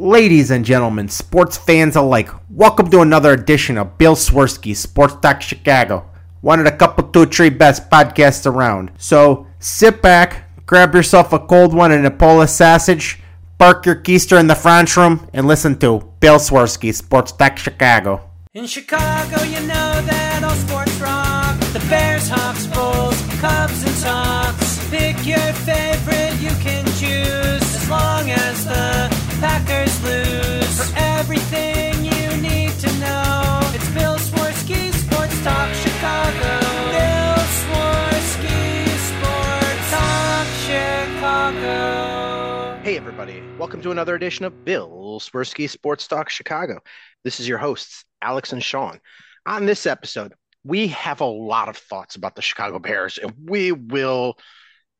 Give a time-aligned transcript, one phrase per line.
[0.00, 5.42] Ladies and gentlemen, sports fans alike, welcome to another edition of Bill Swerski Sports Talk
[5.42, 6.08] Chicago,
[6.40, 8.92] one of the couple, two, three best podcasts around.
[8.96, 13.20] So sit back, grab yourself a cold one and a Polish sausage,
[13.58, 18.22] park your keister in the French room, and listen to Bill Swerski Sports Talk Chicago.
[18.54, 21.60] In Chicago, you know that all sports rock.
[21.74, 24.88] The Bears, Hawks, Bulls, Cubs, and Sox.
[24.88, 26.29] Pick your favorite,
[43.20, 43.46] everybody.
[43.58, 46.80] Welcome to another edition of Bill Swerski Sports Talk Chicago.
[47.22, 48.98] This is your hosts, Alex and Sean.
[49.44, 50.32] On this episode,
[50.64, 54.38] we have a lot of thoughts about the Chicago Bears, and we will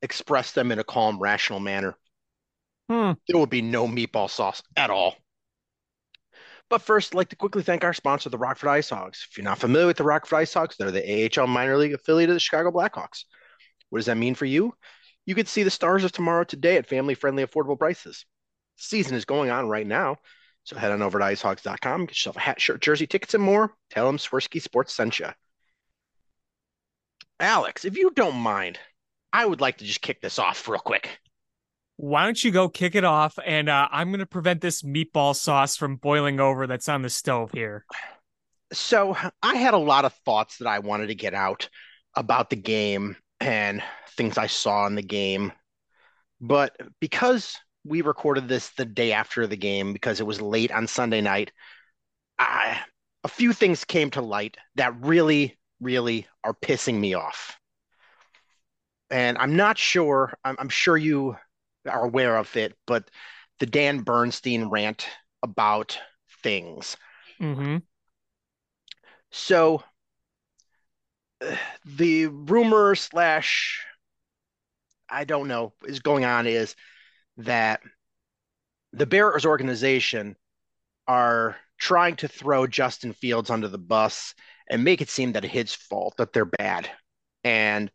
[0.02, 1.96] express them in a calm, rational manner.
[2.90, 3.12] Hmm.
[3.26, 5.16] There will be no meatball sauce at all.
[6.68, 9.26] But first, I'd like to quickly thank our sponsor, the Rockford Ice Hogs.
[9.30, 12.28] If you're not familiar with the Rockford Ice Hogs, they're the AHL minor league affiliate
[12.28, 13.24] of the Chicago Blackhawks.
[13.88, 14.74] What does that mean for you?
[15.26, 18.24] You could see the stars of tomorrow today at family friendly, affordable prices.
[18.76, 20.16] Season is going on right now.
[20.64, 23.74] So head on over to icehogs.com, get yourself a hat, shirt, jersey, tickets, and more.
[23.90, 25.28] Tell them Swerski Sports sent you.
[27.38, 28.78] Alex, if you don't mind,
[29.32, 31.20] I would like to just kick this off real quick.
[31.96, 33.38] Why don't you go kick it off?
[33.44, 37.10] And uh, I'm going to prevent this meatball sauce from boiling over that's on the
[37.10, 37.84] stove here.
[38.72, 41.68] So I had a lot of thoughts that I wanted to get out
[42.14, 45.52] about the game and things I saw in the game.
[46.40, 50.86] But because we recorded this the day after the game, because it was late on
[50.86, 51.52] Sunday night,
[52.38, 52.78] I,
[53.24, 57.58] a few things came to light that really, really are pissing me off.
[59.10, 61.36] And I'm not sure, I'm, I'm sure you
[61.88, 63.10] are aware of it, but
[63.58, 65.06] the Dan Bernstein rant
[65.42, 65.98] about
[66.42, 66.96] things.
[67.40, 67.78] Mm-hmm.
[69.30, 69.82] So
[71.84, 73.84] the rumor slash
[75.08, 76.76] I don't know is going on is
[77.38, 77.80] that
[78.92, 80.36] the Bears organization
[81.08, 84.34] are trying to throw Justin Fields under the bus
[84.68, 86.88] and make it seem that it's his fault that they're bad
[87.42, 87.90] and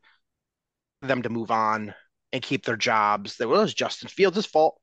[1.01, 1.93] them to move on
[2.33, 3.37] and keep their jobs.
[3.37, 4.79] That was Justin Fields' fault.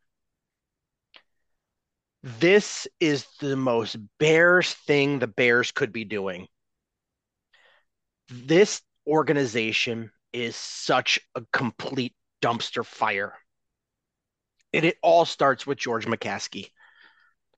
[2.23, 6.47] This is the most Bears thing the Bears could be doing.
[8.33, 13.35] This organization is such a complete dumpster fire.
[14.73, 16.71] And it all starts with George McCaskey.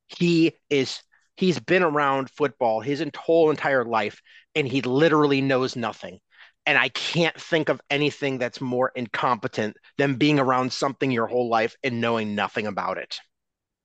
[0.07, 1.01] He is
[1.37, 4.21] he's been around football his whole entire life
[4.55, 6.21] and he literally knows nothing.
[6.67, 11.49] And I can't think of anything that's more incompetent than being around something your whole
[11.49, 13.21] life and knowing nothing about it.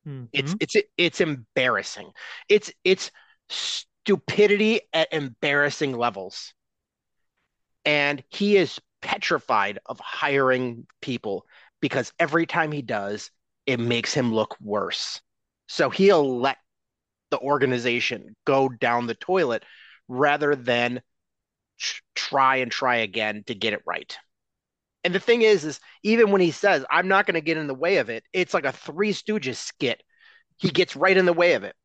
[0.07, 0.25] Mm-hmm.
[0.31, 2.11] It's it's it's embarrassing.
[2.47, 3.11] It's it's
[3.49, 6.53] stupidity at embarrassing levels.
[7.85, 11.45] And he is petrified of hiring people
[11.81, 13.31] because every time he does,
[13.65, 15.21] it makes him look worse.
[15.67, 16.57] So he'll let
[17.29, 19.63] the organization go down the toilet
[20.07, 21.01] rather than
[22.15, 24.17] try and try again to get it right.
[25.03, 27.67] And the thing is, is even when he says, I'm not going to get in
[27.67, 30.03] the way of it, it's like a Three Stooges skit.
[30.57, 31.75] He gets right in the way of it.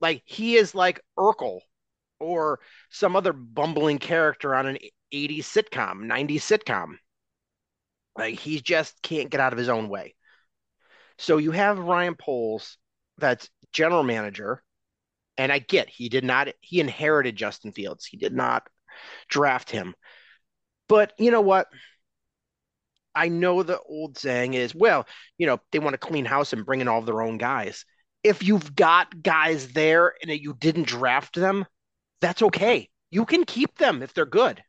[0.00, 1.60] Like he is like Urkel
[2.20, 2.60] or
[2.90, 4.78] some other bumbling character on an
[5.12, 6.94] 80s sitcom, 90s sitcom.
[8.16, 10.14] Like he just can't get out of his own way.
[11.18, 12.78] So you have Ryan Poles,
[13.18, 14.62] that's general manager,
[15.36, 18.04] and I get he did not he inherited Justin Fields.
[18.04, 18.66] He did not
[19.28, 19.94] draft him.
[20.88, 21.68] But you know what?
[23.14, 25.06] I know the old saying is, well,
[25.36, 27.84] you know, they want to clean house and bring in all their own guys.
[28.22, 31.64] If you've got guys there and you didn't draft them,
[32.20, 32.88] that's okay.
[33.10, 34.62] You can keep them if they're good.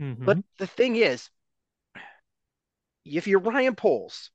[0.00, 0.24] Mm-hmm.
[0.24, 1.28] But the thing is,
[3.04, 4.30] if you're Ryan Poles,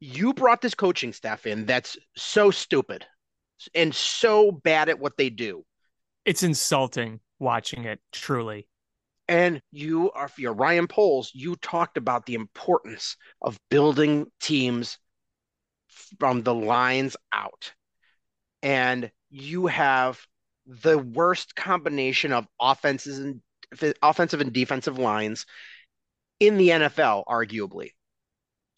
[0.00, 3.06] you brought this coaching staff in that's so stupid
[3.74, 5.64] and so bad at what they do.
[6.24, 8.68] It's insulting watching it, truly.
[9.28, 14.98] And you are, if you're Ryan Poles, you talked about the importance of building teams
[16.18, 17.72] from the lines out.
[18.62, 20.18] And you have
[20.66, 23.40] the worst combination of offenses and
[24.02, 25.46] offensive and defensive lines
[26.40, 27.90] in the NFL, arguably.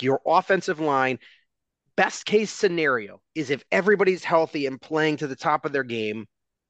[0.01, 1.19] Your offensive line,
[1.97, 6.27] best case scenario is if everybody's healthy and playing to the top of their game,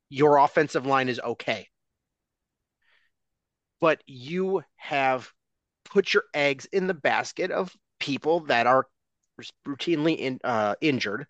[0.08, 1.69] your offensive line is okay.
[3.81, 5.31] But you have
[5.84, 8.87] put your eggs in the basket of people that are
[9.67, 11.26] routinely in, uh, injured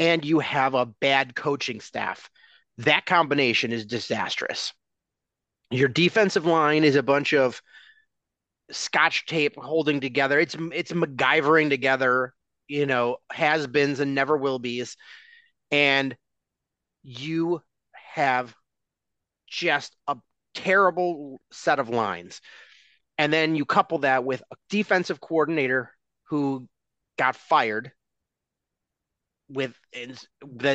[0.00, 2.30] and you have a bad coaching staff.
[2.78, 4.72] That combination is disastrous.
[5.70, 7.62] Your defensive line is a bunch of
[8.70, 10.38] scotch tape holding together.
[10.38, 12.34] It's it's MacGyvering together,
[12.68, 14.96] you know, has beens and never will be's.
[15.70, 16.16] And
[17.02, 17.62] you
[17.92, 18.54] have
[19.48, 20.16] just a
[20.54, 22.40] terrible set of lines.
[23.18, 25.92] And then you couple that with a defensive coordinator
[26.24, 26.68] who
[27.18, 27.92] got fired
[29.48, 29.74] with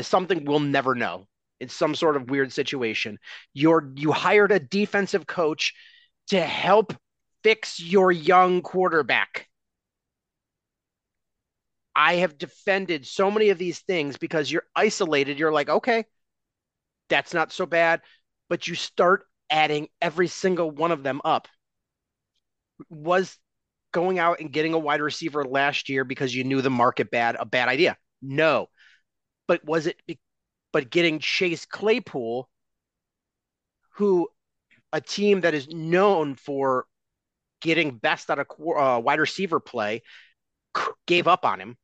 [0.01, 1.25] something we'll never know.
[1.59, 3.17] It's some sort of weird situation.
[3.53, 5.73] You're you hired a defensive coach
[6.27, 6.93] to help
[7.43, 9.47] fix your young quarterback.
[11.95, 15.39] I have defended so many of these things because you're isolated.
[15.39, 16.05] You're like, okay,
[17.09, 18.01] that's not so bad.
[18.49, 21.47] But you start adding every single one of them up.
[22.89, 23.37] Was
[23.93, 27.37] going out and getting a wide receiver last year because you knew the market bad
[27.39, 27.97] a bad idea?
[28.21, 28.67] No.
[29.47, 29.97] But was it
[30.75, 32.49] but getting Chase Claypool
[33.91, 34.27] who
[34.91, 36.85] a team that is known for
[37.61, 40.01] getting best out of uh, wide receiver play
[41.07, 41.77] gave up on him.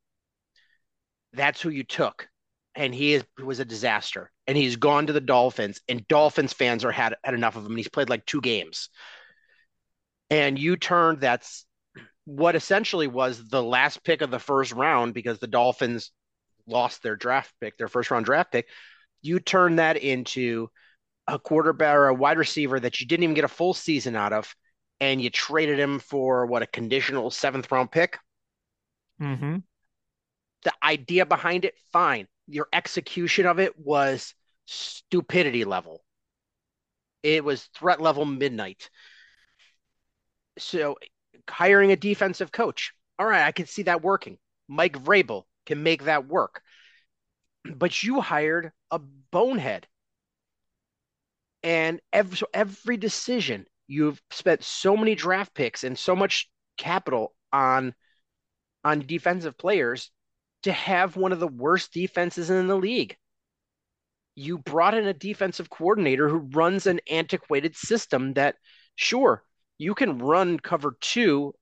[1.31, 2.27] That's who you took
[2.75, 4.29] and he is, was a disaster.
[4.45, 7.71] And he's gone to the Dolphins, and Dolphins fans are had had enough of him.
[7.71, 8.89] And He's played like two games,
[10.29, 11.65] and you turned that's
[12.25, 16.11] what essentially was the last pick of the first round because the Dolphins
[16.67, 18.67] lost their draft pick, their first round draft pick.
[19.21, 20.69] You turned that into
[21.27, 24.33] a quarterback or a wide receiver that you didn't even get a full season out
[24.33, 24.53] of,
[24.99, 28.17] and you traded him for what a conditional seventh round pick.
[29.21, 29.57] Mm-hmm.
[30.63, 34.33] The idea behind it, fine your execution of it was
[34.65, 36.03] stupidity level.
[37.23, 38.89] It was threat level midnight.
[40.57, 40.97] So
[41.49, 42.93] hiring a defensive coach.
[43.17, 44.37] All right, I can see that working.
[44.67, 46.61] Mike Vrabel can make that work.
[47.75, 49.87] But you hired a bonehead.
[51.63, 57.35] And every, so every decision you've spent so many draft picks and so much capital
[57.51, 57.93] on
[58.83, 60.11] on defensive players
[60.63, 63.17] to have one of the worst defenses in the league.
[64.35, 68.55] You brought in a defensive coordinator who runs an antiquated system that,
[68.95, 69.43] sure,
[69.77, 71.53] you can run cover two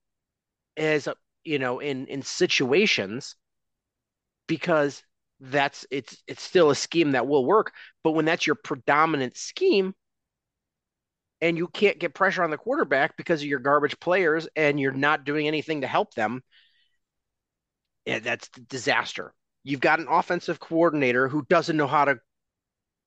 [0.78, 3.36] as a, you know, in in situations
[4.50, 5.02] because
[5.40, 7.72] that's it's it's still a scheme that will work.
[8.04, 9.94] But when that's your predominant scheme,
[11.40, 14.92] and you can't get pressure on the quarterback because of your garbage players and you're
[14.92, 16.42] not doing anything to help them,
[18.06, 19.34] yeah, that's disaster.
[19.64, 22.18] You've got an offensive coordinator who doesn't know how to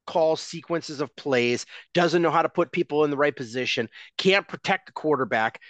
[0.06, 4.48] call sequences of plays, doesn't know how to put people in the right position, can't
[4.48, 5.60] protect the quarterback,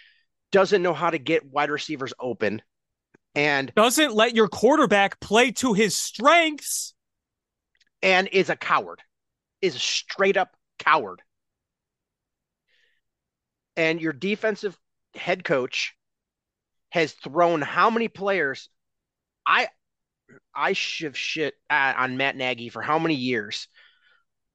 [0.52, 2.62] doesn't know how to get wide receivers open,
[3.34, 6.94] and doesn't let your quarterback play to his strengths,
[8.02, 9.00] and is a coward,
[9.60, 11.22] is a straight up coward.
[13.76, 14.76] And your defensive
[15.14, 15.94] head coach
[16.90, 18.68] has thrown how many players
[19.46, 19.68] I
[20.54, 23.68] I have shit on Matt Nagy for how many years,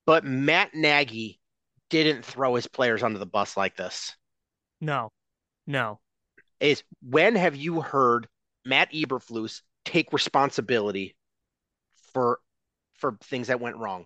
[0.05, 1.39] but Matt Nagy
[1.89, 4.15] didn't throw his players under the bus like this.
[4.81, 5.11] No,
[5.65, 5.99] no.
[6.59, 8.27] Is when have you heard
[8.67, 11.15] Matt Eberflus take responsibility
[12.13, 12.39] for
[12.99, 14.05] for things that went wrong?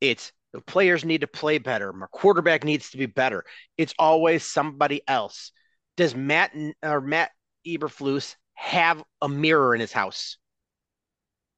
[0.00, 1.92] It's the players need to play better.
[1.92, 3.44] My quarterback needs to be better.
[3.76, 5.50] It's always somebody else.
[5.96, 6.52] Does Matt
[6.82, 7.30] or Matt
[7.66, 10.38] Eberflus have a mirror in his house?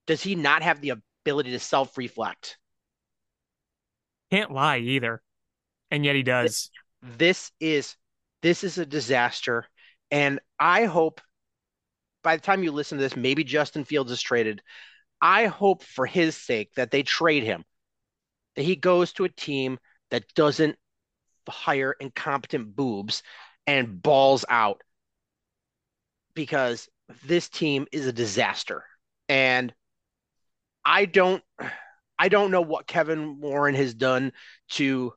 [0.06, 0.94] Does he not have the
[1.24, 2.58] ability to self reflect?
[4.30, 5.22] Can't lie either.
[5.90, 6.70] And yet he does.
[7.02, 7.96] This is
[8.42, 9.66] this is a disaster.
[10.10, 11.20] And I hope
[12.26, 14.60] by the time you listen to this, maybe Justin Fields is traded.
[15.22, 17.64] I hope for his sake that they trade him,
[18.56, 19.78] that he goes to a team
[20.10, 20.74] that doesn't
[21.48, 23.22] hire incompetent boobs
[23.64, 24.82] and balls out
[26.34, 26.88] because
[27.24, 28.82] this team is a disaster.
[29.28, 29.72] And
[30.84, 31.44] I don't
[32.18, 34.32] I don't know what Kevin Warren has done
[34.70, 35.12] to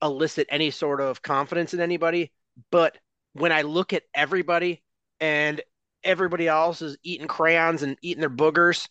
[0.00, 2.32] elicit any sort of confidence in anybody,
[2.70, 2.96] but
[3.34, 4.82] when I look at everybody
[5.20, 5.60] and
[6.04, 8.88] everybody else is eating crayons and eating their boogers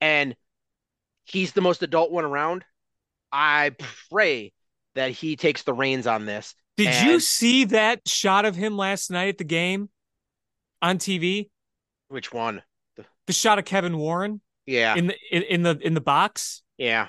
[0.00, 0.34] and
[1.24, 2.64] he's the most adult one around,
[3.30, 3.72] I
[4.10, 4.52] pray
[4.94, 6.54] that he takes the reins on this.
[6.76, 7.06] Did and...
[7.08, 9.88] you see that shot of him last night at the game?
[10.82, 11.48] on TV?
[12.08, 12.62] Which one?
[12.96, 14.42] The, the shot of Kevin Warren?
[14.66, 14.96] Yeah.
[14.96, 16.62] In the in, in the in the box?
[16.76, 17.08] Yeah.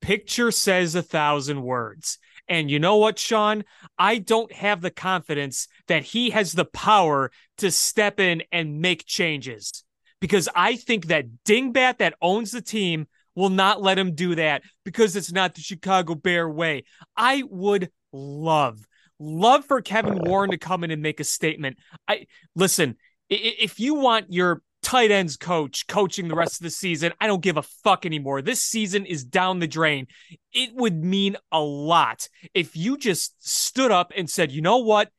[0.00, 2.18] Picture says a thousand words.
[2.50, 3.62] And you know what, Sean?
[3.96, 9.06] I don't have the confidence that he has the power to step in and make
[9.06, 9.84] changes
[10.20, 14.62] because I think that dingbat that owns the team will not let him do that
[14.84, 16.82] because it's not the Chicago Bear way.
[17.16, 18.84] I would love,
[19.20, 21.78] love for Kevin Warren to come in and make a statement.
[22.08, 22.26] I
[22.56, 22.96] listen,
[23.28, 24.60] if you want your
[24.90, 28.42] tight ends coach coaching the rest of the season, I don't give a fuck anymore.
[28.42, 30.08] This season is down the drain.
[30.52, 35.10] It would mean a lot if you just stood up and said, you know what?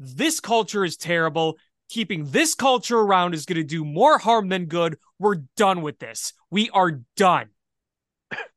[0.00, 1.58] This culture is terrible.
[1.88, 4.98] Keeping this culture around is going to do more harm than good.
[5.20, 6.32] We're done with this.
[6.50, 7.50] We are done.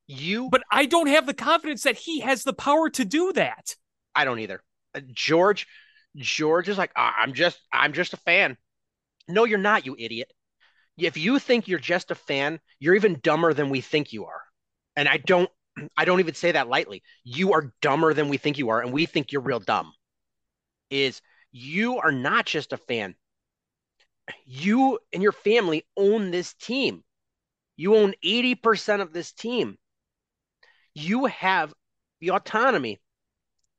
[0.08, 3.76] You, But I don't have the confidence that he has the power to do that.
[4.16, 4.64] I don't either.
[4.96, 5.68] Uh, George,
[6.16, 8.58] George is like, "Ah, I'm just, I'm just a fan.
[9.28, 10.32] No, you're not, you idiot.
[10.98, 14.42] If you think you're just a fan, you're even dumber than we think you are.
[14.96, 15.50] And I don't,
[15.98, 17.04] I don't even say that lightly.
[17.24, 19.94] You are dumber than we think you are, and we think you're real dumb.
[20.90, 21.22] Is
[21.52, 23.16] you are not just a fan.
[24.46, 27.04] You and your family own this team.
[27.78, 29.78] You own 80% of this team.
[30.96, 31.74] You have
[32.20, 33.00] the autonomy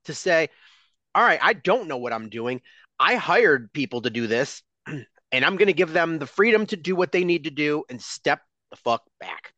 [0.06, 0.50] to say,
[1.14, 2.62] all right, I don't know what I'm doing.
[2.98, 4.62] I hired people to do this,
[5.34, 7.82] and I'm going to give them the freedom to do what they need to do
[7.90, 9.52] and step the fuck back.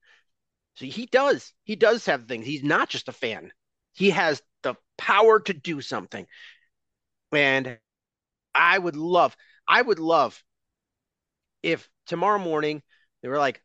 [0.77, 1.53] So he does.
[1.65, 2.47] He does have things.
[2.47, 3.53] He's not just a fan.
[3.93, 6.27] He has the power to do something.
[7.31, 7.79] And
[8.55, 9.37] I would love,
[9.69, 10.43] I would love
[11.63, 12.83] if tomorrow morning
[13.23, 13.61] they were like,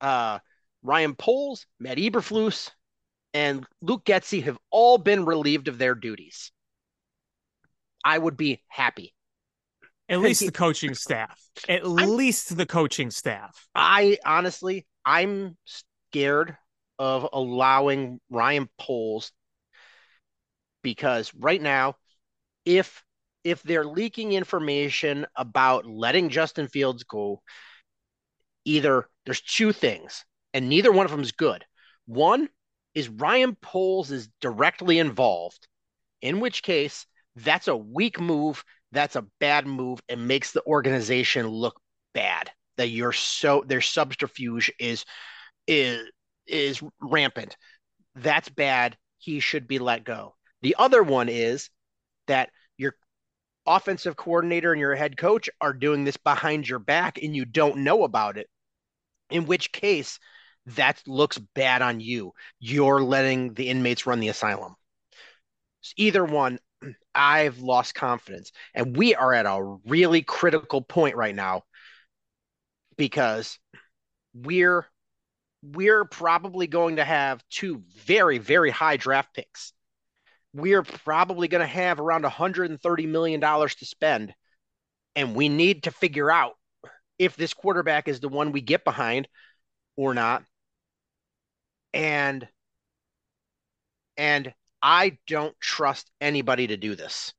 [0.00, 0.40] uh,
[0.82, 2.72] Ryan Poles, Matt Eberflus,
[3.32, 6.50] and Luke Getsy have all been relieved of their duties.
[8.04, 9.14] I would be happy.
[10.08, 11.38] At least the coaching staff.
[11.68, 13.68] At least the coaching staff.
[13.74, 15.56] I honestly, I'm
[16.10, 16.56] scared
[16.98, 19.32] of allowing Ryan Poles
[20.82, 21.96] because right now,
[22.64, 23.02] if
[23.44, 27.40] if they're leaking information about letting Justin Fields go,
[28.64, 30.24] either there's two things,
[30.54, 31.64] and neither one of them is good.
[32.06, 32.48] One
[32.94, 35.68] is Ryan Poles is directly involved,
[36.20, 41.46] in which case that's a weak move, that's a bad move, and makes the organization
[41.48, 41.80] look
[42.14, 42.50] bad.
[42.76, 45.04] That you're so their subterfuge is
[45.66, 46.08] is
[46.46, 47.56] is rampant.
[48.14, 48.96] That's bad.
[49.18, 50.34] He should be let go.
[50.62, 51.70] The other one is
[52.26, 52.94] that your
[53.66, 57.78] offensive coordinator and your head coach are doing this behind your back and you don't
[57.78, 58.48] know about it.
[59.30, 60.18] In which case,
[60.66, 62.32] that looks bad on you.
[62.60, 64.74] You're letting the inmates run the asylum.
[65.96, 66.58] Either one,
[67.14, 68.52] I've lost confidence.
[68.74, 71.62] And we are at a really critical point right now
[72.96, 73.58] because
[74.34, 74.86] we're
[75.62, 79.72] we're probably going to have two very, very high draft picks.
[80.52, 84.34] We're probably going to have around $130 million to spend.
[85.16, 86.52] And we need to figure out
[87.18, 89.26] if this quarterback is the one we get behind
[89.96, 90.44] or not.
[91.92, 92.46] And
[94.16, 97.32] and I don't trust anybody to do this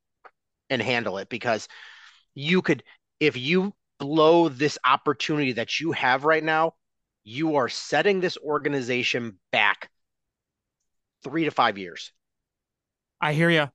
[0.69, 1.67] and handle it because
[2.35, 2.83] you could
[3.19, 6.73] if you blow this opportunity that you have right now,
[7.23, 9.89] you are setting this organization back
[11.23, 12.13] 3 to 5 years.
[13.19, 13.67] I hear you.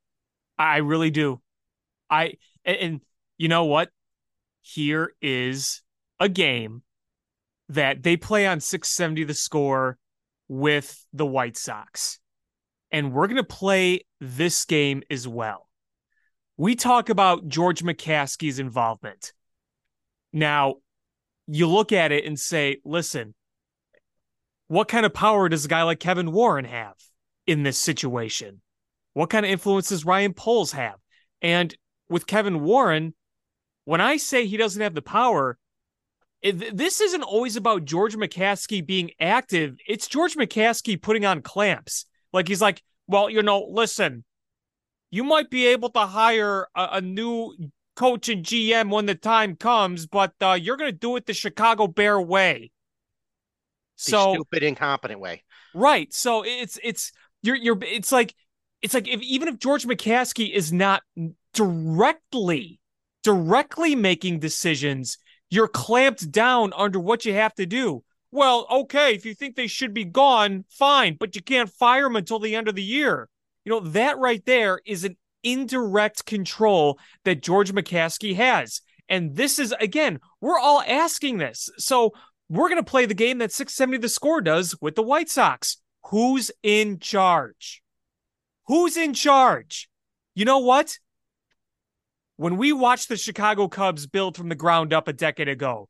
[0.58, 1.40] I really do.
[2.08, 3.00] I and, and
[3.36, 3.90] you know what?
[4.62, 5.82] Here is
[6.20, 6.82] a game
[7.68, 9.98] that they play on 670 the score
[10.48, 12.18] with the White Sox.
[12.90, 15.68] And we're going to play this game as well.
[16.56, 19.32] We talk about George McCaskey's involvement.
[20.32, 20.76] Now,
[21.46, 23.34] you look at it and say, listen,
[24.68, 26.94] what kind of power does a guy like Kevin Warren have
[27.46, 28.60] in this situation?
[29.12, 30.96] What kind of influence does Ryan Poles have?
[31.42, 31.74] And
[32.08, 33.14] with Kevin Warren,
[33.84, 35.58] when I say he doesn't have the power,
[36.42, 39.76] eh, this isn't always about George McCaskey being active.
[39.86, 42.06] It's George McCaskey putting on clamps.
[42.34, 44.24] Like he's like, well, you know, listen,
[45.10, 47.54] you might be able to hire a, a new
[47.96, 51.32] coach and GM when the time comes, but uh, you're going to do it the
[51.32, 52.72] Chicago Bear way.
[54.04, 55.44] The So stupid, incompetent way.
[55.74, 56.12] Right.
[56.12, 57.12] So it's it's
[57.42, 58.34] you're you're it's like
[58.82, 61.02] it's like if even if George McCaskey is not
[61.54, 62.80] directly
[63.22, 65.18] directly making decisions,
[65.50, 68.03] you're clamped down under what you have to do.
[68.34, 72.16] Well, okay, if you think they should be gone, fine, but you can't fire them
[72.16, 73.28] until the end of the year.
[73.64, 78.80] You know, that right there is an indirect control that George McCaskey has.
[79.08, 81.70] And this is again, we're all asking this.
[81.78, 82.12] So
[82.48, 85.76] we're going to play the game that 670 the score does with the White Sox.
[86.06, 87.84] Who's in charge?
[88.66, 89.88] Who's in charge?
[90.34, 90.98] You know what?
[92.34, 95.88] When we watched the Chicago Cubs build from the ground up a decade ago,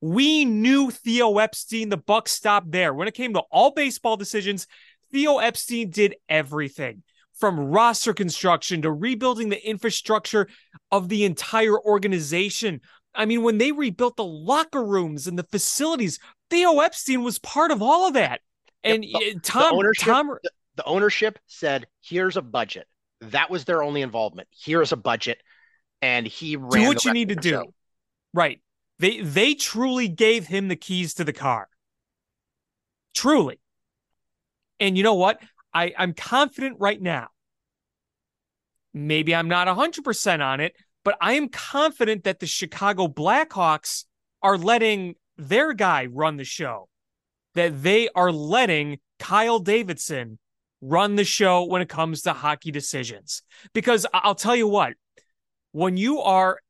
[0.00, 2.94] We knew Theo Epstein, the buck stopped there.
[2.94, 4.66] When it came to all baseball decisions,
[5.12, 7.02] Theo Epstein did everything
[7.34, 10.48] from roster construction to rebuilding the infrastructure
[10.90, 12.80] of the entire organization.
[13.14, 16.18] I mean, when they rebuilt the locker rooms and the facilities,
[16.50, 18.40] Theo Epstein was part of all of that.
[18.84, 22.86] And Yep, the- uh, Tom, the ownership, Tom, the, the ownership said, "Here's a budget."
[23.20, 24.46] That was their only involvement.
[24.52, 25.38] Here's a budget,
[26.00, 26.70] and he ran.
[26.70, 27.64] do the what you need to do.
[28.32, 28.60] Right.
[28.98, 31.68] They they truly gave him the keys to the car.
[33.14, 33.60] Truly.
[34.80, 35.40] And you know what?
[35.74, 37.28] I, I'm confident right now.
[38.94, 40.74] Maybe I'm not 100% on it,
[41.04, 44.04] but I am confident that the Chicago Blackhawks
[44.42, 46.88] are letting their guy run the show,
[47.54, 50.38] that they are letting Kyle Davidson
[50.80, 53.42] run the show when it comes to hockey decisions.
[53.72, 54.94] Because I'll tell you what,
[55.72, 56.60] when you are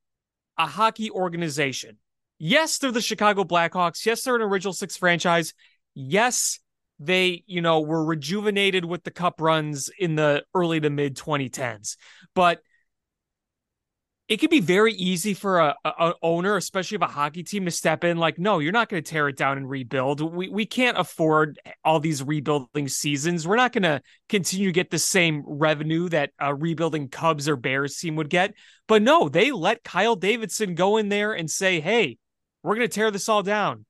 [0.57, 1.99] a hockey organization.
[2.39, 4.05] Yes, they're the Chicago Blackhawks.
[4.07, 5.55] Yes, they're an original six franchise.
[5.95, 6.61] Yes,
[7.01, 11.97] they, you know, were rejuvenated with the cup runs in the early to mid 2010s.
[12.35, 12.61] But
[14.29, 17.71] it could be very easy for a, a, owner, especially of a hockey team, to
[17.71, 20.21] step in like, no, you're not going to tear it down and rebuild.
[20.21, 23.49] We we can't afford all these rebuilding seasons.
[23.49, 27.57] We're not going to continue to get the same revenue that a rebuilding Cubs or
[27.57, 28.53] Bears team would get.
[28.87, 32.19] But no, they let Kyle Davidson go in there and say, hey,
[32.63, 33.85] we're going to tear this all down.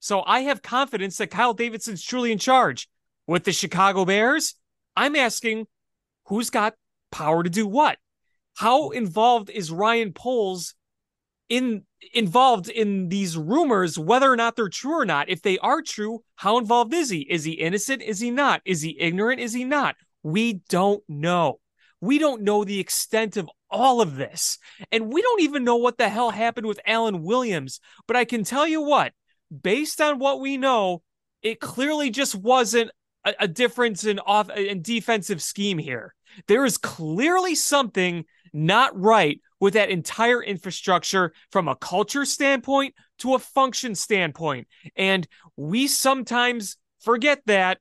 [0.00, 2.88] So I have confidence that Kyle Davidson's truly in charge.
[3.26, 4.56] With the Chicago Bears,
[4.96, 5.68] I'm asking
[6.26, 6.74] who's got
[7.12, 7.98] power to do what?
[8.54, 10.74] How involved is Ryan Poles
[11.48, 11.84] in
[12.14, 15.28] involved in these rumors, whether or not they're true or not?
[15.28, 17.20] If they are true, how involved is he?
[17.20, 18.02] Is he innocent?
[18.02, 18.60] Is he not?
[18.64, 19.40] Is he ignorant?
[19.40, 19.94] Is he not?
[20.22, 21.60] We don't know.
[22.00, 24.58] We don't know the extent of all of this.
[24.92, 27.80] And we don't even know what the hell happened with Alan Williams.
[28.06, 29.12] But I can tell you what,
[29.50, 31.02] based on what we know,
[31.42, 32.90] it clearly just wasn't
[33.24, 36.14] a, a difference in off in defensive scheme here.
[36.46, 43.34] There is clearly something not right with that entire infrastructure from a culture standpoint to
[43.34, 44.66] a function standpoint.
[44.96, 47.78] And we sometimes forget that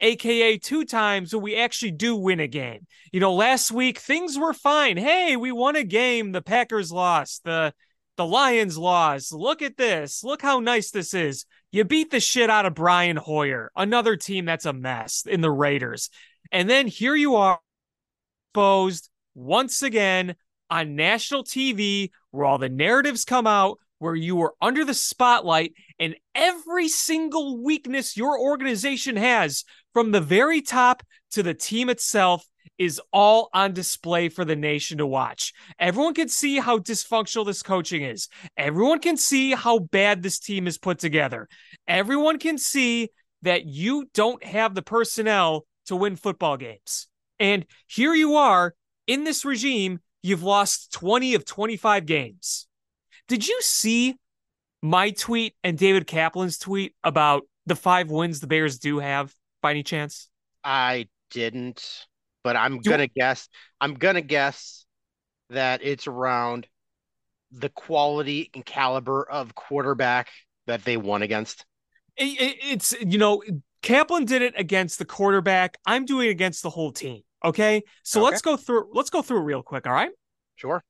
[0.00, 2.86] aka two times when we actually do win a game.
[3.12, 4.96] You know, last week things were fine.
[4.96, 6.32] Hey, we won a game.
[6.32, 7.44] The Packers lost.
[7.44, 7.72] The
[8.16, 9.32] the Lions lost.
[9.32, 10.24] Look at this.
[10.24, 11.44] Look how nice this is.
[11.70, 15.50] You beat the shit out of Brian Hoyer, another team that's a mess in the
[15.50, 16.08] Raiders.
[16.50, 17.60] And then here you are
[18.50, 20.34] exposed once again
[20.70, 25.72] on national TV where all the narratives come out where you were under the spotlight
[25.98, 32.46] and every single weakness your organization has from the very top to the team itself
[32.78, 35.52] is all on display for the nation to watch.
[35.78, 38.28] Everyone can see how dysfunctional this coaching is.
[38.56, 41.48] Everyone can see how bad this team is put together.
[41.88, 43.08] Everyone can see
[43.42, 47.08] that you don't have the personnel to win football games.
[47.38, 48.74] And here you are
[49.06, 52.65] in this regime, you've lost 20 of 25 games.
[53.28, 54.16] Did you see
[54.82, 59.70] my tweet and David Kaplan's tweet about the five wins the Bears do have by
[59.72, 60.28] any chance?
[60.62, 62.06] I didn't,
[62.44, 63.48] but I'm Do- gonna guess.
[63.80, 64.84] I'm gonna guess
[65.50, 66.66] that it's around
[67.50, 70.28] the quality and caliber of quarterback
[70.66, 71.64] that they won against.
[72.16, 73.42] It- it- it's, you know,
[73.82, 75.78] Kaplan did it against the quarterback.
[75.86, 77.22] I'm doing it against the whole team.
[77.44, 77.82] Okay.
[78.02, 78.30] So Okay.
[78.30, 79.86] let's go through, let's go through it real quick.
[79.86, 80.10] All right.
[80.56, 80.82] Sure.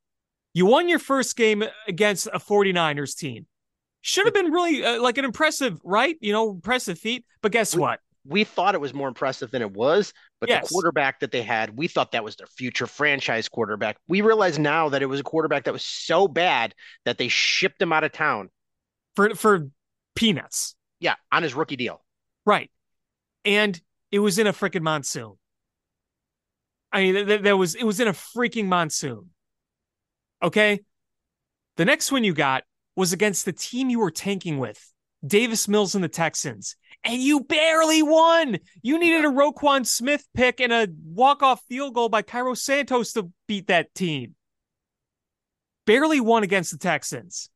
[0.56, 3.46] You won your first game against a 49ers team.
[4.00, 6.16] Should have been really uh, like an impressive, right?
[6.22, 7.26] You know, impressive feat.
[7.42, 8.00] But guess We- what?
[8.24, 10.62] We thought it was more impressive than it was, but Yes.
[10.66, 13.98] the quarterback that they had, we thought that was their future franchise quarterback.
[14.08, 17.80] We realize now that it was a quarterback that was so bad that they shipped
[17.80, 18.48] him out of town.
[19.14, 19.68] For for
[20.16, 20.74] peanuts.
[21.00, 22.02] Yeah, on his rookie deal.
[22.46, 22.70] Right.
[23.44, 23.78] And
[24.10, 25.34] it was in a freaking monsoon.
[26.90, 29.30] I mean, th- th- there was it was in a freaking monsoon.
[30.42, 30.80] Okay.
[31.76, 34.92] The next one you got was against the team you were tanking with,
[35.26, 38.58] Davis Mills and the Texans, and you barely won.
[38.82, 43.30] You needed a Roquan Smith pick and a walk-off field goal by Cairo Santos to
[43.46, 44.34] beat that team.
[45.86, 47.50] Barely won against the Texans.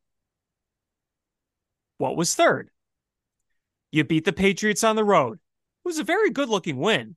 [1.99, 2.71] What was third?
[3.91, 5.39] You beat the Patriots on the road.
[5.85, 7.17] It was a very good looking win.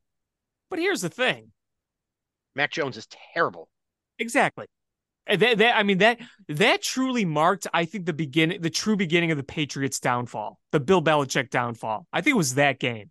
[0.69, 1.51] But here's the thing.
[2.55, 3.69] Mac Jones is terrible.
[4.17, 4.65] Exactly.
[5.25, 8.95] And That, that, I mean that that truly marked, I think, the beginning, the true
[8.95, 12.07] beginning of the Patriots' downfall, the Bill Belichick downfall.
[12.11, 13.09] I think it was that game.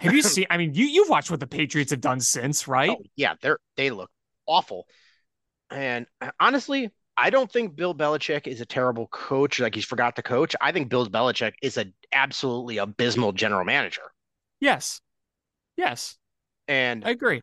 [0.00, 0.46] Have you seen?
[0.50, 2.90] I mean, you you've watched what the Patriots have done since, right?
[2.90, 4.10] Oh, yeah, they're they look
[4.46, 4.86] awful.
[5.70, 10.16] And uh, honestly, I don't think Bill Belichick is a terrible coach, like he's forgot
[10.16, 10.54] to coach.
[10.60, 14.02] I think Bill Belichick is an absolutely abysmal general manager.
[14.60, 15.00] Yes.
[15.76, 16.16] Yes.
[16.68, 17.42] And I agree.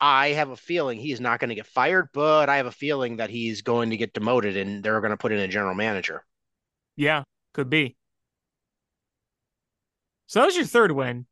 [0.00, 3.16] I have a feeling he's not going to get fired, but I have a feeling
[3.16, 6.24] that he's going to get demoted and they're going to put in a general manager.
[6.96, 7.96] Yeah, could be.
[10.26, 11.26] So that was your third win.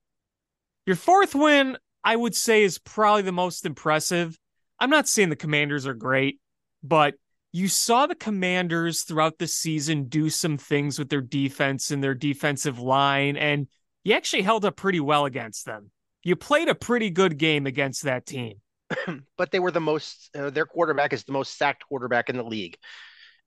[0.86, 4.38] Your fourth win, I would say, is probably the most impressive.
[4.78, 6.40] I'm not saying the commanders are great,
[6.82, 7.14] but
[7.52, 12.14] you saw the commanders throughout the season do some things with their defense and their
[12.14, 13.68] defensive line, and
[14.04, 15.90] you actually held up pretty well against them.
[16.22, 18.60] You played a pretty good game against that team.
[19.38, 22.44] but they were the most, uh, their quarterback is the most sacked quarterback in the
[22.44, 22.76] league.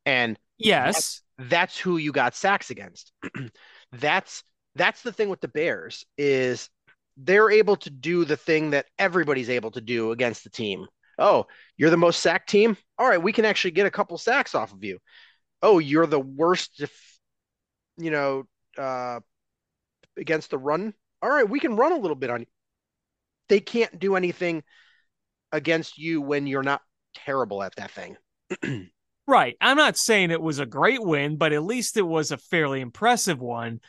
[0.06, 3.12] And yes, that's, that's who you got sacks against.
[3.92, 4.44] that's
[4.76, 6.70] that's the thing with the Bears is
[7.18, 10.86] they're able to do the thing that everybody's able to do against the team.
[11.18, 11.46] Oh,
[11.78, 12.76] you're the most sacked team.
[12.98, 15.00] All right, we can actually get a couple sacks off of you.
[15.62, 17.20] Oh, you're the worst, if,
[17.98, 18.44] you know,
[18.78, 19.22] uh,
[20.18, 20.94] against the run.
[21.22, 22.48] All right, we can run a little bit on you.
[23.50, 24.64] They can't do anything
[25.52, 26.82] against you when you're not
[27.14, 28.18] terrible at that thing.
[29.28, 29.56] right.
[29.62, 32.82] I'm not saying it was a great win, but at least it was a fairly
[32.82, 33.80] impressive one.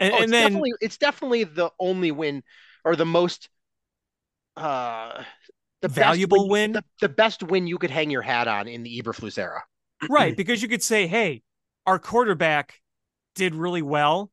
[0.00, 2.42] And, oh, and then definitely, it's definitely the only win
[2.84, 3.48] or the most
[4.56, 5.22] uh
[5.80, 8.82] the valuable win, win, the, the, best win you could hang your hat on in
[8.82, 9.64] the Eberflus era.
[10.10, 11.42] right, because you could say, "Hey,
[11.86, 12.80] our quarterback
[13.34, 14.30] did really well.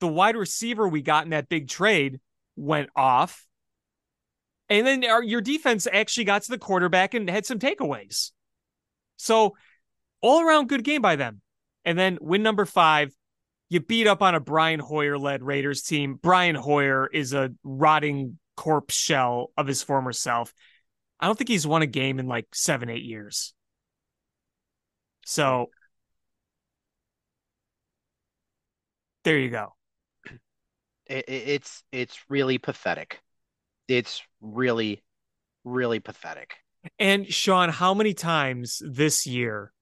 [0.00, 2.20] The wide receiver we got in that big trade
[2.56, 3.46] went off,
[4.68, 8.32] and then our, your defense actually got to the quarterback and had some takeaways.
[9.16, 9.56] So,
[10.20, 11.40] all around good game by them.
[11.84, 13.14] And then win number five,
[13.68, 16.18] you beat up on a Brian Hoyer led Raiders team.
[16.20, 20.52] Brian Hoyer is a rotting corpse shell of his former self.
[21.20, 23.54] I don't think he's won a game in like seven, eight years.
[25.24, 25.70] So
[29.24, 29.74] there you go.
[31.06, 33.20] It's it's really pathetic.
[33.88, 35.02] It's really,
[35.64, 36.56] really pathetic.
[36.98, 39.72] And Sean, how many times this year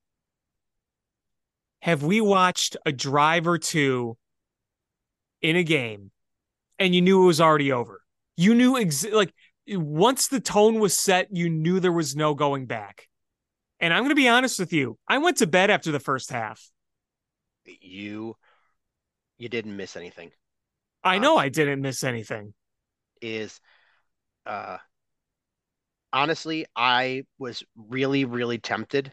[1.80, 4.16] have we watched a drive or two
[5.42, 6.10] in a game
[6.78, 8.00] and you knew it was already over?
[8.36, 9.32] You knew ex- like
[9.68, 13.08] once the tone was set, you knew there was no going back.
[13.80, 14.98] And I'm going to be honest with you.
[15.06, 16.70] I went to bed after the first half.
[17.64, 18.36] You
[19.36, 20.30] you didn't miss anything.
[21.02, 22.54] I uh, know I didn't miss anything.
[23.20, 23.60] Is
[24.46, 24.78] uh
[26.12, 29.12] honestly, I was really really tempted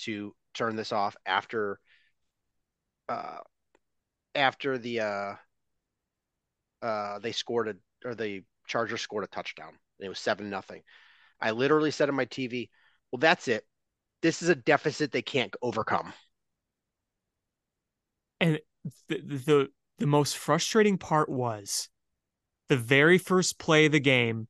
[0.00, 1.78] to turn this off after
[3.08, 3.38] uh
[4.34, 5.34] after the uh
[6.82, 7.76] uh they scored a
[8.08, 9.74] or the Chargers scored a touchdown.
[10.00, 10.82] It was seven nothing.
[11.40, 12.70] I literally said on my TV,
[13.12, 13.66] "Well, that's it.
[14.22, 16.12] This is a deficit they can't overcome."
[18.40, 18.60] And
[19.08, 21.88] the the the most frustrating part was
[22.72, 24.48] the very first play of the game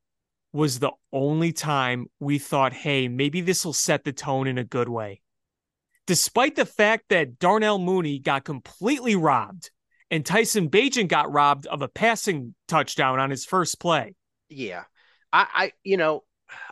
[0.53, 4.65] was the only time we thought, "Hey, maybe this will set the tone in a
[4.65, 5.23] good way."
[6.07, 9.73] Despite the fact that Darnell Mooney got completely robbed
[10.09, 14.15] and Tyson Bagent got robbed of a passing touchdown on his first play.
[14.49, 14.85] Yeah.
[15.33, 16.23] I, I you know,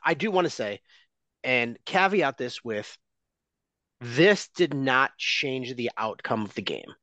[0.04, 0.82] I do want to say
[1.42, 2.96] and caveat this with
[4.00, 6.94] this did not change the outcome of the game.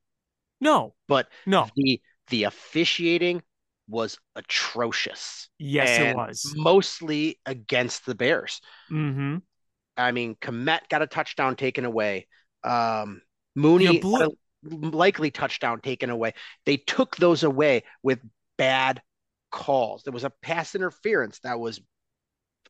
[0.62, 0.96] No.
[1.10, 1.68] But no.
[1.76, 3.42] The the officiating
[3.88, 5.50] was atrocious.
[5.58, 6.54] Yes, it was.
[6.56, 8.62] Mostly against the Bears.
[8.92, 9.38] Mm-hmm.
[9.96, 12.28] I mean, Kmet got a touchdown taken away.
[12.64, 13.22] Um,
[13.56, 14.02] Mooney
[14.64, 16.34] likely touchdown taken away.
[16.66, 18.20] They took those away with
[18.58, 19.02] bad
[19.52, 20.04] calls.
[20.04, 21.80] There was a pass interference that was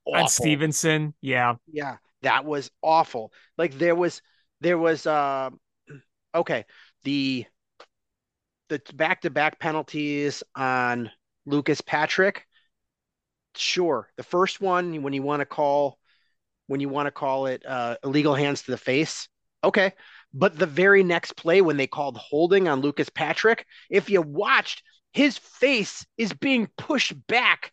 [0.05, 0.19] awful.
[0.19, 3.33] And Stevenson, yeah, yeah, that was awful.
[3.57, 4.21] Like there was,
[4.61, 5.49] there was, uh,
[6.33, 6.65] okay,
[7.03, 7.45] the
[8.69, 11.11] the back to back penalties on
[11.45, 12.45] Lucas Patrick.
[13.55, 15.97] Sure, the first one when you want to call
[16.67, 19.27] when you want to call it uh, illegal hands to the face.
[19.63, 19.93] Okay.
[20.33, 24.83] But the very next play, when they called holding on Lucas Patrick, if you watched,
[25.13, 27.71] his face is being pushed back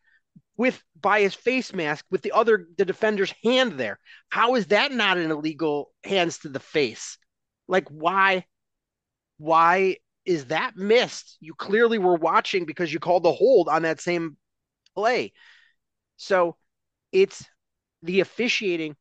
[0.56, 3.98] with by his face mask with the other the defender's hand there.
[4.28, 7.18] How is that not an illegal hands to the face?
[7.66, 8.46] Like why
[9.38, 11.36] why is that missed?
[11.40, 14.36] You clearly were watching because you called the hold on that same
[14.94, 15.32] play.
[16.16, 16.56] So
[17.12, 17.44] it's
[18.02, 18.96] the officiating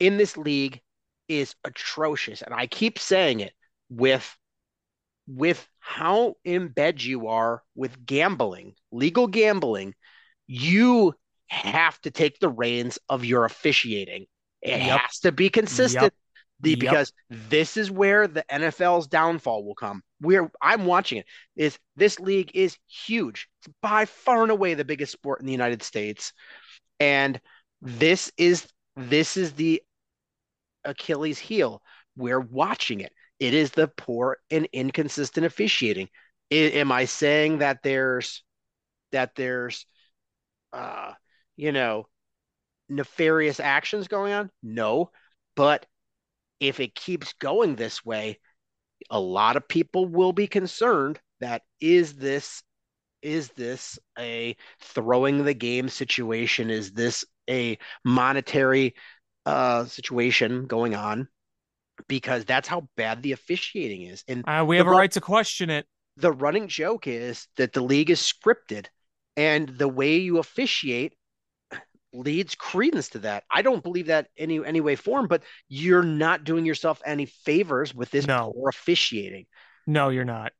[0.00, 0.80] in this league
[1.28, 3.52] is atrocious and i keep saying it
[3.90, 4.36] with
[5.26, 9.94] with how in bed you are with gambling legal gambling
[10.46, 11.14] you
[11.48, 14.26] have to take the reins of your officiating
[14.62, 15.00] It Yep.
[15.00, 16.12] has to be consistent.
[16.60, 16.78] The, Yep.
[16.80, 20.02] because this is where the NFL's downfall will come.
[20.20, 21.26] We're I'm watching it.
[21.56, 23.48] Is this league is huge.
[23.62, 26.32] It's by far and away the biggest sport in the United States.
[26.98, 27.40] And
[27.80, 28.66] this is
[28.96, 29.82] this is the
[30.84, 31.82] Achilles heel.
[32.16, 33.12] We're watching it.
[33.38, 36.08] It is the poor and inconsistent officiating.
[36.52, 38.42] I- am I saying that there's
[39.12, 39.86] that there's
[40.72, 41.12] uh
[41.56, 42.08] you know
[42.88, 44.50] nefarious actions going on?
[44.62, 45.10] No.
[45.56, 45.86] But
[46.60, 48.38] if it keeps going this way,
[49.10, 52.62] a lot of people will be concerned that is this
[53.22, 56.70] is this a throwing the game situation?
[56.70, 58.94] Is this a monetary
[59.46, 61.28] uh situation going on?
[62.06, 64.22] Because that's how bad the officiating is.
[64.28, 65.86] And Uh, we have a run- right to question it.
[66.16, 68.86] the running joke is that the league is scripted
[69.36, 71.14] and the way you officiate
[72.12, 73.44] leads credence to that.
[73.50, 77.94] I don't believe that any any way form, but you're not doing yourself any favors
[77.94, 78.52] with this No.
[78.52, 79.46] poor officiating.
[79.86, 80.52] No, you're not.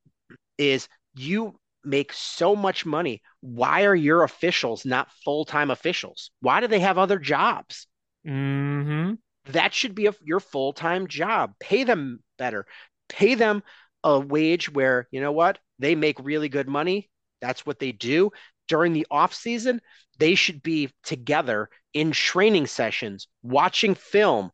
[0.56, 3.22] Is you make so much money.
[3.40, 6.30] Why are your officials not full-time officials?
[6.40, 7.86] Why do they have other jobs?
[8.24, 9.14] hmm
[9.46, 11.54] that should be a, your full-time job.
[11.58, 12.66] Pay them better.
[13.08, 13.62] Pay them
[14.04, 15.58] a wage where, you know what?
[15.78, 17.10] They make really good money.
[17.40, 18.30] That's what they do.
[18.68, 19.80] During the off season,
[20.18, 24.50] they should be together in training sessions, watching film,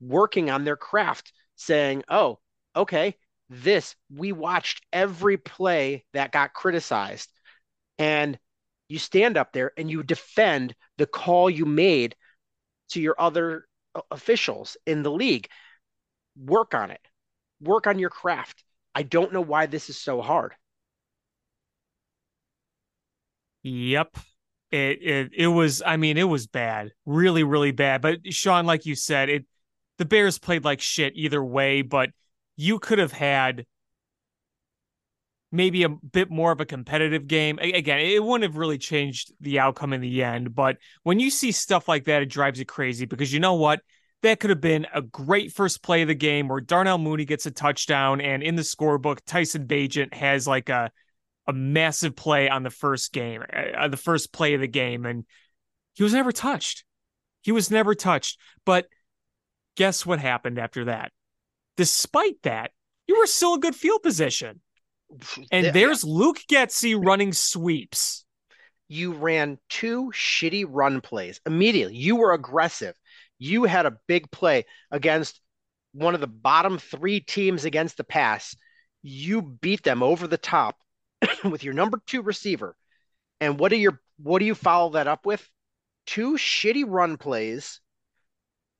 [0.00, 2.40] working on their craft, saying, "Oh,
[2.76, 3.16] okay,
[3.48, 7.30] this we watched every play that got criticized."
[7.98, 8.38] And
[8.88, 12.16] you stand up there and you defend the call you made
[12.90, 15.48] to your other uh, officials in the league.
[16.36, 17.00] Work on it.
[17.60, 18.64] Work on your craft.
[18.94, 20.54] I don't know why this is so hard.
[23.64, 24.16] Yep.
[24.70, 26.92] It, it it was I mean it was bad.
[27.06, 28.00] Really really bad.
[28.02, 29.46] But Sean like you said, it
[29.98, 32.10] the Bears played like shit either way, but
[32.56, 33.66] you could have had
[35.52, 37.58] maybe a bit more of a competitive game.
[37.60, 41.52] Again, it wouldn't have really changed the outcome in the end, but when you see
[41.52, 43.80] stuff like that it drives you crazy because you know what?
[44.22, 47.44] That could have been a great first play of the game where Darnell Mooney gets
[47.46, 50.90] a touchdown and in the scorebook Tyson Bagent has like a
[51.46, 55.24] a massive play on the first game, uh, the first play of the game, and
[55.94, 56.84] he was never touched.
[57.42, 58.38] He was never touched.
[58.64, 58.86] But
[59.76, 61.12] guess what happened after that?
[61.76, 62.70] Despite that,
[63.06, 64.60] you were still in good field position.
[65.52, 68.24] And there's Luke Getsy running sweeps.
[68.88, 71.94] you ran two shitty run plays immediately.
[71.96, 72.94] You were aggressive.
[73.38, 75.40] You had a big play against
[75.92, 78.56] one of the bottom three teams against the pass.
[79.02, 80.76] You beat them over the top
[81.44, 82.76] with your number two receiver.
[83.40, 85.48] And what do your what do you follow that up with?
[86.06, 87.80] Two shitty run plays.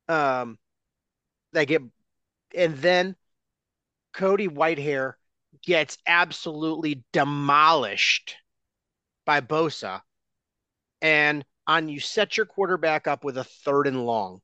[0.09, 0.59] Um
[1.53, 1.83] that get
[2.55, 3.17] and then
[4.13, 5.15] Cody Whitehair
[5.63, 8.37] gets absolutely demolished
[9.25, 10.03] by Bosa.
[11.03, 14.41] And on you set your quarterback up with a third and long.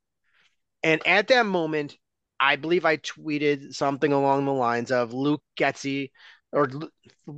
[0.83, 1.97] And at that moment,
[2.39, 6.11] I believe I tweeted something along the lines of Luke Getsy
[6.53, 6.69] or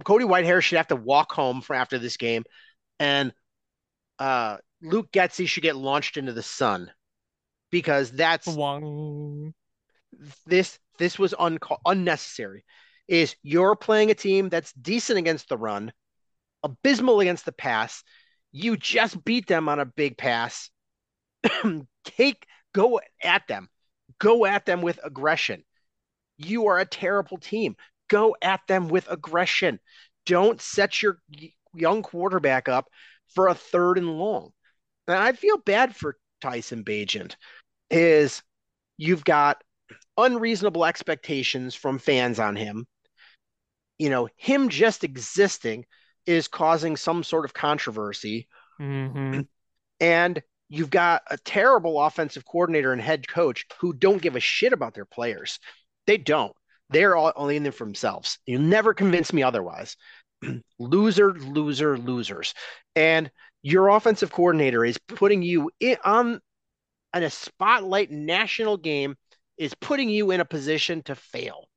[0.04, 2.44] Cody Whitehair should have to walk home for after this game,
[2.98, 3.32] and
[4.18, 6.90] uh, Luke Getsy should get launched into the sun
[7.70, 9.54] because that's Wong.
[10.46, 12.64] this this was unca- unnecessary.
[13.08, 15.92] Is you're playing a team that's decent against the run,
[16.62, 18.02] abysmal against the pass.
[18.52, 20.70] You just beat them on a big pass.
[22.04, 23.68] Take go at them.
[24.18, 25.64] Go at them with aggression.
[26.36, 27.76] You are a terrible team.
[28.12, 29.80] Go at them with aggression.
[30.26, 31.18] Don't set your
[31.74, 32.90] young quarterback up
[33.34, 34.50] for a third and long.
[35.08, 37.36] And I feel bad for Tyson Bagent.
[37.90, 38.42] Is
[38.98, 39.62] you've got
[40.18, 42.86] unreasonable expectations from fans on him.
[43.98, 45.86] You know, him just existing
[46.26, 48.46] is causing some sort of controversy.
[48.78, 49.40] hmm
[50.00, 54.72] And you've got a terrible offensive coordinator and head coach who don't give a shit
[54.72, 55.60] about their players.
[56.06, 56.54] They don't.
[56.92, 58.38] They're all only in there for themselves.
[58.46, 59.96] You'll never convince me otherwise.
[60.78, 62.54] loser, loser, losers.
[62.94, 63.30] And
[63.62, 66.40] your offensive coordinator is putting you in, on
[67.14, 69.16] in a spotlight national game
[69.58, 71.68] is putting you in a position to fail.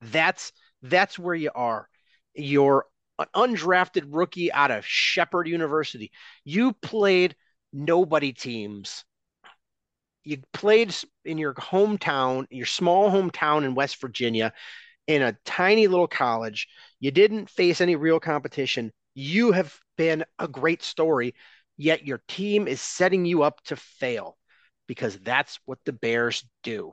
[0.00, 1.88] That's that's where you are.
[2.34, 2.86] You're
[3.18, 6.10] an undrafted rookie out of Shepherd University.
[6.44, 7.36] You played
[7.72, 9.04] nobody teams.
[10.24, 14.52] You played in your hometown, your small hometown in West Virginia,
[15.06, 16.68] in a tiny little college.
[17.00, 18.92] You didn't face any real competition.
[19.14, 21.34] You have been a great story,
[21.76, 24.38] yet your team is setting you up to fail.
[24.88, 26.92] because that's what the Bears do.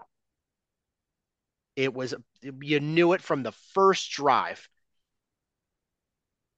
[1.75, 2.13] It was
[2.61, 4.69] you knew it from the first drive.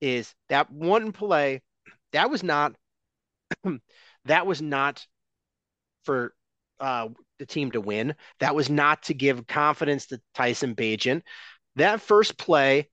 [0.01, 1.61] Is that one play
[2.11, 2.75] that was not
[4.25, 5.05] that was not
[6.03, 6.33] for
[6.81, 8.15] uh, the team to win.
[8.39, 11.21] That was not to give confidence to Tyson Bagent.
[11.75, 12.89] That first play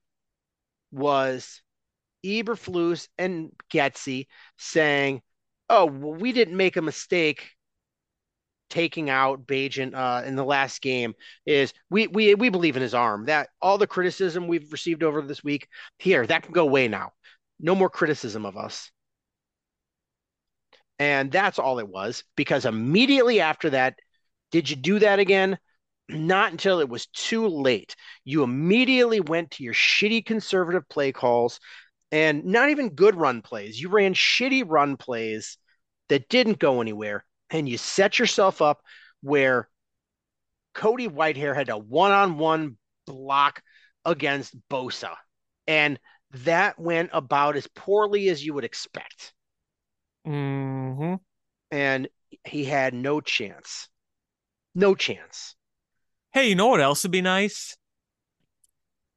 [0.91, 1.61] was
[2.25, 5.21] Eberflus and Getsy saying,
[5.69, 7.49] "Oh, well, we didn't make a mistake
[8.69, 11.15] taking out Bagent uh, in the last game.
[11.45, 13.25] Is we we we believe in his arm.
[13.25, 17.11] That all the criticism we've received over this week here that can go away now.
[17.59, 18.91] No more criticism of us."
[20.99, 23.97] And that's all it was because immediately after that,
[24.51, 25.57] did you do that again?
[26.09, 27.95] Not until it was too late.
[28.25, 31.59] You immediately went to your shitty conservative play calls
[32.11, 33.79] and not even good run plays.
[33.79, 35.57] You ran shitty run plays
[36.09, 37.25] that didn't go anywhere.
[37.49, 38.81] And you set yourself up
[39.21, 39.69] where
[40.73, 43.61] Cody Whitehair had a one on one block
[44.05, 45.15] against Bosa.
[45.67, 45.99] And
[46.31, 49.33] that went about as poorly as you would expect.
[50.29, 51.15] Mm-hmm.
[51.71, 52.07] And
[52.43, 53.89] he had no chance.
[54.75, 55.55] No chance.
[56.31, 57.75] Hey, you know what else would be nice?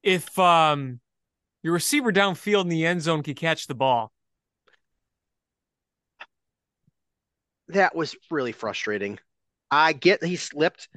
[0.02, 1.00] If um
[1.62, 4.10] your receiver downfield in the end zone could catch the ball.
[7.68, 9.18] That was really frustrating.
[9.70, 10.88] I get he slipped,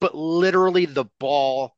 [0.00, 1.74] but literally the ball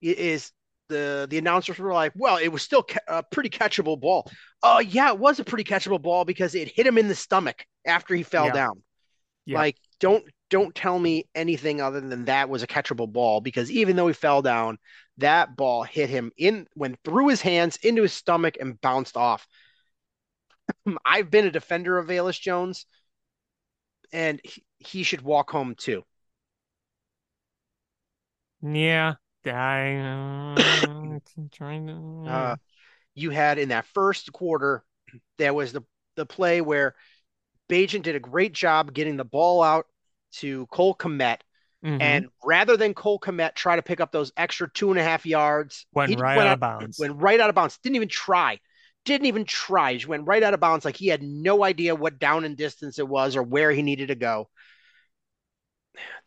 [0.00, 0.52] is
[0.88, 4.30] the the announcers were like, "Well, it was still ca- a pretty catchable ball."
[4.62, 7.64] Oh, yeah, it was a pretty catchable ball because it hit him in the stomach
[7.86, 8.52] after he fell Yeah.
[8.52, 8.82] down.
[9.46, 9.58] Yeah.
[9.58, 13.96] Like, don't don't tell me anything other than that was a catchable ball because even
[13.96, 14.78] though he fell down,
[15.18, 19.46] that ball hit him in went through his hands into his stomach and bounced off.
[21.04, 22.86] I've been a defender of Velus Jones,
[24.12, 26.04] and he, he should walk home too.
[28.62, 29.16] Yeah.
[29.54, 31.20] I
[31.52, 32.56] trying to Uh,
[33.14, 34.84] you had in that first quarter,
[35.38, 35.82] there was the
[36.16, 36.94] the play where
[37.68, 39.86] Bagent did a great job getting the ball out
[40.34, 41.40] to Cole Kmet,
[41.82, 42.00] Mhm.
[42.00, 45.26] and rather than Cole Kmet try to pick up those extra two and a half
[45.26, 46.98] yards, went right went out of bounds.
[46.98, 47.78] went right out of bounds.
[47.78, 48.60] Didn't even try.
[49.04, 49.94] Didn't even try.
[49.94, 52.98] He went right out of bounds like he had no idea what down and distance
[52.98, 54.48] it was or where he needed to go.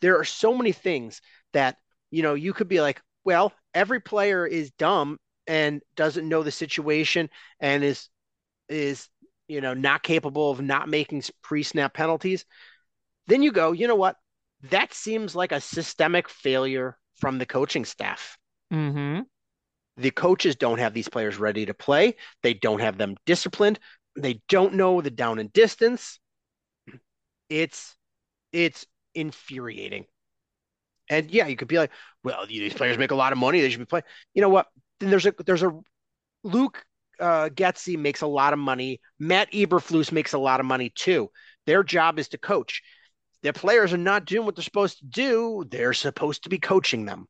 [0.02, 1.22] There are so many things
[1.54, 1.78] that,
[2.12, 6.52] you know, you could be like, well, every player is dumb and doesn't know the
[6.52, 7.30] situation
[7.60, 8.10] and is
[8.68, 9.10] is,
[9.48, 12.46] you know, not capable of not making pre-snap penalties.
[13.28, 14.16] Then you go, you know what?
[14.70, 18.38] That seems like a systemic failure from the coaching staff
[18.72, 19.22] mm-hmm.
[19.98, 22.16] the coaches don't have these players ready to play.
[22.44, 23.80] They don't have them disciplined.
[24.16, 26.20] They don't know the down and distance.
[27.50, 27.96] It's
[28.52, 30.06] it's infuriating.
[31.10, 31.92] And yeah, you could be like,
[32.24, 33.62] well, these players make a lot of money.
[33.62, 34.04] They should be playing.
[34.34, 34.68] You know what?
[35.00, 35.78] Then there's a there's a
[36.44, 36.84] Luke
[37.20, 39.02] uh, Getsy makes a lot of money.
[39.20, 41.30] Matt Eberflus makes a lot of money too.
[41.66, 42.82] Their job is to coach.
[43.42, 45.66] Their players are not doing what they're supposed to do.
[45.70, 47.28] They're supposed to be coaching them.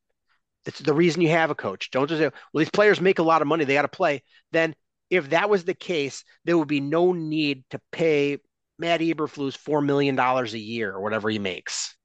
[0.65, 1.91] That's the reason you have a coach.
[1.91, 3.63] Don't just say, well, these players make a lot of money.
[3.63, 4.23] They got to play.
[4.51, 4.75] Then,
[5.09, 8.37] if that was the case, there would be no need to pay
[8.77, 11.95] Matt Eberflus $4 million a year or whatever he makes.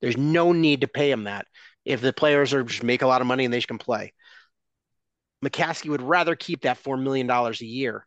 [0.00, 1.46] There's no need to pay him that
[1.84, 4.12] if the players are just make a lot of money and they can play.
[5.44, 8.06] McCaskey would rather keep that $4 million a year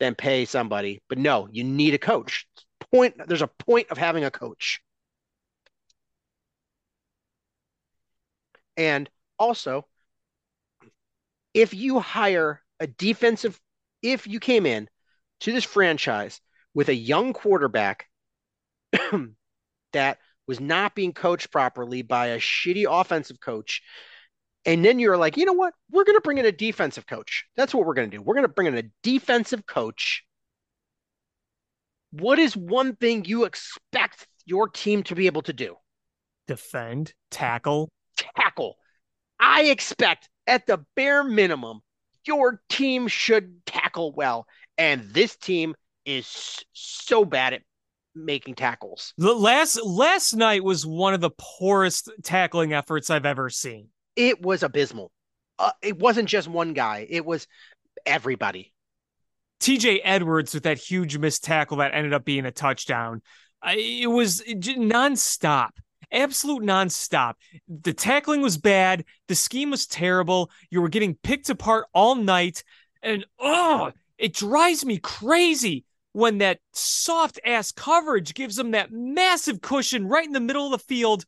[0.00, 1.02] than pay somebody.
[1.08, 2.46] But no, you need a coach.
[2.92, 4.80] Point there's a point of having a coach.
[8.76, 9.08] And
[9.38, 9.86] also,
[11.54, 13.58] if you hire a defensive,
[14.02, 14.88] if you came in
[15.40, 16.40] to this franchise
[16.74, 18.06] with a young quarterback
[19.92, 23.82] that was not being coached properly by a shitty offensive coach,
[24.64, 25.74] and then you're like, you know what?
[25.90, 27.44] We're going to bring in a defensive coach.
[27.56, 28.22] That's what we're going to do.
[28.22, 30.24] We're going to bring in a defensive coach.
[32.10, 35.76] What is one thing you expect your team to be able to do?
[36.48, 37.90] Defend, tackle.
[38.16, 38.76] tackle.
[39.38, 41.80] I expect at the bare minimum,
[42.24, 44.46] your team should tackle well.
[44.78, 45.74] And this team
[46.04, 47.62] is so bad at
[48.16, 49.12] making tackles.
[49.18, 53.88] The last last night was one of the poorest tackling efforts I've ever seen.
[54.16, 55.12] It was abysmal.
[55.58, 57.46] Uh, it wasn't just one guy, it was
[58.04, 58.72] everybody.
[59.60, 63.22] TJ Edwards with that huge missed tackle that ended up being a touchdown.
[63.62, 65.70] I, it was nonstop,
[66.12, 67.34] absolute nonstop.
[67.66, 69.04] The tackling was bad.
[69.28, 70.50] The scheme was terrible.
[70.70, 72.64] You were getting picked apart all night.
[73.02, 75.85] And oh, it drives me crazy
[76.16, 80.72] when that soft ass coverage gives them that massive cushion right in the middle of
[80.72, 81.26] the field.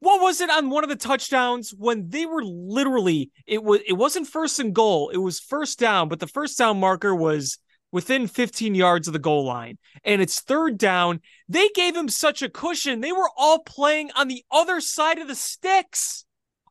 [0.00, 3.92] What was it on one of the touchdowns when they were literally it was it
[3.92, 7.56] wasn't first and goal, it was first down, but the first down marker was
[7.92, 11.20] within 15 yards of the goal line and it's third down.
[11.48, 13.00] They gave him such a cushion.
[13.00, 16.24] They were all playing on the other side of the sticks.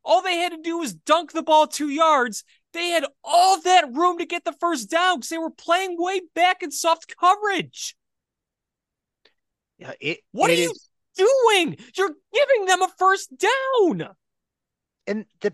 [0.04, 2.44] All they had to do was dunk the ball two yards.
[2.74, 6.22] They had all that room to get the first down because they were playing way
[6.36, 7.96] back in soft coverage.
[9.78, 10.74] Yeah, it, What it are you
[11.16, 11.78] doing?
[11.96, 14.10] You're giving them a first down.
[15.08, 15.54] and the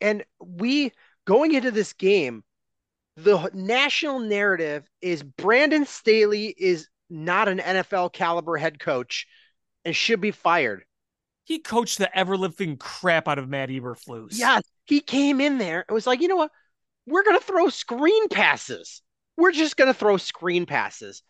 [0.00, 0.92] and we
[1.26, 2.42] going into this game,
[3.16, 9.26] the national narrative is Brandon Staley is not an NFL caliber head coach
[9.84, 10.84] and should be fired.
[11.44, 14.38] He coached the ever living crap out of Matt Eberflus.
[14.38, 16.50] Yes, he came in there and was like, you know what?
[17.06, 19.02] We're gonna throw screen passes.
[19.36, 21.22] We're just gonna throw screen passes,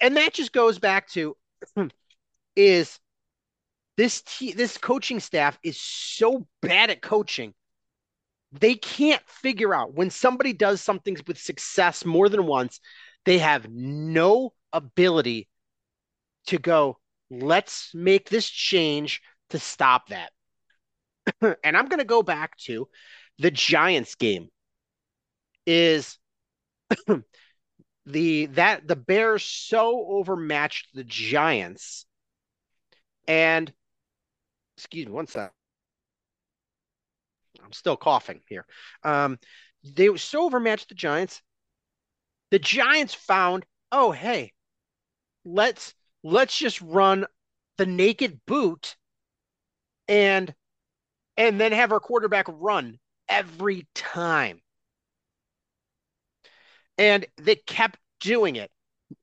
[0.00, 1.36] and that just goes back to
[2.56, 2.98] is
[3.96, 4.22] this
[4.54, 7.54] this coaching staff is so bad at coaching.
[8.52, 12.80] They can't figure out when somebody does something with success more than once.
[13.24, 15.48] They have no ability
[16.46, 16.98] to go.
[17.30, 20.32] Let's make this change to stop that
[21.40, 22.88] and I'm going to go back to
[23.38, 24.48] the Giants game.
[25.66, 26.18] Is
[28.06, 32.04] the that the Bears so overmatched the Giants,
[33.28, 33.72] and
[34.76, 35.52] excuse me, one sec.
[37.64, 38.66] I'm still coughing here.
[39.04, 39.38] Um,
[39.84, 41.42] they so overmatched the Giants.
[42.50, 44.52] The Giants found, oh hey,
[45.44, 45.94] let's
[46.24, 47.26] let's just run
[47.78, 48.96] the naked boot
[50.08, 50.52] and
[51.36, 54.60] and then have our quarterback run every time.
[56.98, 58.70] And they kept doing it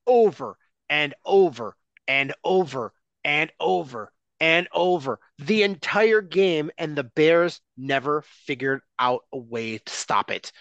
[0.07, 0.57] over
[0.89, 1.75] and over
[2.07, 2.93] and over
[3.23, 6.71] and over and over the entire game.
[6.77, 10.51] And the Bears never figured out a way to stop it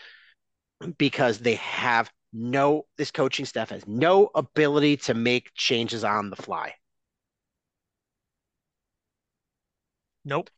[0.98, 6.36] because they have no, this coaching staff has no ability to make changes on the
[6.36, 6.74] fly.
[10.24, 10.50] Nope.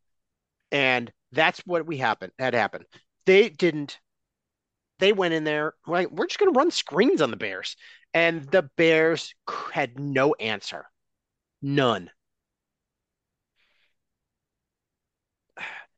[0.72, 2.86] And that's what we happened had happened.
[3.26, 3.98] They didn't.
[5.00, 5.74] They went in there.
[5.86, 7.76] Like, we're just going to run screens on the Bears,
[8.14, 9.34] and the Bears
[9.72, 10.86] had no answer,
[11.62, 12.10] none.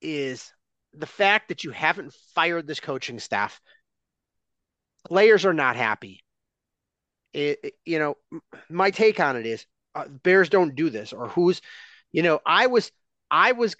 [0.00, 0.52] Is
[0.92, 3.60] the fact that you haven't fired this coaching staff?
[5.08, 6.22] Players are not happy.
[7.32, 8.16] It, it- you know,
[8.68, 11.60] my take on it is uh, Bears don't do this, or who's,
[12.12, 12.90] you know, I was
[13.30, 13.76] I was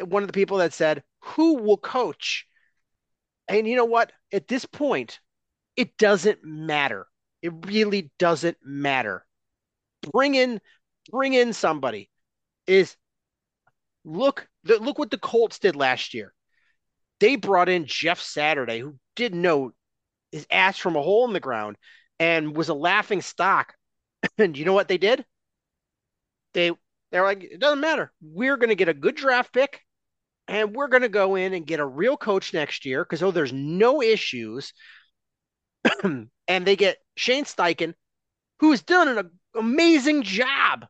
[0.00, 2.46] one of the people that said, who will coach?
[3.48, 4.12] And you know what?
[4.32, 5.20] At this point,
[5.76, 7.06] it doesn't matter.
[7.42, 9.26] It really doesn't matter.
[10.12, 10.60] Bring in,
[11.10, 12.10] bring in somebody.
[12.66, 12.96] Is
[14.04, 16.32] look, look what the Colts did last year.
[17.20, 19.72] They brought in Jeff Saturday, who didn't know
[20.32, 21.76] his ass from a hole in the ground
[22.18, 23.74] and was a laughing stock.
[24.38, 25.24] And you know what they did?
[26.54, 26.72] They
[27.12, 28.10] they're like, it doesn't matter.
[28.22, 29.82] We're going to get a good draft pick
[30.48, 33.30] and we're going to go in and get a real coach next year because, oh,
[33.30, 34.72] there's no issues.
[36.02, 37.94] and they get Shane Steichen,
[38.58, 40.86] who's done an amazing job.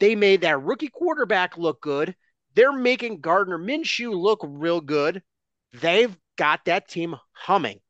[0.00, 2.16] They made that rookie quarterback look good.
[2.54, 5.22] They're making Gardner Minshew look real good.
[5.72, 7.80] They've got that team humming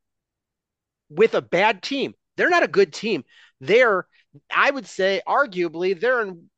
[1.09, 2.13] with a bad team.
[2.37, 3.23] They're not a good team.
[3.59, 4.07] They're
[4.53, 6.49] I would say arguably they're in,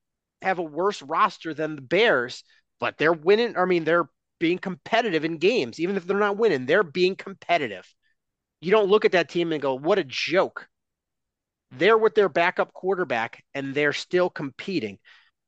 [0.41, 2.43] have a worse roster than the Bears,
[2.79, 3.57] but they're winning.
[3.57, 4.09] I mean, they're
[4.39, 6.65] being competitive in games, even if they're not winning.
[6.65, 7.87] They're being competitive.
[8.61, 10.67] You don't look at that team and go, "What a joke."
[11.71, 14.99] They're with their backup quarterback, and they're still competing.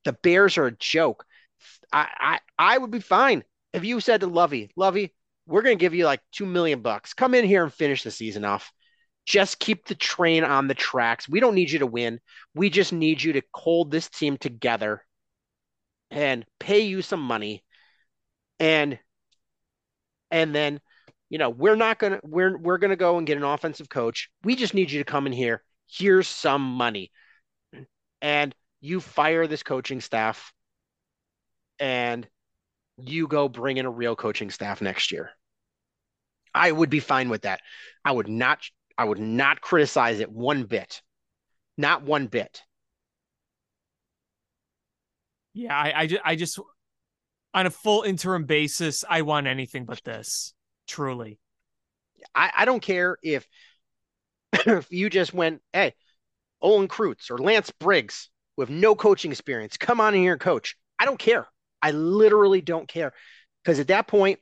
[0.03, 1.25] The Bears are a joke.
[1.91, 5.13] I I, I would be fine if you said to Lovie, Lovie,
[5.45, 7.13] we're to give you like two million bucks.
[7.13, 8.71] Come in here and finish the season off
[9.25, 11.29] just keep the train on the tracks.
[11.29, 12.19] We don't need you to win.
[12.55, 15.05] We just need you to hold this team together
[16.09, 17.63] and pay you some money.
[18.59, 18.99] And
[20.31, 20.79] and then,
[21.29, 24.29] you know, we're not gonna we're we're gonna go and get an offensive coach.
[24.43, 25.63] We just need you to come in here.
[25.87, 27.11] Here's some money.
[28.21, 30.53] And you fire this coaching staff
[31.79, 32.27] and
[32.97, 35.31] you go bring in a real coaching staff next year.
[36.53, 37.61] I would be fine with that.
[38.03, 38.59] I would not
[38.99, 41.01] I would not criticize it one bit.
[41.77, 42.61] Not one bit.
[45.53, 46.59] Yeah, I, I, ju- I just,
[47.53, 50.53] on a full interim basis, I want anything but this.
[50.85, 51.39] Truly.
[52.35, 53.47] I, I don't care if
[54.53, 55.93] if you just went, hey,
[56.61, 60.75] Olin Kreutz or Lance Briggs with no coaching experience, come on in here and coach.
[60.99, 61.47] I don't care.
[61.81, 63.13] I literally don't care.
[63.63, 64.39] Because at that point,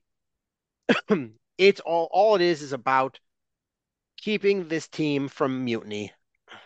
[1.59, 3.19] it's all all it is is about
[4.17, 6.11] keeping this team from mutiny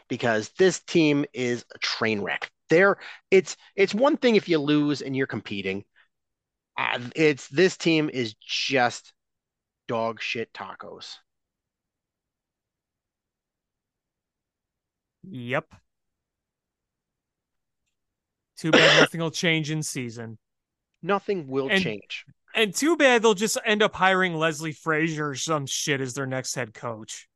[0.07, 2.49] because this team is a train wreck.
[2.69, 2.97] There,
[3.29, 5.83] it's it's one thing if you lose and you're competing.
[6.77, 9.13] Uh, it's this team is just
[9.87, 11.15] dog shit tacos.
[15.23, 15.65] Yep.
[18.57, 20.37] Too bad nothing will change in season.
[21.01, 22.25] Nothing will And- change.
[22.53, 26.25] And too bad they'll just end up hiring Leslie Frazier or some shit as their
[26.25, 27.29] next head coach.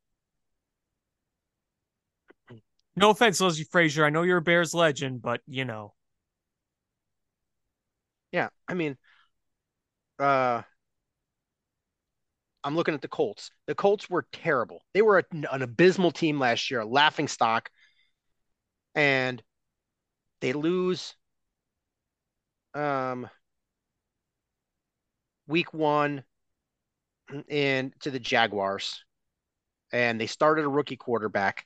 [2.98, 4.06] No offense, Leslie Frazier.
[4.06, 5.94] I know you're a Bears legend, but you know.
[8.32, 8.98] Yeah, I mean,
[10.20, 10.62] uh,
[12.64, 13.52] I'm looking at the Colts.
[13.68, 14.82] The Colts were terrible.
[14.94, 17.70] They were a, an abysmal team last year, a laughing stock,
[18.96, 19.42] and
[20.42, 21.16] they lose
[22.74, 23.30] um
[25.48, 26.24] week one
[27.50, 29.04] and to the Jaguars.
[29.94, 31.66] And they started a rookie quarterback.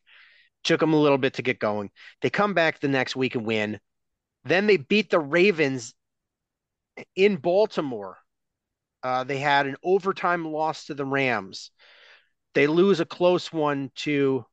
[0.69, 1.89] Took them a little bit to get going.
[2.21, 3.79] They come back the next week and win.
[4.43, 5.95] Then they beat the Ravens
[7.15, 8.19] in Baltimore.
[9.01, 11.71] Uh, they had an overtime loss to the Rams.
[12.53, 14.45] They lose a close one to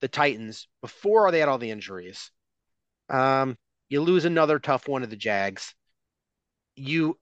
[0.00, 2.30] the Titans before they had all the injuries.
[3.10, 3.58] Um,
[3.90, 5.74] you lose another tough one to the Jags.
[6.76, 7.18] You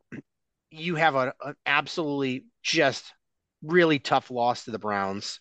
[0.70, 3.12] you have a, an absolutely just
[3.60, 5.40] really tough loss to the Browns.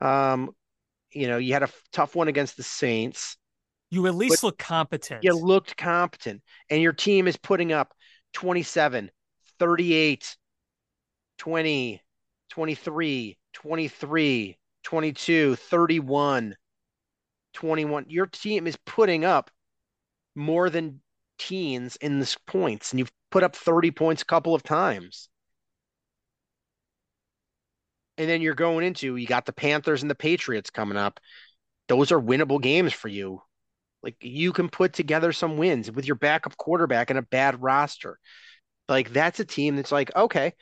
[0.00, 0.54] Um,
[1.16, 3.36] you know, you had a tough one against the Saints.
[3.90, 5.24] You at least look competent.
[5.24, 7.94] You looked competent, and your team is putting up
[8.34, 9.10] 27,
[9.58, 10.36] 38,
[11.38, 12.02] 20,
[12.50, 16.56] 23, 23, 22, 31,
[17.54, 18.04] 21.
[18.08, 19.50] Your team is putting up
[20.34, 21.00] more than
[21.38, 25.28] teens in this points, and you've put up 30 points a couple of times.
[28.18, 31.20] And then you're going into you got the Panthers and the Patriots coming up.
[31.88, 33.42] Those are winnable games for you.
[34.02, 38.18] Like you can put together some wins with your backup quarterback and a bad roster.
[38.88, 40.52] Like that's a team that's like, okay,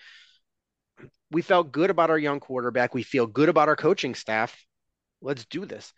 [1.31, 2.95] we felt good about our young quarterback.
[2.95, 4.57] We feel good about our coaching staff.
[5.21, 5.93] Let's do this.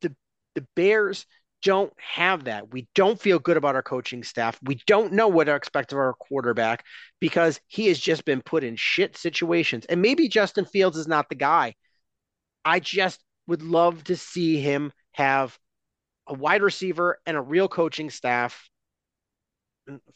[0.00, 0.14] The
[0.54, 1.26] the Bears
[1.62, 2.72] don't have that.
[2.72, 4.58] We don't feel good about our coaching staff.
[4.62, 6.84] We don't know what to expect of our quarterback
[7.20, 9.84] because he has just been put in shit situations.
[9.86, 11.74] And maybe Justin Fields is not the guy.
[12.64, 15.58] I just would love to see him have
[16.26, 18.68] a wide receiver and a real coaching staff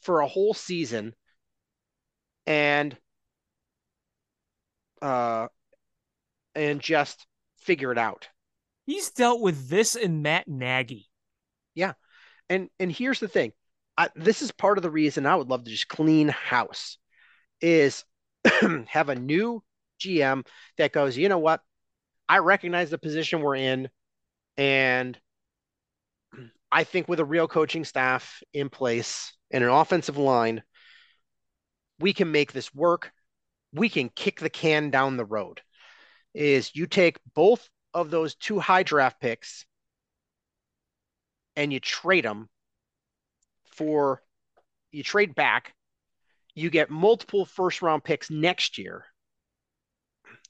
[0.03, 1.14] for a whole season
[2.47, 2.97] and
[5.03, 5.49] uh
[6.55, 7.26] and just
[7.59, 8.28] figure it out.
[8.86, 11.09] He's dealt with this and Matt Nagy.
[12.49, 13.53] And and here's the thing.
[13.97, 16.99] I, this is part of the reason I would love to just clean house
[17.61, 18.05] is
[18.89, 19.62] have a new
[20.01, 20.47] GM
[20.79, 21.61] that goes, you know what?
[22.29, 23.89] I recognize the position we're in
[24.57, 25.18] and
[26.72, 30.62] I think with a real coaching staff in place and an offensive line,
[32.01, 33.12] we can make this work.
[33.72, 35.61] We can kick the can down the road.
[36.35, 39.64] Is you take both of those two high draft picks
[41.57, 42.48] and you trade them
[43.74, 44.22] for
[44.92, 45.74] you trade back,
[46.55, 49.05] you get multiple first round picks next year.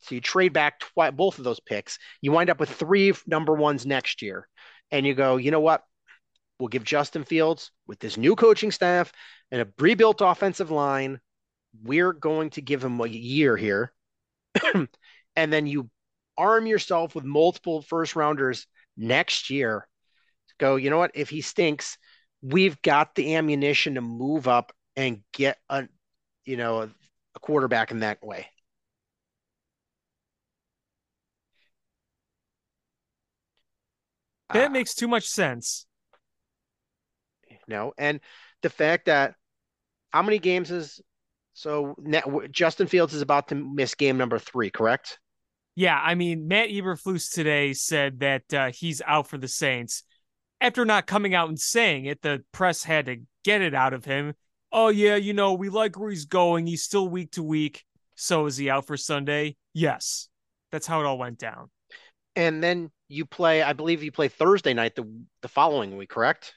[0.03, 1.99] So you trade back twi- both of those picks.
[2.21, 4.47] You wind up with three number ones next year.
[4.91, 5.83] And you go, you know what?
[6.59, 9.13] We'll give Justin Fields with this new coaching staff
[9.51, 11.21] and a rebuilt offensive line.
[11.83, 13.93] We're going to give him a year here.
[14.75, 15.91] and then you
[16.37, 19.89] arm yourself with multiple first rounders next year
[20.59, 21.13] go, you know what?
[21.15, 21.99] If he stinks,
[22.43, 25.89] we've got the ammunition to move up and get a,
[26.45, 26.91] you know, a,
[27.35, 28.47] a quarterback in that way.
[34.53, 35.87] That Uh, makes too much sense.
[37.67, 38.21] No, and
[38.63, 39.35] the fact that
[40.11, 41.01] how many games is
[41.55, 45.19] so net, Justin Fields is about to miss game number three, correct?
[45.77, 50.05] Yeah, I mean, Matt Eberflus today said that uh, he's out for the Saints.
[50.65, 54.07] After not coming out and saying it, the press had to get it out of
[54.07, 54.33] him.
[54.73, 56.67] Oh, yeah, you know, we like where he's going.
[56.67, 57.85] He's still week to week.
[58.15, 59.57] So is he out for Sunday?
[59.75, 60.31] Yes.
[60.73, 61.71] That's how it all went down.
[62.35, 65.05] And then you play, I believe you play Thursday night the
[65.43, 66.55] the following week, correct?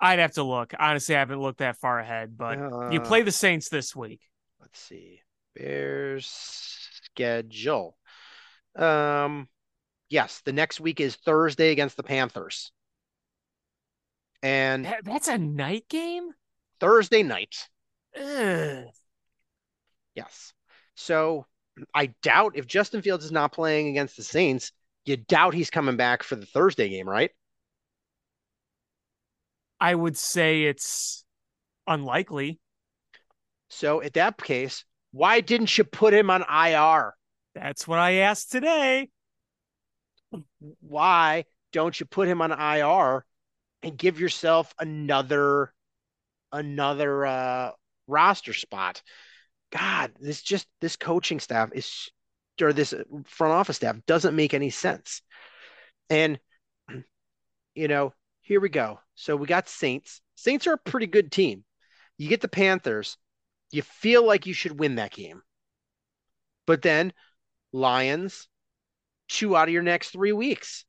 [0.00, 0.72] I'd have to look.
[0.78, 2.56] Honestly, I haven't looked that far ahead, but
[2.90, 4.22] you Uh, play the Saints this week.
[4.60, 5.20] Let's see.
[5.54, 6.26] Bears
[7.04, 7.98] schedule.
[8.76, 9.46] Um,
[10.10, 12.72] yes, the next week is Thursday against the Panthers.
[14.42, 16.30] And That, that's a night game?
[16.80, 17.68] Thursday night.
[18.18, 18.84] Ugh.
[20.14, 20.52] Yes.
[20.96, 21.46] So
[21.94, 24.72] I doubt if Justin Fields is not playing against the Saints,
[25.04, 27.30] you doubt he's coming back for the Thursday game, right?
[29.80, 31.24] I would say it's
[31.86, 32.58] unlikely.
[33.68, 37.14] So at that case, why didn't you put him on IR?
[37.54, 39.08] That's what I asked today.
[40.80, 43.24] Why don't you put him on IR
[43.82, 45.72] and give yourself another
[46.52, 47.70] another uh
[48.06, 49.02] roster spot?
[49.72, 52.10] God, this just this coaching staff is
[52.60, 55.22] or this front office staff doesn't make any sense.
[56.10, 56.38] And
[57.74, 59.00] you know, here we go.
[59.14, 60.20] So we got Saints.
[60.34, 61.64] Saints are a pretty good team.
[62.18, 63.16] You get the Panthers,
[63.70, 65.42] you feel like you should win that game.
[66.66, 67.12] But then
[67.72, 68.48] Lions,
[69.30, 70.84] two out of your next three weeks.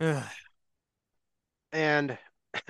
[1.74, 2.18] And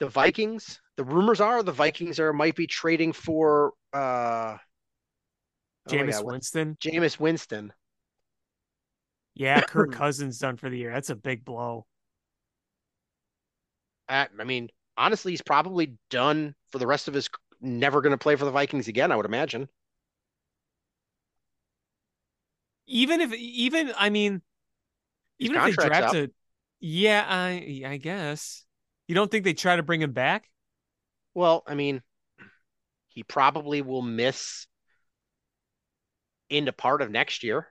[0.00, 6.12] the Vikings, the rumors are the Vikings are might be trading for uh oh Jameis
[6.12, 6.76] God, what- Winston.
[6.80, 7.72] Jameis Winston.
[9.34, 10.92] Yeah, Kirk Cousins done for the year.
[10.92, 11.86] That's a big blow.
[14.08, 14.68] I, I mean,
[14.98, 18.50] honestly, he's probably done for the rest of his never going to play for the
[18.50, 19.68] Vikings again, I would imagine.
[22.86, 24.42] Even if, even I mean,
[25.38, 26.30] His even if they draft a,
[26.80, 28.64] yeah, I I guess
[29.06, 30.50] you don't think they try to bring him back.
[31.34, 32.02] Well, I mean,
[33.08, 34.66] he probably will miss
[36.48, 37.68] into part of next year.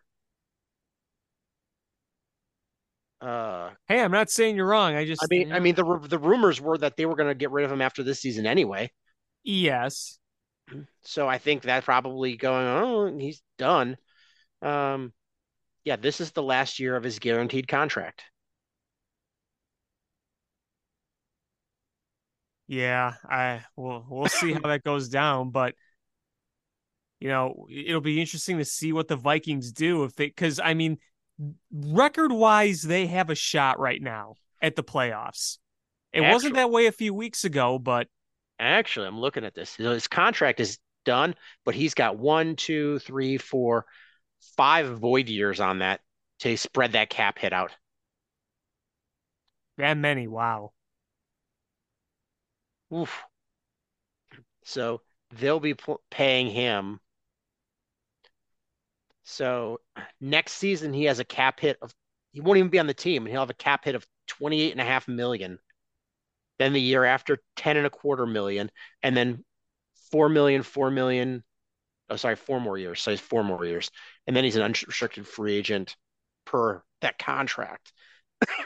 [3.22, 4.96] Uh, Hey, I'm not saying you're wrong.
[4.96, 7.30] I just, I mean, you I mean, the the rumors were that they were going
[7.30, 8.92] to get rid of him after this season anyway.
[9.44, 10.20] Yes,
[11.04, 13.98] So I think that probably going, oh, he's done.
[14.62, 15.14] Um,
[15.84, 18.24] yeah, this is the last year of his guaranteed contract.
[22.70, 23.14] yeah.
[23.28, 24.06] I will.
[24.08, 25.74] we'll see how that goes down, but
[27.20, 30.74] you know, it'll be interesting to see what the Vikings do if they, because I
[30.74, 31.00] mean,
[31.72, 35.58] record wise, they have a shot right now at the playoffs.
[36.14, 38.08] It wasn't that way a few weeks ago, but
[38.60, 39.76] Actually, I'm looking at this.
[39.76, 41.36] His contract is done,
[41.66, 43.86] but he's got one, two, three, four,
[44.58, 46.02] five void years on that
[46.40, 47.72] to spread that cap hit out.
[49.78, 50.74] that many, wow.
[52.94, 53.24] Oof.
[54.64, 55.02] So
[55.32, 55.76] they'll be
[56.10, 57.00] paying him.
[59.24, 59.80] So
[60.20, 61.94] next season he has a cap hit of
[62.32, 64.72] he won't even be on the team and he'll have a cap hit of 28
[64.72, 65.60] and a half million.
[66.60, 68.72] Then the year after 10 and a quarter million
[69.04, 69.44] and then
[70.12, 71.44] 4 million, 4 million.
[72.10, 73.02] Oh, sorry, four more years.
[73.02, 73.92] So he's four more years.
[74.28, 75.96] And then he's an unrestricted free agent
[76.46, 77.94] per that contract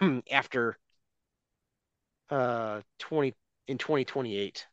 [0.32, 0.78] after
[2.30, 3.34] uh 20
[3.68, 4.68] in 2028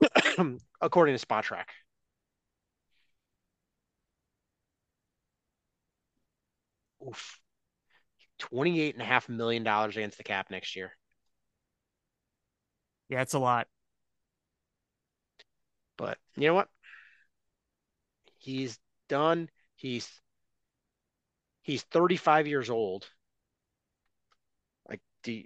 [0.80, 1.66] according to Spotrac
[7.00, 7.40] Oof.
[8.38, 10.92] 28 and a half million dollars against the cap next year.
[13.08, 13.68] Yeah, it's a lot.
[15.96, 16.68] but you know what?
[18.38, 18.78] He's
[19.08, 19.48] done.
[19.74, 20.08] He's
[21.62, 23.08] he's 35 years old.
[24.88, 25.42] Like do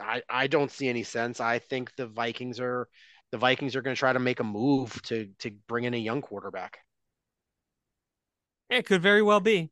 [0.00, 1.40] I I don't see any sense.
[1.40, 2.88] I think the Vikings are
[3.30, 5.98] the Vikings are going to try to make a move to to bring in a
[5.98, 6.80] young quarterback.
[8.70, 9.70] It could very well be.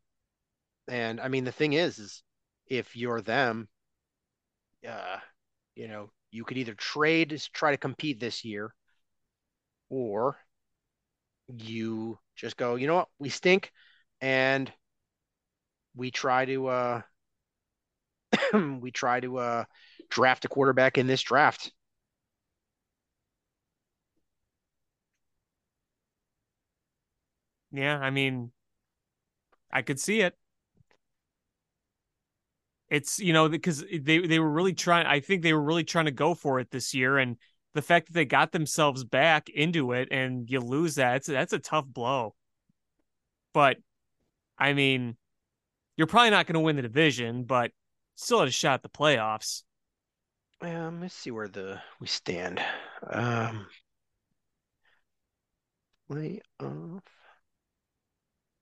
[0.88, 2.22] And I mean, the thing is, is
[2.68, 3.68] if you're them,
[4.88, 5.18] uh,
[5.74, 8.74] you know, you could either trade try to compete this year,
[9.90, 10.38] or
[11.48, 13.72] you just go, you know what, we stink,
[14.20, 14.72] and
[15.94, 17.02] we try to uh
[18.80, 19.64] we try to uh
[20.08, 21.72] draft a quarterback in this draft.
[27.70, 28.52] Yeah, I mean,
[29.70, 30.36] I could see it.
[32.88, 35.06] It's you know because they they were really trying.
[35.06, 37.36] I think they were really trying to go for it this year, and
[37.74, 41.52] the fact that they got themselves back into it and you lose that, it's, that's
[41.52, 42.34] a tough blow.
[43.52, 43.76] But
[44.58, 45.16] I mean,
[45.96, 47.72] you're probably not going to win the division, but
[48.14, 49.62] still had a shot at the playoffs.
[50.62, 52.62] Um, let's see where the we stand.
[53.06, 53.66] Um,
[56.10, 57.02] playoff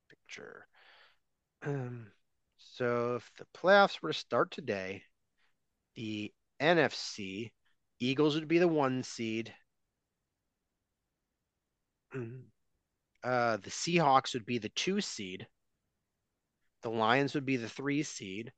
[0.08, 0.66] picture.
[1.64, 2.08] Um,
[2.74, 5.04] so if the playoffs were to start today,
[5.94, 7.52] the NFC,
[8.00, 9.54] Eagles would be the one seed.
[13.22, 15.46] Uh, the Seahawks would be the two seed.
[16.82, 18.52] The Lions would be the three seed.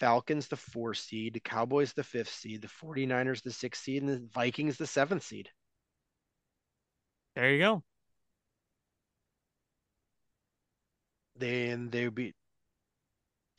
[0.00, 1.34] Falcons the four seed.
[1.34, 2.62] The Cowboys the fifth seed.
[2.62, 4.02] The 49ers the sixth seed.
[4.02, 5.50] And the Vikings the seventh seed.
[7.34, 7.84] There you go.
[11.36, 12.34] Then they would be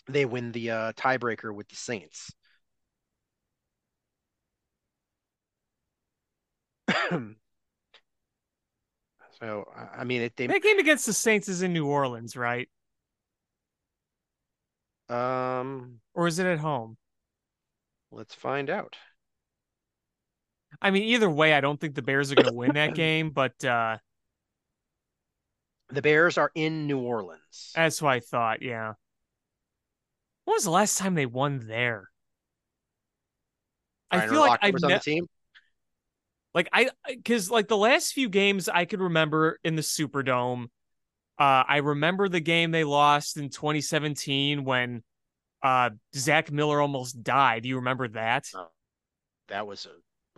[0.10, 2.32] they win the uh, tiebreaker with the Saints.
[9.40, 12.70] so I- mean, it, they That game against the Saints is in New Orleans, right?
[15.10, 16.00] um.
[16.14, 16.98] Or is it at home?
[18.12, 18.96] Let's find out.
[20.82, 23.30] I mean, either way, I don't think the Bears are going to win that game,
[23.30, 23.98] but uh,
[25.90, 27.72] The Bears are in New Orleans.
[27.76, 28.62] that's what I thought.
[28.62, 28.94] Yeah.
[30.48, 32.08] When was the last time they won there?
[34.10, 35.28] I feel like I've was on ne- the team.
[36.54, 40.68] like I because like the last few games I could remember in the Superdome.
[41.38, 45.04] Uh, I remember the game they lost in 2017 when
[45.62, 47.64] uh Zach Miller almost died.
[47.64, 48.46] Do you remember that?
[49.50, 49.90] That was a.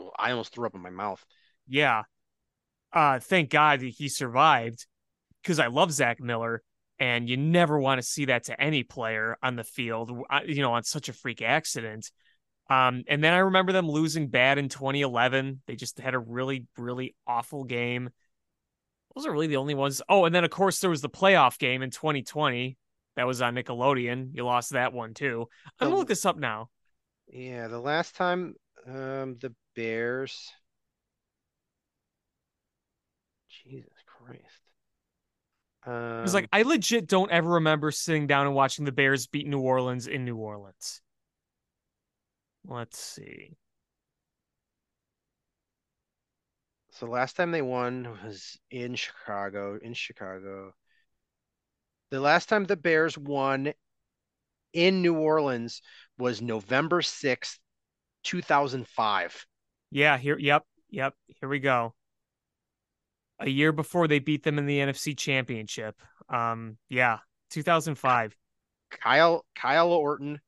[0.01, 1.23] well, I almost threw up in my mouth.
[1.67, 2.01] Yeah.
[2.91, 4.87] Uh, thank God that he survived
[5.43, 6.63] because I love Zach Miller,
[6.99, 10.11] and you never want to see that to any player on the field,
[10.45, 12.11] you know, on such a freak accident.
[12.69, 15.61] Um, and then I remember them losing bad in 2011.
[15.65, 18.09] They just had a really, really awful game.
[19.15, 20.01] Those are really the only ones.
[20.07, 22.77] Oh, and then of course there was the playoff game in 2020
[23.15, 24.31] that was on Nickelodeon.
[24.33, 25.47] You lost that one too.
[25.79, 26.69] I'm gonna look this up now.
[27.27, 28.53] Yeah, the last time
[28.87, 30.51] um the Bears.
[33.65, 34.58] Jesus Christ.
[35.85, 39.27] Um, It was like I legit don't ever remember sitting down and watching the Bears
[39.27, 41.01] beat New Orleans in New Orleans.
[42.65, 43.57] Let's see.
[46.91, 49.79] so last time they won was in Chicago.
[49.81, 50.73] In Chicago.
[52.11, 53.73] The last time the Bears won
[54.73, 55.81] in New Orleans
[56.17, 57.57] was November 6th,
[58.23, 59.45] 2005.
[59.91, 61.93] Yeah, here yep, yep, here we go.
[63.39, 65.95] A year before they beat them in the NFC Championship.
[66.27, 67.19] Um, yeah,
[67.51, 68.35] 2005.
[68.91, 70.39] Kyle Kyle Orton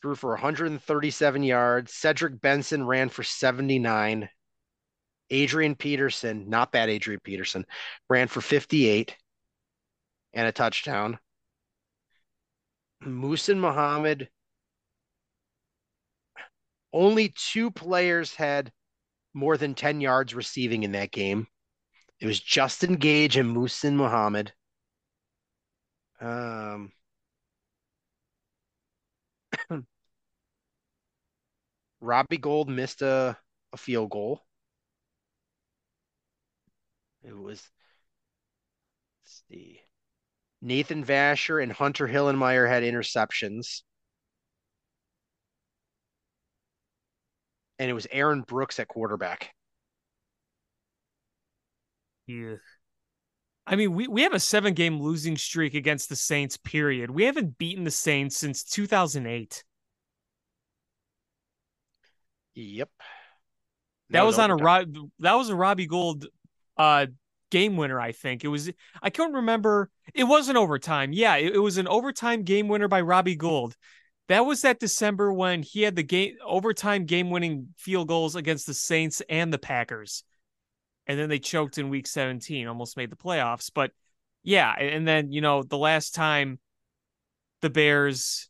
[0.00, 1.92] threw for 137 yards.
[1.92, 4.28] Cedric Benson ran for 79.
[5.30, 7.66] Adrian Peterson, not bad Adrian Peterson,
[8.08, 9.14] ran for 58
[10.32, 11.18] and a touchdown.
[13.04, 14.28] Muhsin Muhammad
[16.92, 18.72] only two players had
[19.34, 21.46] more than 10 yards receiving in that game.
[22.20, 24.52] It was Justin Gage and Muhsin Muhammad.
[26.20, 26.92] Um
[32.00, 33.38] Robbie Gould missed a,
[33.72, 34.44] a field goal.
[37.22, 37.70] It was
[39.22, 39.82] let's see.
[40.60, 43.82] Nathan Vasher and Hunter Hillenmeyer had interceptions.
[47.78, 49.54] And it was Aaron Brooks at quarterback.
[52.28, 52.56] Yeah.
[53.66, 57.10] I mean, we, we have a seven game losing streak against the Saints, period.
[57.10, 59.64] We haven't beaten the Saints since 2008.
[62.54, 62.90] Yep.
[64.10, 64.56] That was on a.
[64.56, 66.26] Rob, that was a Robbie Gould
[66.76, 67.06] uh
[67.50, 68.44] game winner, I think.
[68.44, 68.70] It was
[69.02, 69.90] I can't remember.
[70.14, 71.12] It wasn't overtime.
[71.12, 73.76] Yeah, it, it was an overtime game winner by Robbie Gould.
[74.28, 78.66] That was that December when he had the game overtime game winning field goals against
[78.66, 80.24] the Saints and the Packers.
[81.08, 83.70] And then they choked in week 17, almost made the playoffs.
[83.74, 83.92] But
[84.42, 86.58] yeah, and then you know, the last time
[87.62, 88.48] the Bears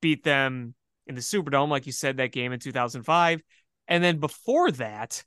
[0.00, 0.74] beat them
[1.06, 3.40] in the Superdome, like you said, that game in 2005.
[3.88, 5.24] And then before that,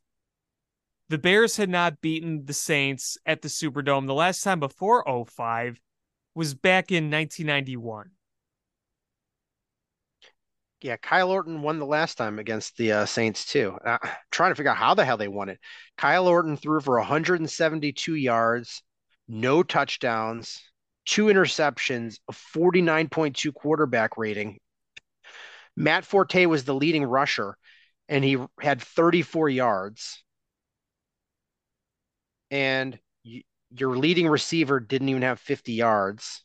[1.10, 4.08] the Bears had not beaten the Saints at the Superdome.
[4.08, 5.80] The last time before 05
[6.34, 8.12] was back in 1991.
[10.82, 13.78] Yeah, Kyle Orton won the last time against the uh, Saints too.
[13.84, 13.98] Uh,
[14.32, 15.60] trying to figure out how the hell they won it.
[15.98, 18.82] Kyle Orton threw for 172 yards,
[19.28, 20.62] no touchdowns,
[21.06, 24.60] two interceptions, a 49.2 quarterback rating.
[25.78, 27.58] Matt Forte was the leading rusher,
[28.10, 30.24] and he had 34 yards.
[32.52, 36.44] And y- your leading receiver didn't even have 50 yards.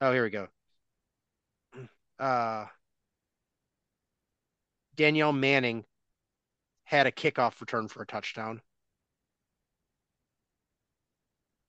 [0.00, 0.48] Oh, here we go.
[2.22, 2.66] Uh,
[4.96, 5.84] Danieal Manning
[6.84, 8.62] had a kickoff return for a touchdown.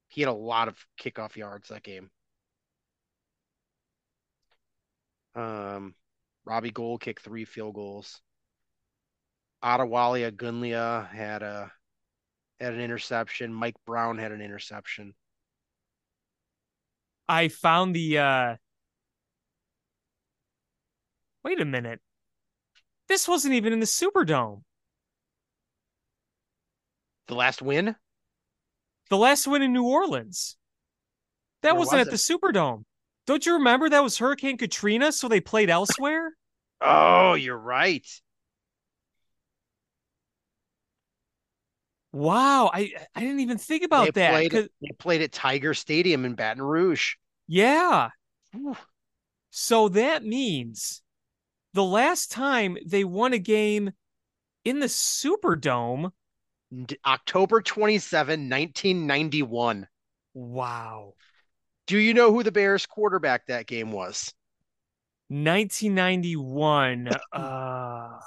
[0.10, 2.12] He had a lot of kickoff yards that game.
[5.34, 5.96] Um,
[6.46, 8.22] Robbie Gould kicked three field goals.
[9.64, 11.72] Adewale Ogunleye had a
[12.60, 13.52] had an interception.
[13.52, 15.16] Mike Brown had an interception.
[17.28, 18.56] I found the uh
[21.44, 22.00] Wait a minute.
[23.08, 24.64] This wasn't even in the Superdome.
[27.28, 27.96] The last win?
[29.10, 30.58] The last win in New Orleans.
[31.62, 32.84] That Where wasn't was at the Superdome.
[33.26, 36.32] Don't you remember that was Hurricane Katrina, so they played elsewhere?
[36.82, 38.06] Oh, you're right.
[42.12, 44.32] Wow, I I didn't even think about they that.
[44.32, 47.16] Played, 'cause- they played at Tiger Stadium in Baton Rouge.
[47.48, 48.10] Yeah.
[49.50, 51.03] So that means
[51.74, 53.92] the last time they won a game
[54.64, 56.12] in the Superdome.
[57.06, 59.88] October 27, 1991.
[60.34, 61.14] Wow.
[61.86, 64.34] Do you know who the Bears quarterback that game was?
[65.28, 67.10] 1991.
[67.32, 68.20] uh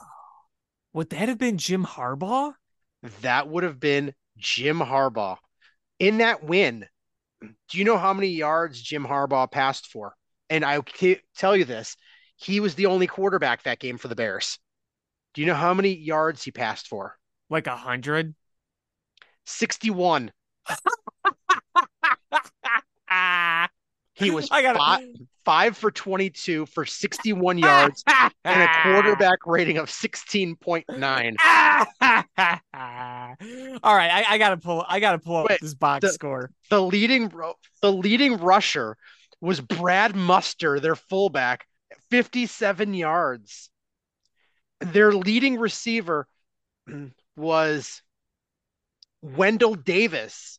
[0.96, 2.54] would that have been Jim Harbaugh?
[3.20, 5.36] That would have been Jim Harbaugh.
[5.98, 6.86] In that win,
[7.42, 10.14] do you know how many yards Jim Harbaugh passed for?
[10.48, 10.80] And I
[11.36, 11.98] tell you this,
[12.36, 14.58] he was the only quarterback that game for the Bears.
[15.34, 17.16] Do you know how many yards he passed for?
[17.50, 18.34] Like a hundred?
[19.44, 20.32] 61.
[23.08, 23.68] Ah,
[24.14, 25.06] He was I gotta five,
[25.44, 28.02] five for 22 for 61 yards
[28.44, 30.86] and a quarterback rating of 16.9.
[33.82, 34.84] All right, I, I gotta pull.
[34.88, 36.50] I gotta pull up this box the- score.
[36.70, 37.32] The leading
[37.82, 38.96] the leading rusher
[39.40, 41.66] was Brad Muster, their fullback,
[42.10, 43.70] 57 yards.
[44.80, 46.26] Their leading receiver
[47.36, 48.02] was
[49.22, 50.58] Wendell Davis.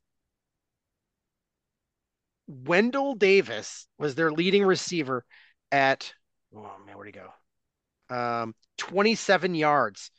[2.48, 5.26] Wendell Davis was their leading receiver
[5.72, 6.14] at
[6.56, 8.16] oh man, where'd he go?
[8.16, 10.12] Um, 27 yards.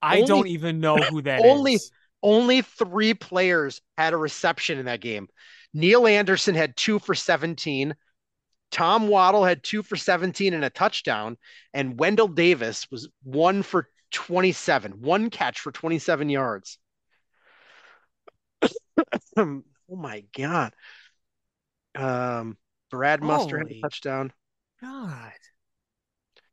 [0.00, 1.50] I only- don't even know who that is.
[1.50, 1.78] only-
[2.22, 5.28] Only three players had a reception in that game.
[5.74, 7.94] Neal Anderson had two for 17.
[8.70, 11.36] Tom Waddle had two for 17 and a touchdown.
[11.72, 16.78] And Wendell Davis was one for 27, one catch for 27 yards.
[19.36, 20.72] oh my God.
[21.94, 22.56] Um,
[22.90, 24.32] Brad Muster had a touchdown.
[24.80, 25.32] God.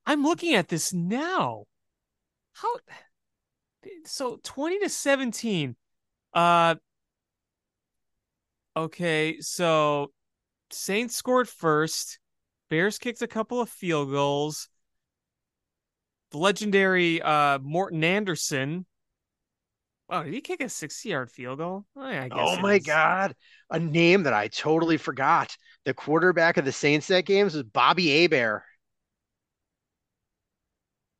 [0.05, 1.66] I'm looking at this now.
[2.53, 2.76] How
[4.05, 5.76] so 20 to 17.
[6.34, 6.76] Uh
[8.76, 10.12] Okay, so
[10.74, 12.19] Saints scored first.
[12.69, 14.67] Bears kicked a couple of field goals.
[16.32, 18.86] The legendary uh Morten Andersen.
[20.07, 21.86] Wow, did he kick a 60-yard field goal?
[21.95, 22.86] Oh, I guess Oh my is.
[22.86, 23.34] God.
[23.69, 25.55] A name that I totally forgot.
[25.86, 28.63] The quarterback of the Saints that games was Bobby Hebert.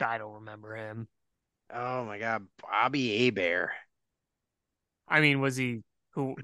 [0.02, 1.08] I don't remember him.
[1.74, 3.70] Oh my God, Bobby Hebert.
[5.08, 6.44] I mean, was he who was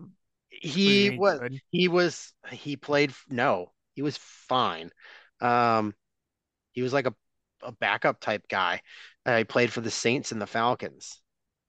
[0.50, 1.62] He was good?
[1.72, 4.92] he was he played no, he was fine.
[5.42, 5.94] Um
[6.72, 7.14] he was like a,
[7.64, 8.82] a backup type guy.
[9.26, 11.22] Uh, he played for the Saints and the Falcons.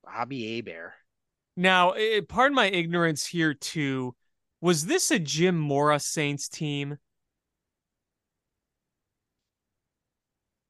[0.05, 0.93] Bobby Hebert.
[1.57, 4.15] Now, eh, pardon my ignorance here too.
[4.61, 6.99] Was this a Jim Mora Saints team?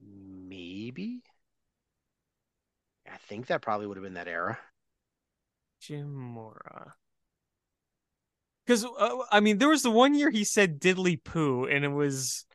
[0.01, 1.21] Maybe.
[3.07, 4.57] I think that probably would have been that era.
[5.79, 6.95] Jim Mora.
[8.69, 11.87] Because uh, I mean, there was the one year he said diddly poo, and it
[11.87, 12.45] was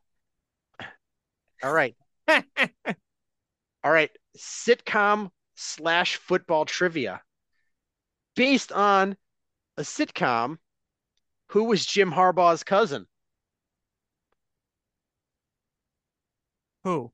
[1.60, 1.96] All right.
[2.28, 4.12] All right.
[4.38, 7.20] Sitcom slash football trivia.
[8.36, 9.16] Based on
[9.76, 10.58] a sitcom,
[11.48, 13.08] who was Jim Harbaugh's cousin?
[16.84, 17.10] who?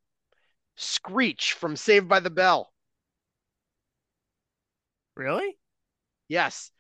[0.76, 2.70] Screech from Saved by the Bell.
[5.16, 5.57] Really?
[6.28, 6.70] Yes.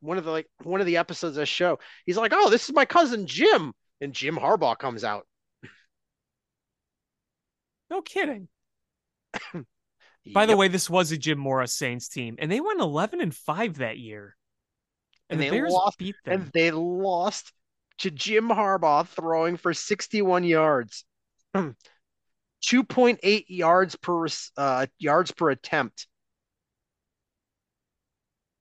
[0.00, 1.78] One of the like one of the episodes of the show.
[2.06, 5.26] He's like, "Oh, this is my cousin Jim." And Jim Harbaugh comes out.
[7.90, 8.48] No kidding.
[10.34, 13.34] By the way, this was a Jim Mora Saints team, and they went eleven and
[13.34, 14.36] five that year,
[15.28, 16.42] and, And the they Bears lost- beat them.
[16.42, 17.52] and they lost
[17.98, 21.04] to Jim Harbaugh throwing for 61 yards.
[21.54, 24.26] 2.8 yards per
[24.56, 26.06] uh, yards per attempt.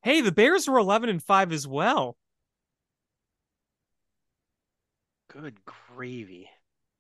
[0.04, 2.18] Hey, the Bears were eleven and five as well.
[5.30, 6.50] Good gravy.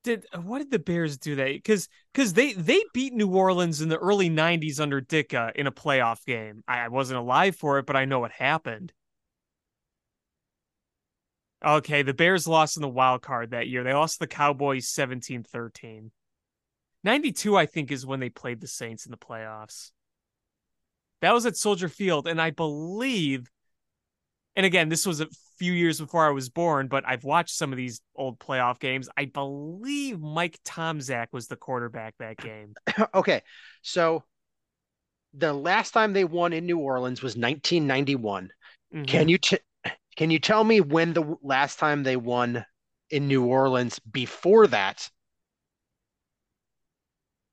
[0.03, 1.47] did uh, what did the Bears do that?
[1.53, 5.71] Because because they they beat New Orleans in the early '90s under Ditka in a
[5.71, 6.63] playoff game.
[6.67, 8.93] I, I wasn't alive for it, but I know what happened.
[11.65, 13.83] Okay, the Bears lost in the wild card that year.
[13.83, 16.11] They lost the Cowboys 17-13.
[17.03, 19.91] 92, I think, is when they played the Saints in the playoffs.
[21.21, 23.49] That was at Soldier Field, and I believe,
[24.55, 27.73] and again, this was a few years before I was born, but I've watched some
[27.73, 29.09] of these old playoff games.
[29.17, 32.73] I believe Mike Tomczak was the quarterback that game.
[33.13, 33.41] okay,
[33.81, 34.23] so
[35.33, 38.49] the last time they won in New Orleans was 1991.
[38.93, 39.07] Mhm.
[39.07, 39.59] Can you t-
[40.15, 42.65] can you tell me when the last time they won
[43.09, 45.09] in New Orleans before that?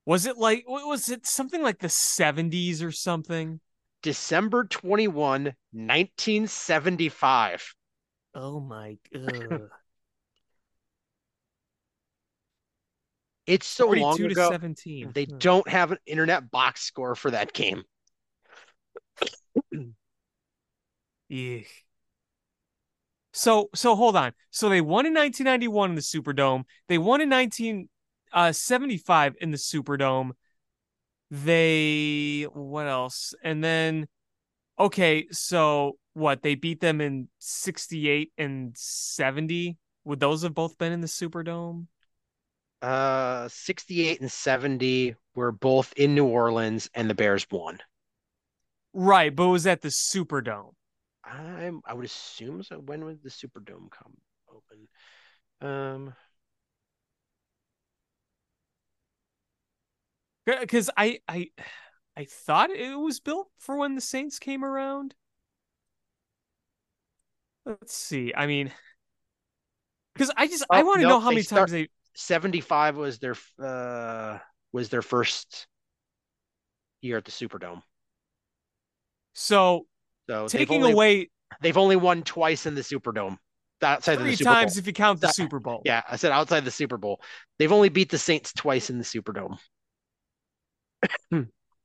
[0.07, 3.61] Was it like was it something like the 70s or something?
[4.03, 7.75] December 21, 1975.
[8.35, 9.71] Oh my god.
[13.47, 14.37] It's so long 42 to ago.
[14.37, 15.13] 17.
[15.13, 15.37] They Huh.
[15.41, 17.85] don't have an internet box score for that game.
[21.29, 21.63] Yeah.
[23.33, 24.33] So so hold on.
[24.51, 26.65] So they won in 1991 in the Superdome.
[26.89, 27.29] They won in
[28.37, 30.33] 1975 in the Superdome.
[31.31, 33.35] They what else?
[33.43, 34.09] And then
[34.79, 36.43] okay, so what?
[36.43, 39.77] They beat them in 68 and 70.
[40.05, 41.87] Would those have both been in the Superdome?
[42.83, 47.79] Uh, 68 and 70 were both in New Orleans, and the Bears won.
[48.93, 50.75] Right, but was at the Superdome.
[51.25, 52.77] I'm, I would assume so.
[52.77, 54.15] When would the Superdome come
[54.49, 54.89] open?
[55.61, 56.15] Um,
[60.47, 61.51] Because I I
[62.17, 65.15] I thought it was built for when the Saints came around.
[67.65, 68.33] Let's see.
[68.37, 68.71] I mean,
[70.15, 73.19] because I just I Oh, want to know how many start- times they 75 was
[73.19, 74.39] their uh
[74.73, 75.67] was their first
[77.03, 77.83] year at the Superdome.
[79.35, 79.87] so
[80.29, 81.31] So they've taking only, away
[81.61, 83.39] they've only won twice in the Superdome.
[83.83, 84.79] Outside of the three Super times Bowl.
[84.81, 85.83] if you count the Super Bowl.
[85.85, 87.21] Yeah, I said outside the Super Bowl.
[87.59, 89.59] They've only beat the Saints twice in the Superdome.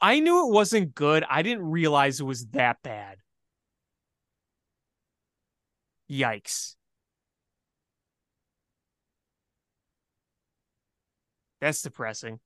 [0.02, 1.24] I knew it wasn't good.
[1.30, 3.18] I didn't realize it was that bad.
[6.10, 6.76] Yikes.
[11.62, 12.40] That's depressing.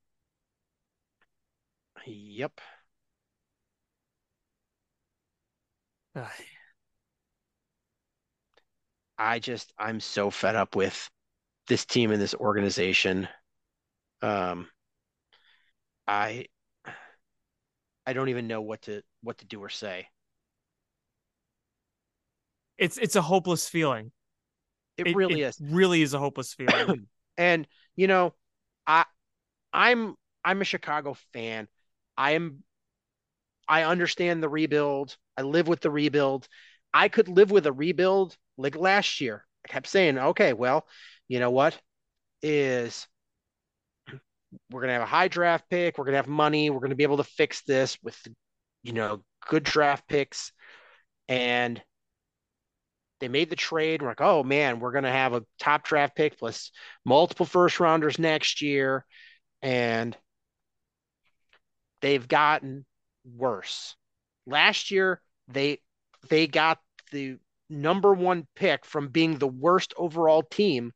[2.05, 2.61] Yep.
[6.16, 6.45] Ugh.
[9.18, 11.09] I just I'm so fed up with
[11.68, 13.28] this team and this organization.
[14.22, 14.70] Um,
[16.07, 16.47] I
[18.05, 20.07] I don't even know what to what to do or say.
[22.77, 24.11] It's it's a hopeless feeling.
[24.97, 25.57] It, really is.
[25.61, 27.07] Really is a hopeless feeling.
[27.37, 28.33] And you know,
[28.87, 29.03] I
[29.73, 31.67] I'm I'm a Chicago fan.
[32.17, 32.63] I am
[33.67, 35.17] I understand the rebuild.
[35.37, 36.47] I live with the rebuild.
[36.93, 39.45] I could live with a rebuild like last year.
[39.65, 40.87] I kept saying, okay, well,
[41.27, 41.77] you know what?
[42.41, 43.05] Is
[44.71, 47.17] we're gonna have a high draft pick, we're gonna have money, we're gonna be able
[47.17, 48.17] to fix this with
[48.83, 50.51] you know good draft picks.
[51.27, 51.81] And
[53.19, 54.01] they made the trade.
[54.01, 56.71] We're like, oh man, we're gonna have a top draft pick plus
[57.05, 59.05] multiple first rounders next year.
[59.61, 60.15] And
[62.01, 62.85] they've gotten
[63.25, 63.95] worse.
[64.45, 65.79] Last year, they
[66.29, 66.79] they got
[67.11, 67.37] the
[67.69, 70.91] number one pick from being the worst overall team,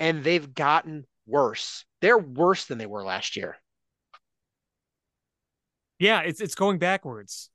[0.00, 1.84] and they've gotten worse.
[2.00, 3.56] They're worse than they were last year.
[5.98, 7.48] Yeah, it's it's going backwards.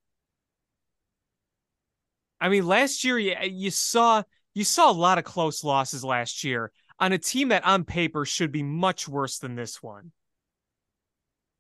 [2.40, 6.44] I mean, last year you, you saw you saw a lot of close losses last
[6.44, 10.12] year on a team that on paper should be much worse than this one.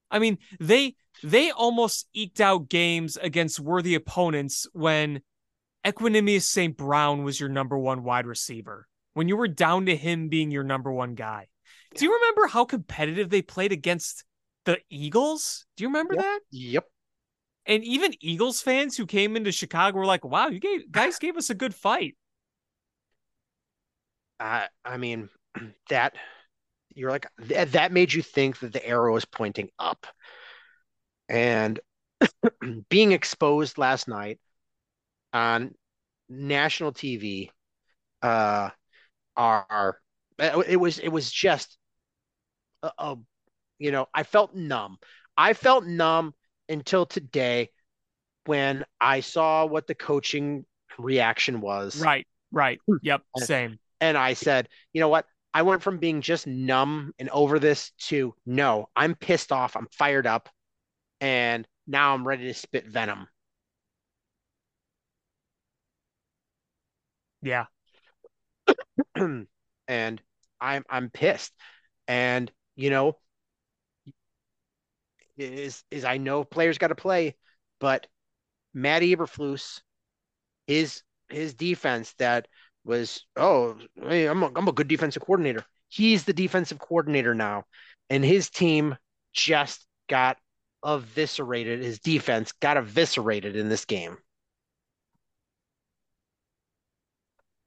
[0.09, 5.21] I mean, they they almost eked out games against worthy opponents when
[5.85, 6.75] Equanimeous St.
[6.75, 8.87] Brown was your number one wide receiver.
[9.13, 11.47] When you were down to him being your number one guy.
[11.95, 14.23] Do you remember how competitive they played against
[14.65, 15.65] the Eagles?
[15.75, 16.17] Do you remember Yep.
[16.17, 16.39] that?
[16.51, 16.89] Yep.
[17.67, 21.37] And even Eagles fans who came into Chicago were like, "Wow, you gave, guys gave
[21.37, 22.15] us a good fight."
[24.39, 25.29] I I mean
[25.89, 26.15] that
[26.95, 30.07] you're like th- that made you think that the arrow is pointing up.
[31.29, 31.79] And
[32.89, 34.39] being exposed last night
[35.33, 35.75] on
[36.29, 37.51] national TV
[38.21, 38.69] uh
[39.37, 39.99] are
[40.39, 41.76] it was it was just
[42.83, 43.17] a, a
[43.79, 44.97] you know, I felt numb.
[45.37, 46.33] I felt numb
[46.67, 47.69] until today
[48.45, 50.65] when I saw what the coaching
[50.97, 51.99] reaction was.
[52.01, 52.79] Right, right.
[52.87, 52.95] Hmm.
[53.01, 53.79] Yep, same.
[54.01, 55.25] And I said, you know what?
[55.53, 59.75] I went from being just numb and over this to no, I'm pissed off.
[59.75, 60.49] I'm fired up.
[61.19, 63.27] And now I'm ready to spit venom.
[67.41, 67.65] Yeah.
[69.15, 70.21] and
[70.59, 71.53] I'm I'm pissed.
[72.07, 73.17] And you know,
[75.37, 77.35] is is I know players got to play,
[77.79, 78.07] but
[78.73, 79.81] Matt Eberflus,
[80.67, 82.47] his his defense that
[82.85, 85.65] was oh hey, I'm a, I'm a good defensive coordinator.
[85.89, 87.65] He's the defensive coordinator now,
[88.09, 88.97] and his team
[89.33, 90.37] just got
[90.85, 91.81] eviscerated.
[91.83, 94.17] His defense got eviscerated in this game.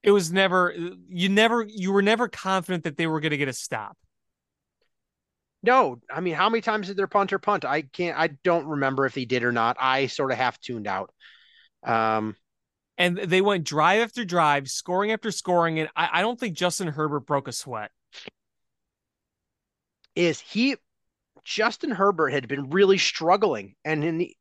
[0.02, 0.74] It was never
[1.08, 3.96] you never you were never confident that they were going to get a stop.
[5.62, 7.64] No, I mean, how many times did their punter punt?
[7.64, 8.18] I can't.
[8.18, 9.76] I don't remember if he did or not.
[9.78, 11.12] I sort of half tuned out.
[11.84, 12.36] Um,
[12.98, 16.88] And they went drive after drive, scoring after scoring, and I, I don't think Justin
[16.88, 17.92] Herbert broke a sweat.
[20.14, 20.76] is he
[21.44, 24.36] Justin Herbert had been really struggling, and in the,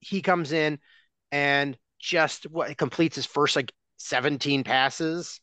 [0.00, 0.78] he comes in
[1.32, 5.40] and just what completes his first like 17 passes.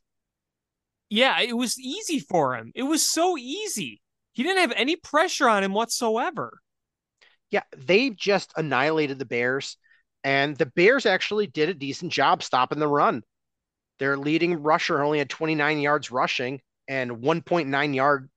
[1.10, 2.72] Yeah, it was easy for him.
[2.76, 4.02] It was so easy.
[4.36, 6.60] He didn't have any pressure on him whatsoever.
[7.52, 9.78] Yeah, they just annihilated the Bears,
[10.26, 13.24] and the Bears actually did a decent job stopping the run.
[14.00, 18.30] Their leading rusher only had 29 yards rushing and 1.9 yard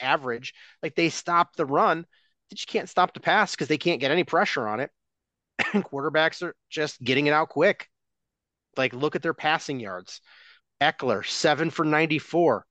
[0.00, 0.54] average.
[0.82, 2.06] Like they stopped the run,
[2.48, 4.90] they just can't stop the pass because they can't get any pressure on it.
[5.74, 7.90] And quarterbacks are just getting it out quick.
[8.78, 10.22] Like look at their passing yards.
[10.80, 12.64] Ekeler, seven for 94.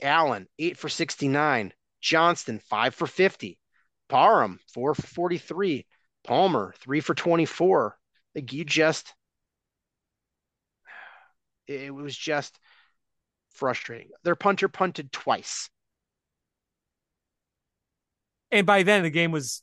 [0.00, 1.74] Allen, eight for 69.
[2.00, 3.58] Johnston, five for 50.
[4.08, 5.86] Parham, four for 43.
[6.24, 7.96] Palmer, three for 24.
[8.34, 9.14] Like you just,
[11.66, 12.58] it was just
[13.50, 14.10] frustrating.
[14.24, 15.70] Their punter punted twice.
[18.50, 19.62] And by then, the game was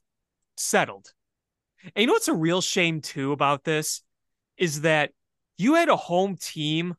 [0.57, 1.13] settled.
[1.83, 4.01] And you know what's a real shame, too, about this
[4.57, 5.11] is that
[5.57, 6.95] you had a home team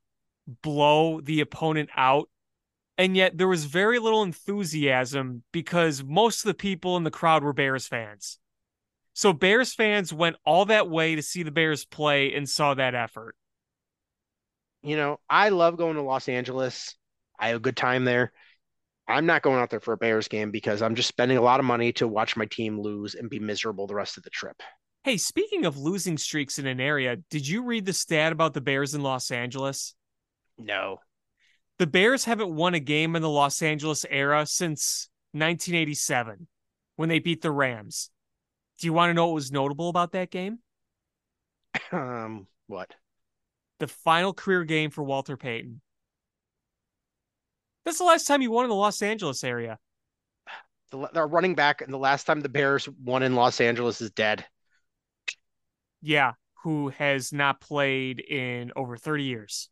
[0.62, 2.28] blow the opponent out.
[2.96, 7.42] And yet there was very little enthusiasm because most of the people in the crowd
[7.42, 8.38] were Bears fans.
[9.14, 12.94] So Bears fans went all that way to see the Bears play and saw that
[12.94, 13.36] effort.
[14.82, 16.94] You know, I love going to Los Angeles.
[17.38, 18.32] I have a good time there.
[19.06, 21.60] I'm not going out there for a Bears game because I'm just spending a lot
[21.60, 24.62] of money to watch my team lose and be miserable the rest of the trip.
[25.04, 28.62] Hey, speaking of losing streaks in an area, did you read the stat about the
[28.62, 29.94] Bears in Los Angeles?
[30.58, 30.98] No.
[31.78, 36.46] The Bears haven't won a game in the Los Angeles era since 1987
[36.96, 38.10] when they beat the Rams.
[38.78, 40.58] Do you want to know what was notable about that game?
[41.90, 42.94] Um, what?
[43.80, 45.80] The final career game for Walter Payton.
[47.84, 49.78] That's the last time he won in the Los Angeles area.
[50.90, 54.10] The, the running back, and the last time the Bears won in Los Angeles is
[54.12, 54.46] dead.
[56.00, 59.68] Yeah, who has not played in over 30 years.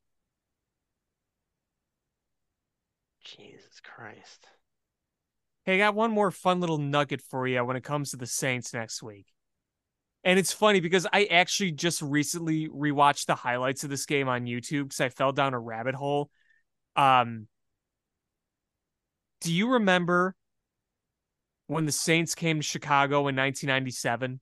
[3.22, 4.46] Jesus Christ.
[5.64, 8.26] Hey, I got one more fun little nugget for you when it comes to the
[8.26, 9.26] Saints next week.
[10.24, 14.44] And it's funny because I actually just recently rewatched the highlights of this game on
[14.44, 16.30] YouTube because I fell down a rabbit hole.
[16.94, 17.48] Um,
[19.40, 20.36] do you remember
[21.66, 24.40] when the Saints came to Chicago in 1997?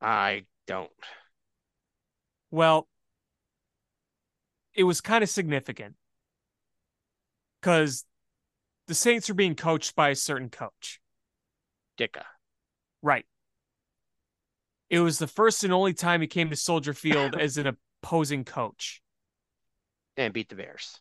[0.00, 0.90] I don't.
[2.50, 2.88] Well,
[4.74, 5.96] it was kind of significant
[7.64, 8.04] because
[8.88, 11.00] the Saints are being coached by a certain coach.
[11.98, 12.24] Ditka.
[13.02, 13.24] Right.
[14.90, 18.44] It was the first and only time he came to Soldier Field as an opposing
[18.44, 19.00] coach.
[20.18, 21.00] And beat the Bears.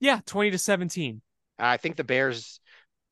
[0.00, 1.20] Yeah, 20 to 17.
[1.58, 2.60] I think the Bears,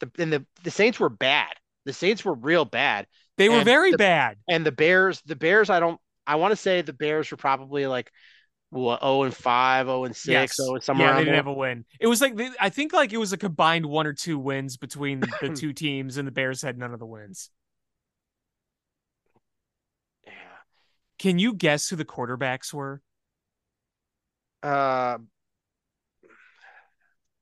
[0.00, 1.52] the and the the Saints were bad.
[1.84, 3.06] The Saints were real bad,
[3.38, 4.38] They were And very the- bad.
[4.48, 6.00] and the Bears, the Bears, I don't.
[6.26, 8.10] I want to say the Bears were probably like
[8.72, 11.36] what zero and five, zero and six, zero and somewhere yeah, they didn't there.
[11.36, 11.84] have a win.
[12.00, 14.78] It was like they, I think like it was a combined one or two wins
[14.78, 17.50] between the two teams, and the Bears had none of the wins.
[20.24, 20.32] Yeah.
[21.18, 23.02] Can you guess who the quarterbacks were?
[24.62, 25.18] Uh,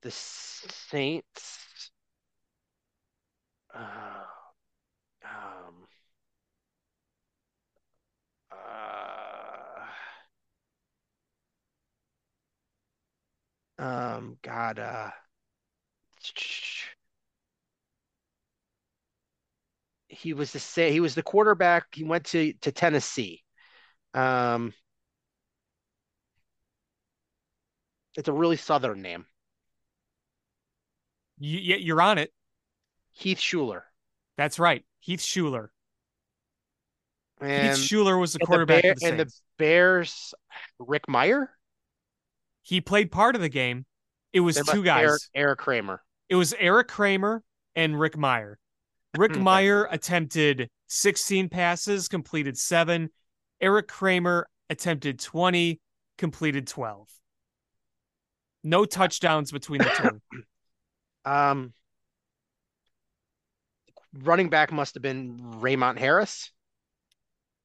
[0.02, 1.58] the Saints.
[3.72, 4.24] Uh,
[5.24, 5.86] um.
[8.50, 9.86] Uh,
[13.80, 14.36] um.
[14.42, 14.78] God.
[14.78, 15.10] Uh.
[20.06, 21.86] He was the he was the quarterback.
[21.92, 23.42] He went to to Tennessee.
[24.14, 24.72] Um.
[28.16, 29.24] It's a really southern name.
[31.38, 32.32] You, yeah, you're on it.
[33.12, 33.82] Heath Shuler.
[34.36, 35.68] That's right, Heath Shuler.
[37.40, 40.34] And, Heath Shuler was the and the quarterback Bear- the and the Bears,
[40.78, 41.48] Rick Mirer?
[42.62, 43.86] He played part of the game.
[44.32, 45.02] It was two guys.
[45.02, 46.02] Eric, Eric Kramer.
[46.28, 47.42] It was Eric Kramer
[47.74, 48.56] and Rick Mirer.
[49.16, 53.10] Rick Mirer attempted 16 passes, completed seven.
[53.60, 55.80] Eric Kramer attempted 20,
[56.18, 57.08] completed 12.
[58.62, 60.42] No touchdowns between the two.
[61.22, 61.74] Um,
[64.14, 66.50] running back must have been Raymond Harris.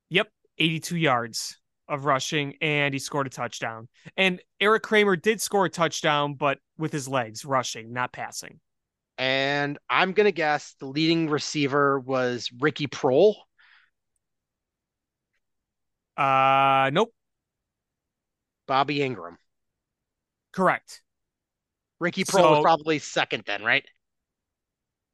[0.10, 0.28] Yep,
[0.58, 3.88] 82 yards of rushing, and he scored a touchdown.
[4.18, 8.60] And Eric Kramer did score a touchdown, but with his legs, rushing, not passing.
[9.18, 13.36] And I'm gonna guess the leading receiver was Ricky Proehl.
[16.18, 17.14] Uh, nope,
[18.68, 19.38] Bobby Engram.
[20.54, 21.02] correct.
[22.00, 23.86] Ricky Proehl was probably second then, right?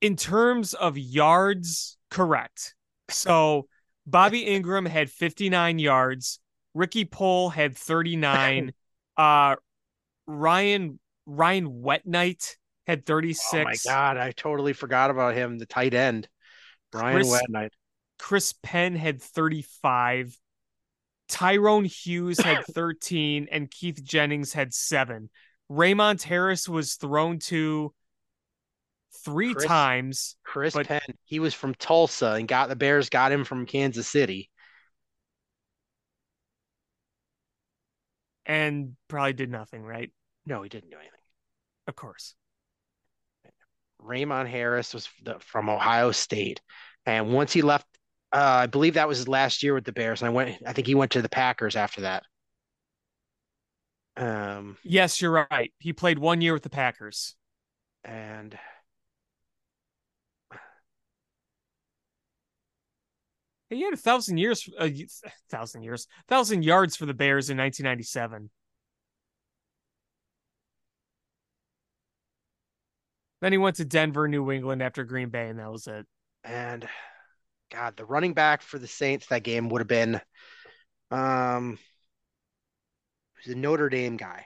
[0.02, 2.76] In terms of yards, correct.
[3.10, 3.68] So
[4.06, 6.40] Bobby Engram had 59 yards.
[6.74, 8.74] Ricky Proehl had 39.
[9.18, 9.56] uh,
[10.28, 12.56] Ryan Ryan Wet Wetnight
[12.88, 13.54] had 36.
[13.54, 16.28] Oh my God, I totally forgot about him, the tight end.
[16.94, 17.70] Ryan Chris- Wetnight.
[18.20, 20.38] Chris Penn had 35.
[21.28, 25.30] Tyrone Hughes had 13 and Keith Jennings had 7.
[25.70, 27.94] Raymond Harris was thrown to
[29.26, 30.36] three Chris- times.
[30.44, 31.02] Chris Penn.
[31.24, 34.51] He was from Tulsa and got the Bears got him from Kansas City.
[38.46, 40.12] And probably did nothing, right?
[40.46, 41.20] No, he didn't do anything.
[41.88, 42.36] Of course.
[44.00, 46.60] Raymond Harris was the, from Ohio State,
[47.06, 47.86] and once he left,
[48.34, 50.22] uh, I believe that was his last year with the Bears.
[50.22, 52.24] And I went, I think he went to the Packers after that.
[54.18, 55.72] Um, Yes, you're right.
[55.80, 57.36] He played one year with the Packers.
[58.04, 58.58] and
[63.72, 64.94] He had a thousand years, a
[65.50, 68.50] thousand years, thousand yards for the Bears in 1997.
[73.40, 76.06] Then he went to Denver, New England after Green Bay, and that was it.
[76.44, 76.88] and
[77.72, 80.20] God, the running back for the Saints that game would have been,
[81.10, 81.80] um,
[83.42, 84.46] he's a Notre Dame guy.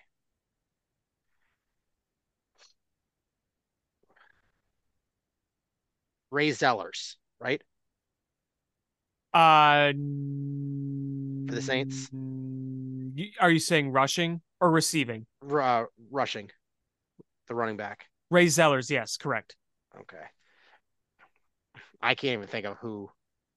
[6.29, 7.63] Ray Zellars, right?
[9.35, 9.91] Uh,
[11.49, 12.09] For the Saints?
[13.41, 15.25] Are you saying rushing or receiving?
[15.45, 16.49] Uh, rushing,
[17.49, 18.05] the running back.
[18.31, 19.57] Ray Zellars, yes, correct.
[19.99, 20.23] Okay.
[22.01, 23.09] I can't even think of who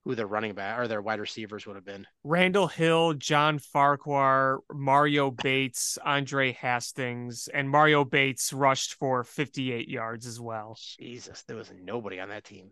[0.05, 2.07] who their running back or their wide receivers would have been.
[2.25, 10.27] Randall Hill, John Farquhar, Mario Bates, Andre Hastings, and Mario Bates rushed for 58 yards
[10.27, 10.77] as well.
[10.99, 12.71] Jesus, there was nobody on that team.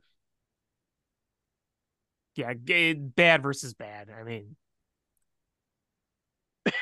[2.36, 4.08] Yeah, bad versus bad.
[4.10, 4.56] I mean,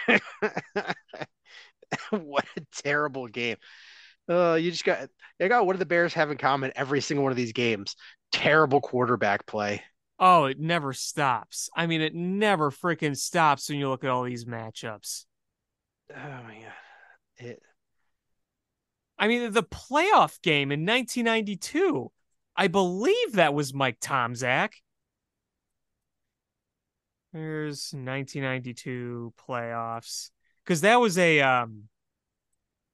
[2.11, 3.57] what a terrible game.
[4.29, 5.09] Uh, you just got
[5.39, 7.97] you got what do the Bears have in common every single one of these games?
[8.33, 9.83] Terrible quarterback play.
[10.19, 11.69] oh, it never stops.
[11.77, 15.25] I mean, it never freaking stops when you look at all these matchups.
[16.11, 16.73] Oh my god.
[17.39, 17.63] It
[19.19, 22.11] I mean, the playoff game in 1992,
[22.57, 24.73] I believe that was Mike Tomczak.
[27.35, 30.31] There's 1992 playoffs
[30.65, 31.89] because that was a um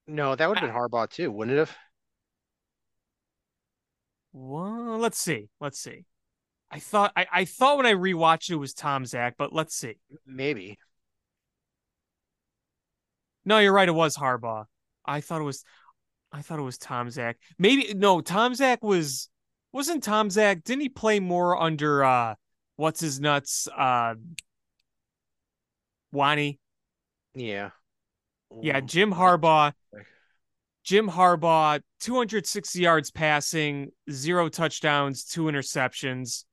[0.06, 1.76] no, that would have been Harbaugh too, wouldn't it have?
[4.32, 5.50] Well, let's see.
[5.60, 6.06] Let's see.
[6.70, 9.98] I thought I, I thought when I rewatched it was Tomczak, but let's see.
[10.26, 10.78] Maybe.
[13.44, 13.88] No, you're right.
[13.88, 14.64] It was Harbaugh.
[15.04, 15.64] I thought it was.
[16.32, 17.34] I thought it was Tomczak.
[17.58, 18.22] Maybe no.
[18.22, 19.28] Tomczak was
[19.70, 20.64] wasn't Tomczak.
[20.64, 22.36] Didn't he play more under uh
[22.80, 24.14] what's his nuts uh
[26.12, 26.58] Wani?
[27.34, 27.70] Yeah.
[28.60, 29.72] Yeah, Jim Harbaugh.
[30.82, 36.44] Jim Harbaugh, 260 yards passing, zero touchdowns, two interceptions,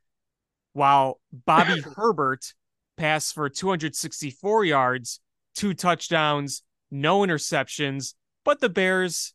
[0.74, 2.54] while Bobby Hebert
[2.98, 5.22] passed for 264 yards,
[5.56, 8.14] two touchdowns, no interceptions.
[8.44, 9.34] But the Bears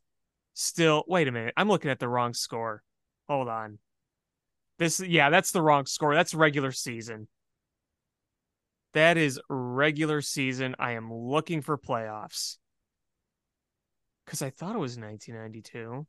[0.53, 2.83] still, wait a minute, I'm looking at the wrong score.
[3.29, 3.79] Hold on.
[4.79, 6.15] This, yeah, that's the wrong score.
[6.15, 7.29] That's regular season.
[8.95, 10.75] That is regular season.
[10.79, 12.59] I am looking for playoffs
[14.25, 16.07] because I thought it was 1992.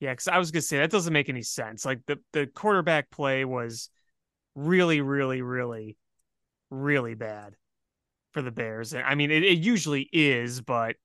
[0.00, 1.84] Yeah, because I was gonna say that doesn't make any sense.
[1.84, 3.88] Like the the quarterback play was
[4.54, 5.96] really, really, really,
[6.70, 7.54] really bad
[8.32, 8.94] for the Bears.
[8.94, 10.96] I mean, it, it usually is, but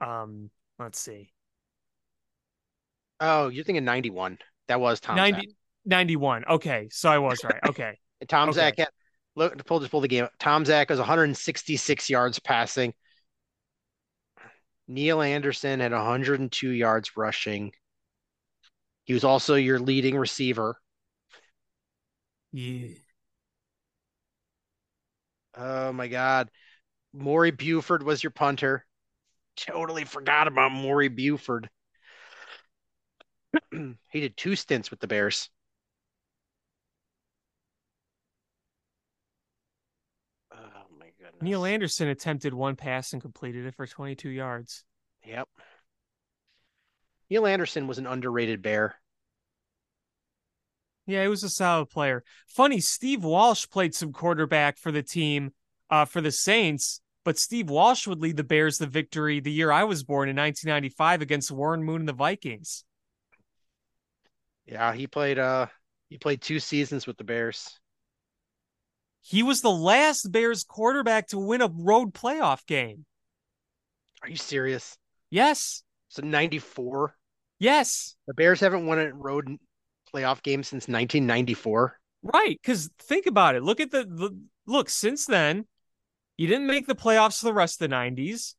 [0.00, 1.32] um, let's see,
[3.20, 4.38] Oh, you're thinking 91.
[4.68, 5.44] That was Tomczak.
[5.86, 6.44] 91.
[6.48, 7.60] Okay, so I was right.
[7.68, 8.56] Okay, Tom Okay.
[8.56, 8.88] Zach had
[9.36, 10.28] look to pull just pull the game.
[10.40, 12.94] Tomczak was 166 yards passing.
[14.86, 17.72] Neal Anderson had 102 yards rushing.
[19.04, 20.76] He was also your leading receiver.
[22.52, 22.88] Yeah.
[25.56, 26.50] Oh my God.
[27.12, 28.84] Maury Buford was your punter.
[29.56, 31.70] Totally forgot about Maury Buford.
[34.10, 35.50] he did two stints with the Bears.
[40.52, 40.58] Oh
[40.98, 41.42] my goodness.
[41.42, 44.84] Neal Anderson attempted one pass and completed it for 22 yards.
[45.24, 45.48] Yep.
[47.30, 48.96] Neal Anderson was an underrated Bear.
[51.06, 52.24] Yeah, he was a solid player.
[52.46, 55.52] Funny, Steve Walsh played some quarterback for the team
[55.90, 59.70] uh, for the Saints, but Steve Walsh would lead the Bears to victory the year
[59.70, 62.84] I was born in 1995 against Warren Moon and the Vikings.
[64.66, 65.66] Yeah, he played uh
[66.08, 67.78] he played two seasons with the Bears.
[69.20, 73.06] He was the last Bears quarterback to win a road playoff game.
[74.22, 74.98] Are you serious?
[75.30, 75.82] Yes.
[76.08, 77.16] So 94.
[77.58, 78.16] Yes.
[78.26, 79.56] The Bears haven't won a road
[80.14, 81.98] playoff game since 1994.
[82.22, 83.62] Right, because think about it.
[83.62, 84.88] Look at the, the look.
[84.88, 85.66] Since then,
[86.38, 88.54] you didn't make the playoffs the rest of the '90s.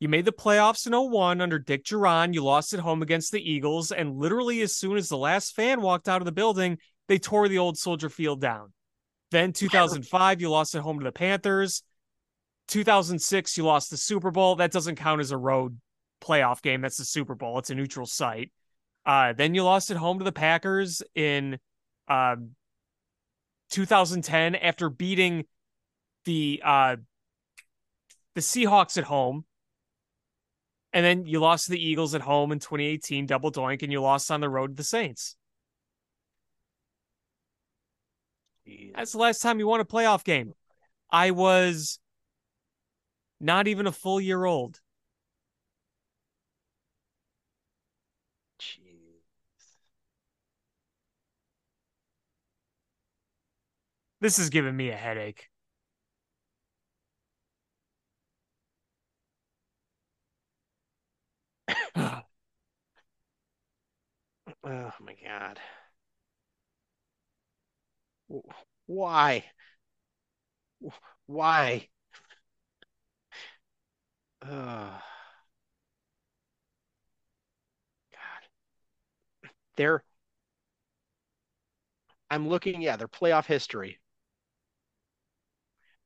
[0.00, 2.32] You made the playoffs in 01 under Dick Jauron.
[2.32, 5.80] You lost at home against the Eagles, and literally as soon as the last fan
[5.80, 8.72] walked out of the building, they tore the old Soldier Field down.
[9.30, 11.82] Then 2005, you lost at home to the Panthers.
[12.68, 14.56] 2006, you lost the Super Bowl.
[14.56, 15.78] That doesn't count as a road
[16.22, 16.80] playoff game.
[16.80, 17.58] That's the Super Bowl.
[17.58, 18.52] It's a neutral site.
[19.04, 21.58] Uh, then you lost at home to the Packers in
[22.08, 22.50] um,
[23.70, 25.44] 2010 after beating
[26.24, 26.96] the uh,
[28.34, 29.44] the Seahawks at home.
[30.98, 34.00] And then you lost to the Eagles at home in 2018, double doink, and you
[34.00, 35.36] lost on the road to the Saints.
[38.96, 40.54] That's the last time you won a playoff game.
[41.08, 42.00] I was
[43.38, 44.80] not even a full year old.
[48.58, 49.20] Jeez.
[54.20, 55.48] This is giving me a headache.
[61.98, 62.24] Oh
[65.00, 65.58] my God.
[68.86, 69.44] Why?
[71.26, 71.88] Why?
[74.40, 75.00] God.
[79.76, 80.02] They're,
[82.30, 83.98] I'm looking, yeah, their playoff history.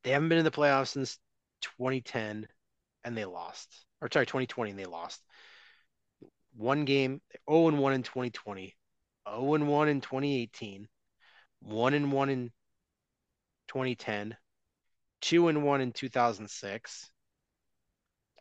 [0.05, 1.19] They haven't been in the playoffs since
[1.61, 2.47] 2010
[3.05, 3.85] and they lost.
[4.01, 5.23] Or sorry, 2020 and they lost.
[6.55, 8.77] One game, 0 and 1 in 2020,
[9.29, 10.89] 0 and 1 in 2018,
[11.61, 12.51] 1 and 1 in
[13.69, 14.37] 2010,
[15.23, 17.11] 2 and 1 in 2006,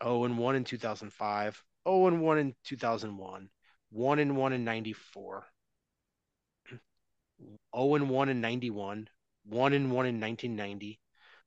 [0.03, 3.49] 0 and 1 in 2005, 0 and 1 in 2001,
[3.91, 5.45] 1 and 1 in 94,
[7.75, 9.09] 0 and 1 in 91,
[9.45, 10.99] 1 and 1 in 1990,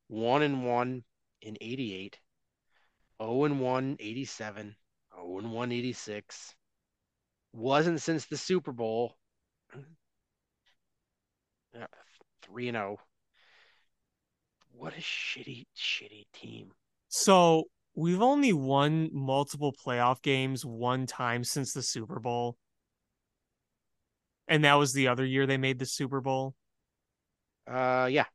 [0.08, 1.04] 1 and 1
[1.42, 2.18] in 88,
[3.20, 4.76] 0 and 1 87,
[5.16, 6.54] 0 and 1 86.
[7.52, 9.16] Wasn't since the Super Bowl.
[11.76, 11.86] Uh,
[12.42, 12.98] 3 and 0.
[14.76, 16.70] What a shitty, shitty team.
[17.08, 17.64] So
[17.96, 22.56] we've only won multiple playoff games one time since the Super Bowl.
[24.46, 26.54] And that was the other year they made the Super Bowl.
[27.66, 28.26] Uh, yeah.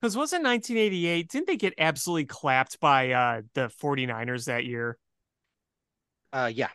[0.00, 4.96] Because wasn't 1988, didn't they get absolutely clapped by uh, the 49ers that year?
[6.32, 6.68] Uh, yeah.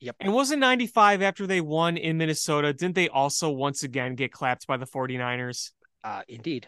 [0.00, 0.16] Yep.
[0.20, 4.66] And wasn't 95 after they won in Minnesota, didn't they also once again get clapped
[4.66, 5.70] by the 49ers?
[6.02, 6.66] Uh, indeed.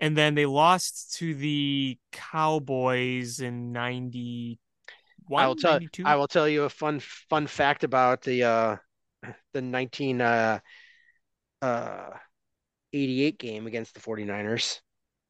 [0.00, 4.58] And then they lost to the Cowboys in 91,
[5.42, 6.02] I will tell 92?
[6.04, 8.76] I will tell you a fun fun fact about the uh
[9.54, 10.58] the 19 uh
[11.62, 12.10] uh
[12.92, 14.80] 88 game against the 49ers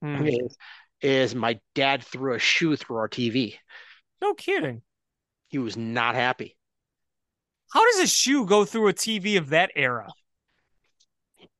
[0.02, 0.26] Hmm.
[0.26, 0.56] is,
[1.00, 3.54] is my dad threw a shoe through our TV.
[4.20, 4.82] No kidding.
[5.48, 6.56] He was not happy.
[7.72, 10.08] How does a shoe go through a TV of that era?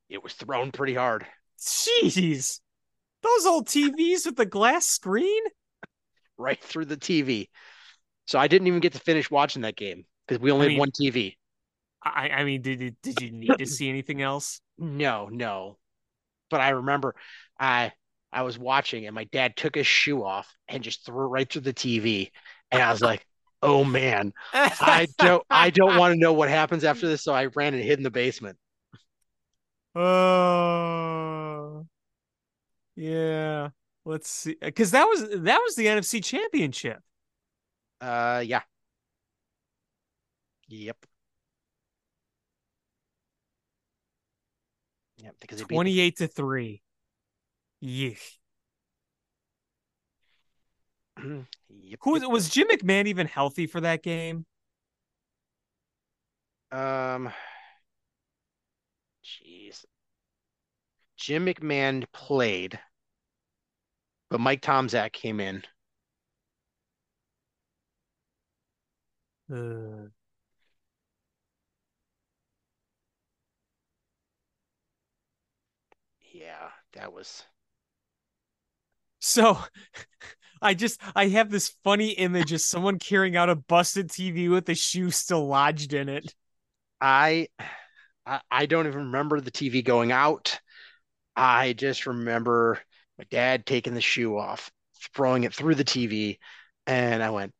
[0.09, 1.27] It was thrown pretty hard.
[1.61, 2.61] Jeez.
[3.23, 5.43] Those old TVs with the glass screen?
[6.39, 7.49] right through the TV.
[8.27, 10.77] So I didn't even get to finish watching that game because we only I mean-
[10.77, 11.37] had one TV.
[12.05, 14.61] I, I mean, did did you need to see anything else?
[14.79, 15.79] No, no.
[16.51, 17.15] But I remember
[17.59, 17.93] I
[18.33, 21.51] I was watching and my dad took his shoe off and just threw it right
[21.51, 22.33] through the TV.
[22.71, 23.27] And I was like,
[23.63, 27.23] oh man, I don't I don't want to know what happens after this.
[27.23, 28.59] So I ran and hid in the basement.
[29.97, 31.83] Uh,
[32.95, 33.71] Yeah.
[34.05, 34.57] Let's see.
[34.61, 37.03] Because that was that was the NFC Championship.
[38.01, 38.63] Uh, yeah.
[40.69, 41.07] Yep.
[45.19, 45.37] Yep.
[45.41, 46.83] Because the- 28 to 3.
[47.83, 48.39] Yeesh.
[51.69, 52.31] Yep, Who was, yep.
[52.31, 54.47] was Jim McMahon even healthy for that game?
[56.71, 57.33] Um,
[59.23, 59.85] jeez.
[61.19, 62.81] Jim McMahon played,
[64.31, 65.65] but Mike Tomczak came in.
[69.51, 70.09] Uh,
[76.33, 77.45] Yeah, that was.
[79.19, 79.59] so
[80.63, 84.67] I just I have this funny image of someone carrying out a busted TV with
[84.67, 86.35] the shoe still lodged in it.
[87.01, 87.49] I,
[88.51, 90.59] I, don't even remember the TV going out.
[91.37, 92.81] I just remember
[93.19, 94.71] my dad taking the shoe off,
[95.15, 96.39] throwing it through the TV,
[96.87, 97.53] and I went,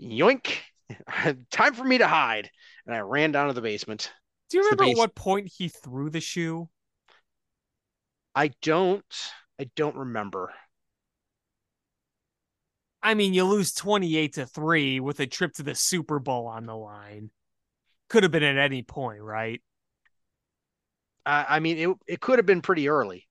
[0.00, 0.56] yoink,
[1.50, 2.50] time for me to hide.
[2.86, 4.10] And I ran down to the basement.
[4.48, 6.70] Do you remember at what point he threw the shoe?
[8.38, 10.52] I don't, I don't remember.
[13.02, 16.64] I mean, you lose 28 to 3 with a trip to the Super Bowl on
[16.64, 17.32] the line.
[18.08, 19.60] Could have been at any point, right?
[21.26, 23.26] I, I mean, it, it could have been pretty early.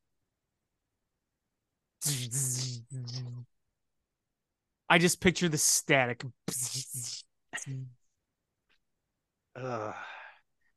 [4.89, 6.25] I just picture the static.
[9.55, 9.95] Ugh.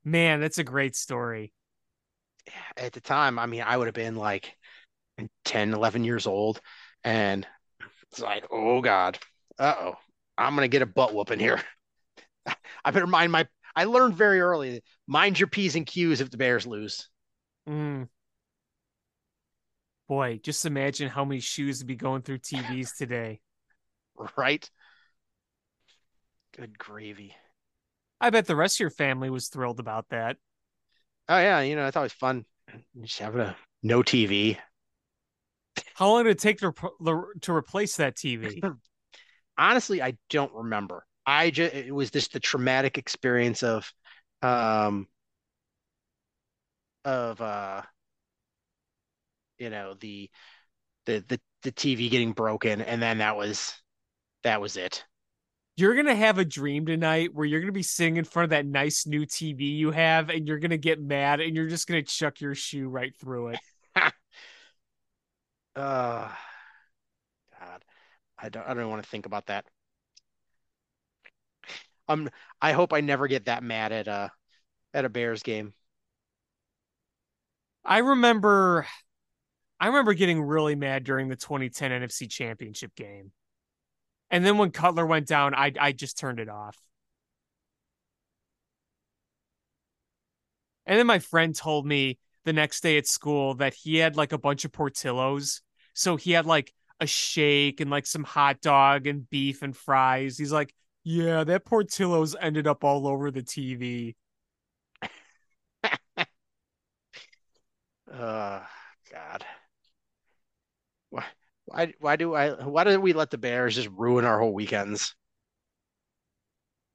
[0.05, 1.53] Man, that's a great story.
[2.77, 4.57] At the time, I mean, I would have been like
[5.45, 6.61] 10, 11 years old.
[7.05, 7.47] And
[8.11, 9.19] it's like, oh God,
[9.59, 9.95] uh-oh,
[10.37, 11.61] I'm going to get a butt whooping here.
[12.85, 16.37] I better mind my, I learned very early, mind your P's and Q's if the
[16.37, 17.09] Bears lose.
[17.69, 18.09] Mm.
[20.09, 23.41] Boy, just imagine how many shoes would be going through TVs today.
[24.37, 24.69] Right?
[26.57, 27.35] Good gravy.
[28.21, 30.37] I bet the rest of your family was thrilled about that.
[31.29, 32.45] Oh yeah, you know, it's always fun
[33.03, 34.59] just having a no TV.
[35.95, 36.73] How long did it take to,
[37.43, 38.63] to replace that TV?
[39.59, 41.05] Honestly, I don't remember.
[41.27, 43.93] I just it was just the traumatic experience of
[44.43, 45.07] um
[47.05, 47.83] of uh
[49.59, 50.31] you know the
[51.07, 53.75] the the the TV getting broken and then that was
[54.43, 55.05] that was it.
[55.81, 58.45] You're going to have a dream tonight where you're going to be sitting in front
[58.45, 61.69] of that nice new TV you have and you're going to get mad and you're
[61.69, 63.59] just going to chuck your shoe right through it.
[65.77, 66.29] Uh
[67.59, 67.85] God.
[68.37, 69.65] I don't I don't want to think about that.
[72.09, 72.29] Um
[72.61, 74.29] I hope I never get that mad at uh
[74.93, 75.73] at a Bears game.
[77.85, 78.87] I remember
[79.79, 83.31] I remember getting really mad during the 2010 NFC Championship game.
[84.31, 86.77] And then when Cutler went down, I I just turned it off.
[90.87, 94.33] And then my friend told me the next day at school that he had like
[94.33, 95.61] a bunch of Portillos.
[95.95, 100.39] So he had like a shake and like some hot dog and beef and fries.
[100.39, 100.75] He's like,
[101.05, 104.17] "Yeah, that Portillo's ended up all over the TV."
[108.11, 108.61] Uh,
[109.11, 109.45] God.
[111.71, 115.15] Why, why, do I, why do we let the Bears just ruin our whole weekends?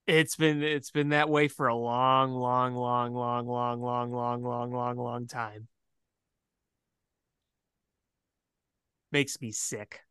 [0.08, 4.44] It's been it's been that way for a long, long, long, long, long, long, long,
[4.44, 5.68] long, long, long time.
[9.12, 10.02] Makes me sick.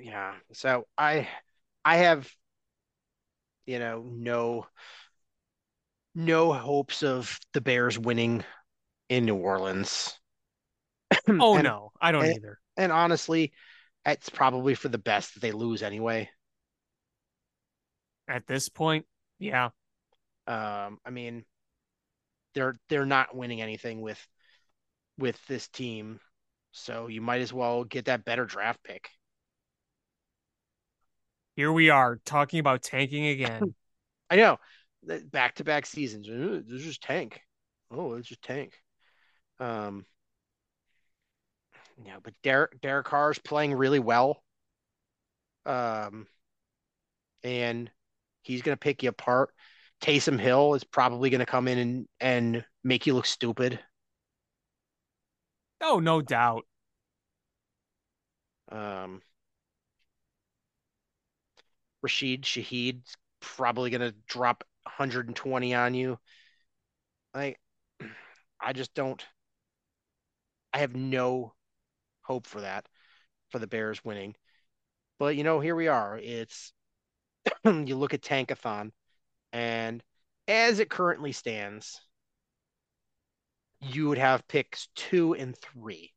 [0.00, 0.34] Yeah.
[0.52, 1.28] So I,
[1.84, 2.28] I have,
[3.66, 4.66] you know, no,
[6.14, 8.44] no hopes of the Bears winning
[9.08, 10.18] in New Orleans.
[11.28, 12.58] Oh And- no, I don't and- either.
[12.76, 13.52] And honestly,
[14.04, 16.28] it's probably for the best that they lose anyway.
[18.26, 19.06] At this point,
[19.38, 19.66] yeah.
[20.46, 21.44] Um, I mean,
[22.54, 24.18] they're they're not winning anything with
[25.18, 26.20] with this team,
[26.72, 29.08] so you might as well get that better draft pick.
[31.56, 33.74] Here we are talking about tanking again.
[34.30, 34.58] I know,
[35.30, 36.28] back to back seasons.
[36.28, 37.40] "Uh, This is tank.
[37.90, 38.72] Oh, it's just tank.
[39.60, 40.04] Um,
[42.04, 44.42] yeah, but Derek Derek Carr's playing really well.
[45.66, 46.26] Um,
[47.42, 47.90] and
[48.42, 49.50] he's gonna pick you apart.
[50.00, 53.80] Taysom Hill is probably gonna come in and and make you look stupid.
[55.80, 56.66] oh, no doubt.
[58.70, 59.22] Um,
[62.02, 66.18] Rashid Shaheed's probably gonna drop 120 on you.
[67.34, 67.58] Like,
[68.60, 69.24] I just don't.
[70.74, 71.54] I have no
[72.22, 72.86] hope for that,
[73.50, 74.34] for the Bears winning.
[75.20, 76.18] But you know, here we are.
[76.18, 76.72] It's
[77.64, 78.90] you look at Tankathon,
[79.52, 80.02] and
[80.48, 82.00] as it currently stands,
[83.80, 86.12] you would have picks two and three.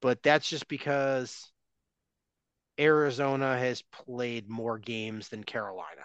[0.00, 1.52] But that's just because
[2.80, 6.02] Arizona has played more games than Carolina.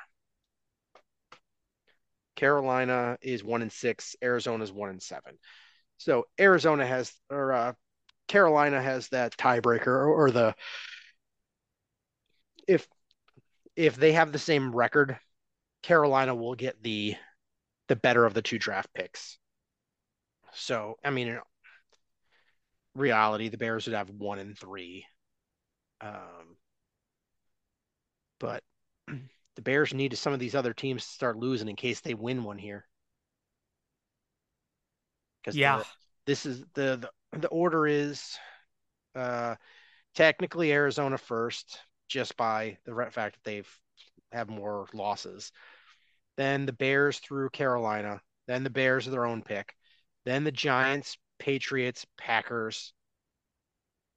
[2.35, 4.15] Carolina is one and six.
[4.21, 5.39] Arizona is one and seven.
[5.97, 7.73] So Arizona has, or uh,
[8.27, 10.55] Carolina has that tiebreaker, or, or the
[12.67, 12.87] if
[13.75, 15.17] if they have the same record,
[15.81, 17.15] Carolina will get the
[17.87, 19.37] the better of the two draft picks.
[20.53, 21.39] So I mean, in
[22.95, 25.05] reality, the Bears would have one and three.
[26.01, 26.57] Um,
[28.39, 28.63] but
[29.55, 32.43] the Bears need some of these other teams to start losing in case they win
[32.43, 32.85] one here.
[35.47, 35.83] Because Yeah.
[36.25, 38.37] this is the, the the order is
[39.15, 39.55] uh
[40.13, 41.79] technically Arizona first,
[42.09, 43.79] just by the fact that they've
[44.33, 45.53] have more losses.
[46.35, 48.21] Then the Bears through Carolina.
[48.45, 49.73] Then the Bears are their own pick.
[50.25, 52.93] Then the Giants, Patriots, Packers,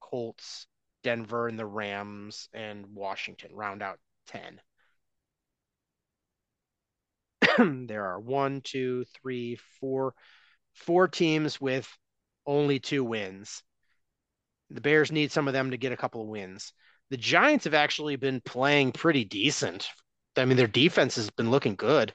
[0.01, 0.67] Colts,
[1.01, 4.61] Denver, and the Rams and Washington round out 10.
[7.87, 10.13] there are one, two, three, four,
[10.73, 11.87] four teams with
[12.45, 13.63] only two wins.
[14.69, 16.73] The Bears need some of them to get a couple of wins.
[17.09, 19.87] The Giants have actually been playing pretty decent.
[20.37, 22.13] I mean, their defense has been looking good.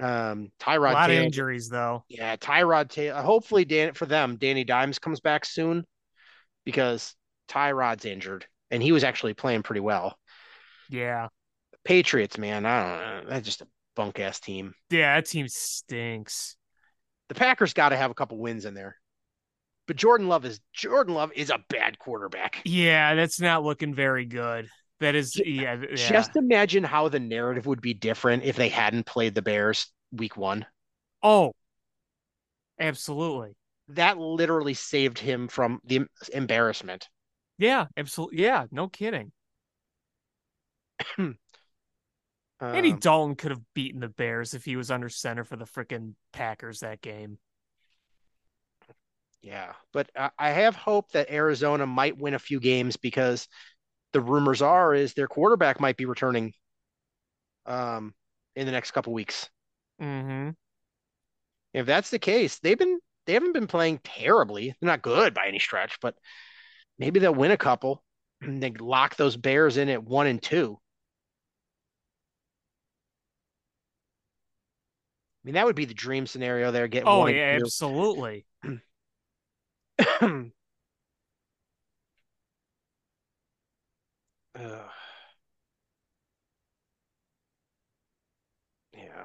[0.00, 2.04] Um, Tyrod, A lot of injuries though.
[2.08, 3.20] yeah, Tyrod Taylor.
[3.20, 5.84] Hopefully, Dan for them, Danny Dimes comes back soon
[6.64, 7.14] because
[7.48, 10.16] Tyrod's injured and he was actually playing pretty well.
[10.88, 11.28] Yeah.
[11.84, 13.30] Patriots, man, I don't know.
[13.30, 14.74] That's just a bunk ass team.
[14.90, 16.56] Yeah, that team stinks.
[17.28, 18.96] The Packers got to have a couple wins in there.
[19.86, 22.60] But Jordan Love is Jordan Love is a bad quarterback.
[22.64, 24.68] Yeah, that's not looking very good.
[25.00, 25.96] That is yeah, yeah.
[25.96, 30.36] Just imagine how the narrative would be different if they hadn't played the Bears week
[30.36, 30.66] one.
[31.22, 31.52] oh.
[32.80, 33.56] Absolutely.
[33.88, 37.08] That literally saved him from the embarrassment.
[37.58, 38.42] Yeah, absolutely.
[38.42, 39.32] Yeah, no kidding.
[42.72, 45.64] Andy Um, Dalton could have beaten the Bears if he was under center for the
[45.64, 47.38] freaking Packers that game.
[49.42, 53.48] Yeah, but I, I have hope that Arizona might win a few games because
[54.12, 56.52] the rumors are is their quarterback might be returning
[57.66, 58.14] um
[58.56, 59.48] in the next couple weeks.
[60.00, 60.50] Mm-hmm.
[61.74, 64.74] If that's the case, they've been they haven't been playing terribly.
[64.80, 66.16] They're not good by any stretch, but
[66.98, 68.02] maybe they'll win a couple
[68.40, 70.78] and they lock those Bears in at one and two.
[75.44, 76.88] Mean, that would be the dream scenario there.
[76.88, 78.44] Get Oh yeah, absolutely.
[80.20, 80.50] Ugh.
[88.92, 89.24] Yeah.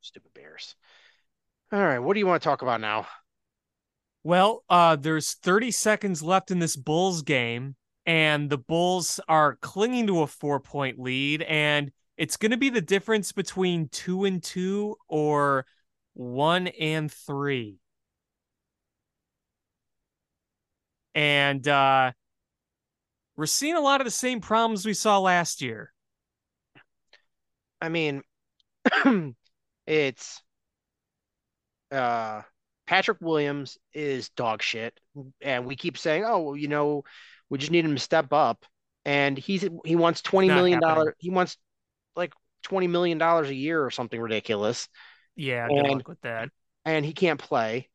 [0.00, 0.74] Stupid Bears.
[1.72, 3.06] All right, what do you want to talk about now?
[4.22, 10.06] Well, uh, there's 30 seconds left in this Bulls game, and the Bulls are clinging
[10.06, 14.42] to a four point lead, and it's going to be the difference between two and
[14.42, 15.66] two or
[16.14, 17.78] one and three.
[21.14, 22.12] And uh,
[23.36, 25.92] we're seeing a lot of the same problems we saw last year.
[27.80, 28.22] I mean,
[29.86, 30.42] it's
[31.90, 32.42] uh
[32.86, 34.98] Patrick Williams is dog shit,
[35.40, 37.04] and we keep saying, "Oh, well, you know,
[37.48, 38.64] we just need him to step up."
[39.04, 40.94] And he's he wants twenty not million happening.
[40.94, 41.16] dollar.
[41.18, 41.56] He wants
[42.16, 42.32] like
[42.62, 44.88] twenty million dollars a year or something ridiculous,
[45.36, 46.50] Yeah, good And- luck with that.
[46.84, 47.88] and he can't play.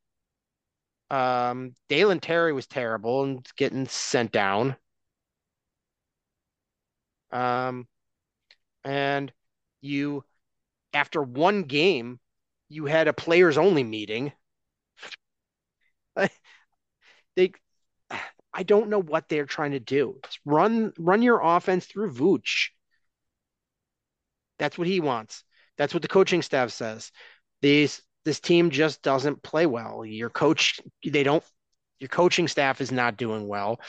[1.11, 4.75] Um, Dalen Terry was terrible and getting sent down.
[7.31, 7.87] Um,
[8.83, 9.31] and
[9.81, 10.23] you,
[10.93, 12.19] after one game,
[12.69, 14.31] you had a players only meeting.
[17.35, 17.53] They,
[18.53, 20.19] I don't know what they're trying to do.
[20.43, 22.69] Run, run your offense through Vooch.
[24.59, 25.43] That's what he wants.
[25.77, 27.11] That's what the coaching staff says.
[27.61, 30.05] These this team just doesn't play well.
[30.05, 31.43] Your coach, they don't.
[31.99, 33.79] Your coaching staff is not doing well.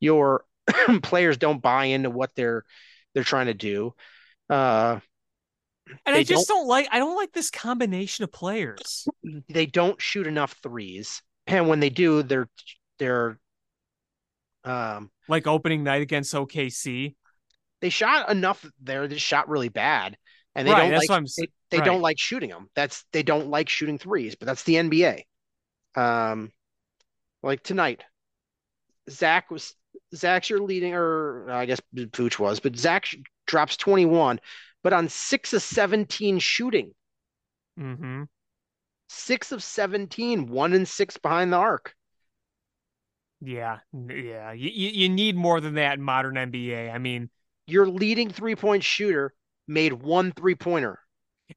[0.00, 0.44] Your
[1.02, 2.64] players don't buy into what they're
[3.14, 3.94] they're trying to do.
[4.50, 5.00] Uh,
[6.06, 9.06] And I just don't like I don't like this combination of players.
[9.48, 12.48] they don't shoot enough threes, and when they do, they're
[12.98, 13.38] they're
[14.64, 17.14] um Like opening night against OKC.
[17.84, 19.08] They shot enough there.
[19.08, 20.18] They shot really bad,
[20.56, 21.82] and they Right, don't like what I'm s- they, they right.
[21.82, 22.70] don't like shooting them.
[22.76, 25.26] That's they don't like shooting threes, but that's the NBA.
[26.00, 26.52] Um,
[27.42, 28.04] like tonight,
[29.10, 29.74] Zach was
[30.14, 31.80] Zach's your leading, or I guess
[32.12, 33.16] Pooch was, but Zach sh-
[33.46, 34.40] drops 21,
[34.82, 36.94] but on six of 17 shooting,
[37.76, 38.24] hmm
[39.08, 41.94] six of 17, one and six behind the arc.
[43.40, 44.52] Yeah, yeah.
[44.52, 46.90] You you need more than that in modern NBA.
[46.90, 47.30] I mean,
[47.66, 49.34] Your leading three point shooter
[49.66, 51.00] made one three pointer.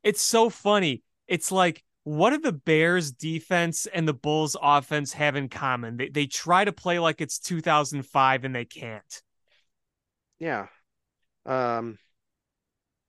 [0.04, 1.04] it's so funny.
[1.28, 5.98] It's like, what do the Bears defense and the Bulls offense have in common?
[5.98, 9.22] They they try to play like it's 2005 and they can't.
[10.40, 10.68] Yeah.
[11.46, 11.98] Um,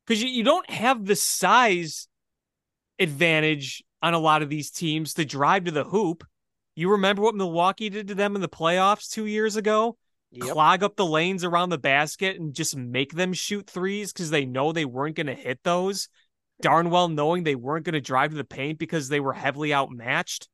[0.06, 2.08] Because you, you don't have the size
[2.98, 6.24] advantage on a lot of these teams to drive to the hoop.
[6.74, 9.96] You remember what Milwaukee did to them in the playoffs two years ago?
[10.30, 10.48] Yep.
[10.48, 14.44] Clog up the lanes around the basket and just make them shoot threes because they
[14.44, 16.08] know they weren't going to hit those.
[16.60, 19.72] Darn well knowing they weren't going to drive to the paint because they were heavily
[19.72, 20.48] outmatched.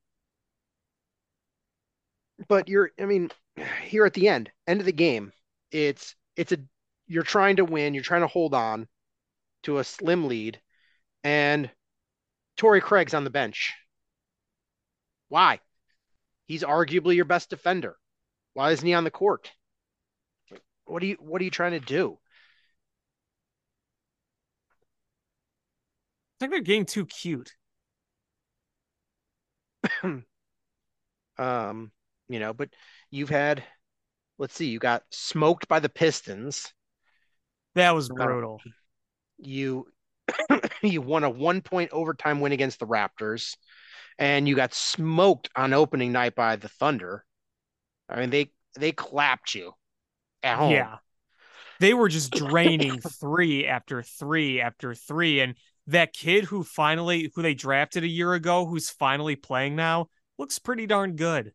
[2.48, 3.30] but you're i mean
[3.84, 5.32] here at the end end of the game
[5.70, 6.58] it's it's a
[7.06, 8.86] you're trying to win you're trying to hold on
[9.62, 10.60] to a slim lead
[11.22, 11.70] and
[12.56, 13.74] Torrey Craig's on the bench
[15.28, 15.60] why
[16.46, 17.96] he's arguably your best defender
[18.52, 19.50] why isn't he on the court
[20.86, 22.18] what are you what are you trying to do
[26.38, 27.54] I think they're getting too cute.
[31.38, 31.90] um
[32.28, 32.68] you know but
[33.10, 33.62] you've had
[34.38, 36.72] let's see you got smoked by the Pistons
[37.74, 38.26] That was Wow.
[38.26, 38.60] brutal.
[39.38, 39.86] you
[40.82, 43.56] you won a one point overtime win against the Raptors,
[44.18, 47.24] and you got smoked on opening night by the Thunder.
[48.08, 49.74] I mean, they they clapped you
[50.44, 50.72] at home.
[50.72, 50.96] Yeah.
[51.80, 55.40] They were just draining three after three after three.
[55.40, 55.56] And
[55.88, 60.06] that kid who finally, who they drafted a year ago, who's finally playing now,
[60.38, 61.52] looks pretty darn good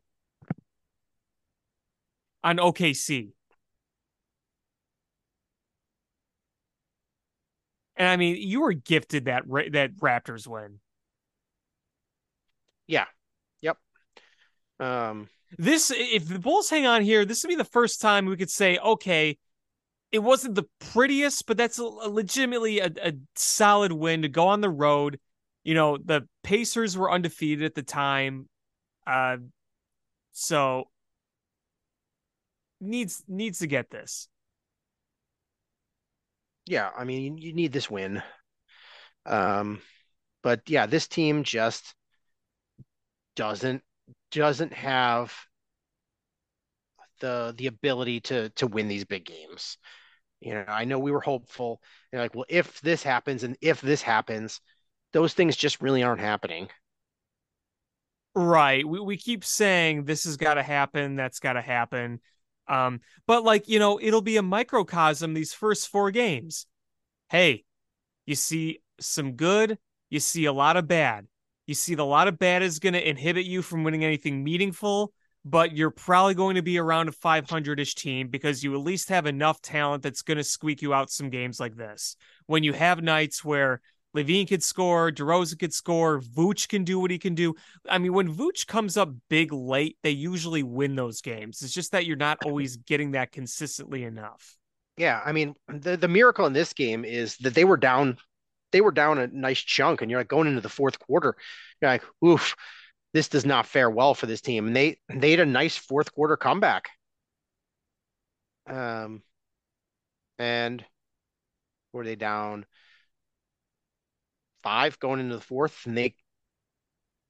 [2.42, 3.32] on OKC.
[7.96, 10.80] And I mean, you were gifted that Ra- that Raptors win.
[12.86, 13.04] Yeah.
[13.60, 13.76] Yep.
[14.78, 15.28] Um,
[15.58, 18.50] This, if the Bulls hang on here, this would be the first time we could
[18.50, 19.36] say, okay,
[20.12, 24.48] it wasn't the prettiest, but that's a, a legitimately a, a solid win to go
[24.48, 25.18] on the road.
[25.64, 28.48] You know, the Pacers were undefeated at the time,
[29.06, 29.36] uh,
[30.32, 30.84] so
[32.80, 34.28] needs needs to get this.
[36.70, 38.22] yeah, I mean, you, need this win.
[39.26, 39.82] Um,
[40.42, 41.94] but yeah, this team just
[43.34, 43.82] doesn't
[44.30, 45.34] doesn't have
[47.20, 49.78] the the ability to to win these big games.
[50.40, 51.80] You know, I know we were hopeful.
[52.12, 54.60] You're like, well, if this happens and if this happens,
[55.12, 56.68] those things just really aren't happening.
[58.34, 58.86] Right.
[58.86, 62.20] We we keep saying this has got to happen, that's got to happen.
[62.68, 66.66] Um, but like, you know, it'll be a microcosm these first four games.
[67.28, 67.64] Hey,
[68.26, 69.78] you see some good,
[70.08, 71.26] you see a lot of bad.
[71.66, 75.12] You see the lot of bad is going to inhibit you from winning anything meaningful,
[75.44, 79.26] but you're probably going to be around a 500-ish team because you at least have
[79.26, 82.16] enough talent that's going to squeak you out some games like this.
[82.46, 83.80] When you have nights where
[84.16, 87.54] LaVine could score, DeRozan could score, Vooch can do what he can do.
[87.88, 91.62] I mean, when Vooch comes up big late, they usually win those games.
[91.62, 94.56] It's just that you're not always getting that consistently enough.
[94.96, 98.18] Yeah, I mean, the the miracle in this game is that they were down
[98.72, 101.36] they were down a nice chunk and you're like going into the fourth quarter,
[101.80, 102.56] you're like, oof,
[103.12, 104.66] this does not fare well for this team.
[104.68, 106.90] And they they had a nice fourth quarter comeback.
[108.66, 109.22] Um
[110.38, 110.84] and
[111.92, 112.66] were they down
[114.62, 116.14] five going into the fourth and they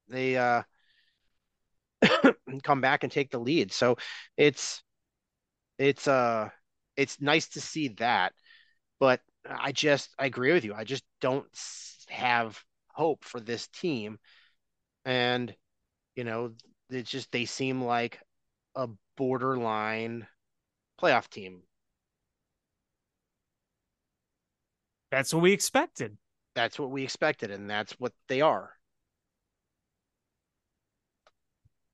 [0.09, 0.62] they uh
[2.62, 3.73] come back and take the lead.
[3.73, 3.97] So
[4.37, 4.83] it's
[5.79, 6.51] it's uh
[6.97, 8.35] it's nice to see that,
[9.01, 10.75] but I just I agree with you.
[10.75, 11.47] I just don't
[12.09, 14.19] have hope for this team,
[15.05, 15.55] and
[16.17, 16.55] you know
[16.91, 18.21] it's just they seem like
[18.75, 20.27] a borderline
[21.01, 21.62] playoff team.
[25.11, 26.17] That's what we expected.
[26.55, 28.75] That's what we expected, and that's what they are.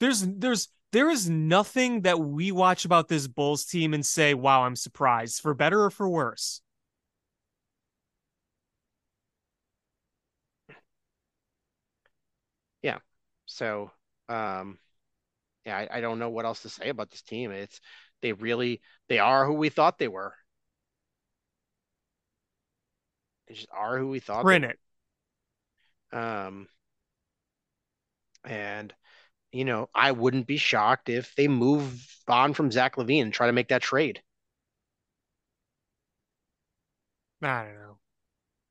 [0.00, 4.62] There's there's there is nothing that we watch about this Bulls team and say, "Wow,
[4.62, 6.60] I'm surprised," for better or for worse.
[13.46, 13.90] So,
[14.28, 14.78] um,
[15.64, 17.50] yeah, I, I don't know what else to say about this team.
[17.50, 17.80] It's
[18.22, 20.34] they really they are who we thought they were.
[23.48, 24.44] They just are who we thought.
[24.44, 24.78] Print they it.
[26.12, 26.18] were.
[26.18, 26.68] Um,
[28.44, 28.92] and
[29.52, 33.46] you know, I wouldn't be shocked if they move on from Zach LaVine and try
[33.46, 34.22] to make that trade.
[37.42, 37.98] I don't know.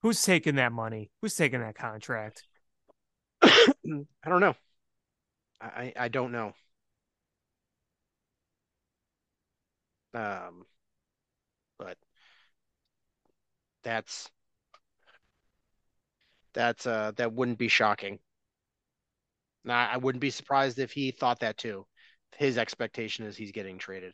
[0.01, 1.11] Who's taking that money?
[1.21, 2.43] Who's taking that contract?
[4.23, 4.55] I don't know.
[5.61, 6.53] I I I don't know.
[10.13, 10.65] Um,
[11.77, 11.97] but
[13.83, 14.29] that's
[16.53, 18.19] that's uh that wouldn't be shocking.
[19.65, 21.85] Now, I wouldn't be surprised if he thought that too.
[22.37, 24.13] His expectation is he's getting traded.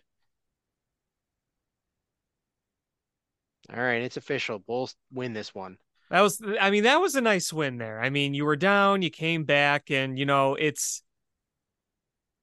[3.71, 4.59] All right, it's official.
[4.59, 5.79] Bulls win this one.
[6.11, 8.01] That was, I mean, that was a nice win there.
[8.01, 11.03] I mean, you were down, you came back, and you know, it's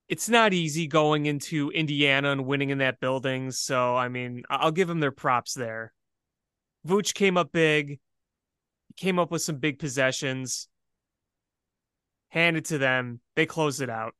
[0.09, 3.51] it's not easy going into Indiana and winning in that building.
[3.51, 5.93] So, I mean, I'll give them their props there.
[6.87, 8.01] Vooch came up big,
[8.97, 10.69] came up with some big possessions,
[12.31, 13.21] handed to them.
[13.37, 14.15] They closed it out.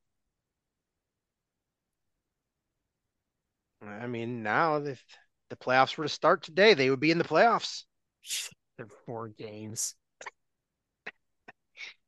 [3.81, 5.03] I mean, now if
[5.49, 7.85] the playoffs were to start today, they would be in the playoffs.
[8.79, 9.93] They're four games.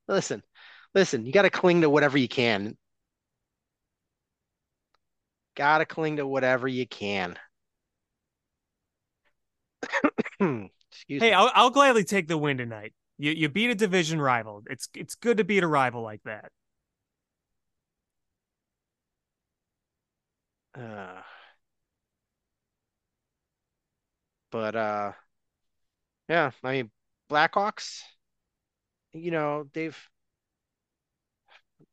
[0.08, 0.44] Listen,
[0.94, 2.78] listen, you got to cling to whatever you can.
[5.56, 7.38] Got to cling to whatever you can.
[10.40, 11.34] Excuse Hey, me.
[11.34, 12.94] I'll, I'll gladly take the win tonight.
[13.18, 14.64] You you beat a division rival.
[14.70, 16.52] It's it's good to beat a rival like that.
[20.74, 21.22] Uh,
[24.52, 25.12] but uh,
[26.32, 26.92] yeah, I mean,
[27.30, 28.04] Blackhawks,
[29.12, 29.98] you know, they've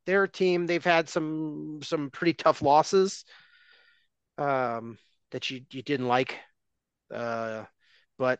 [0.05, 0.65] they're team.
[0.65, 3.25] They've had some some pretty tough losses
[4.37, 4.97] um,
[5.31, 6.37] that you you didn't like,
[7.13, 7.65] uh,
[8.17, 8.39] but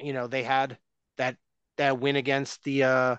[0.00, 0.78] you know they had
[1.16, 1.36] that
[1.76, 3.16] that win against the uh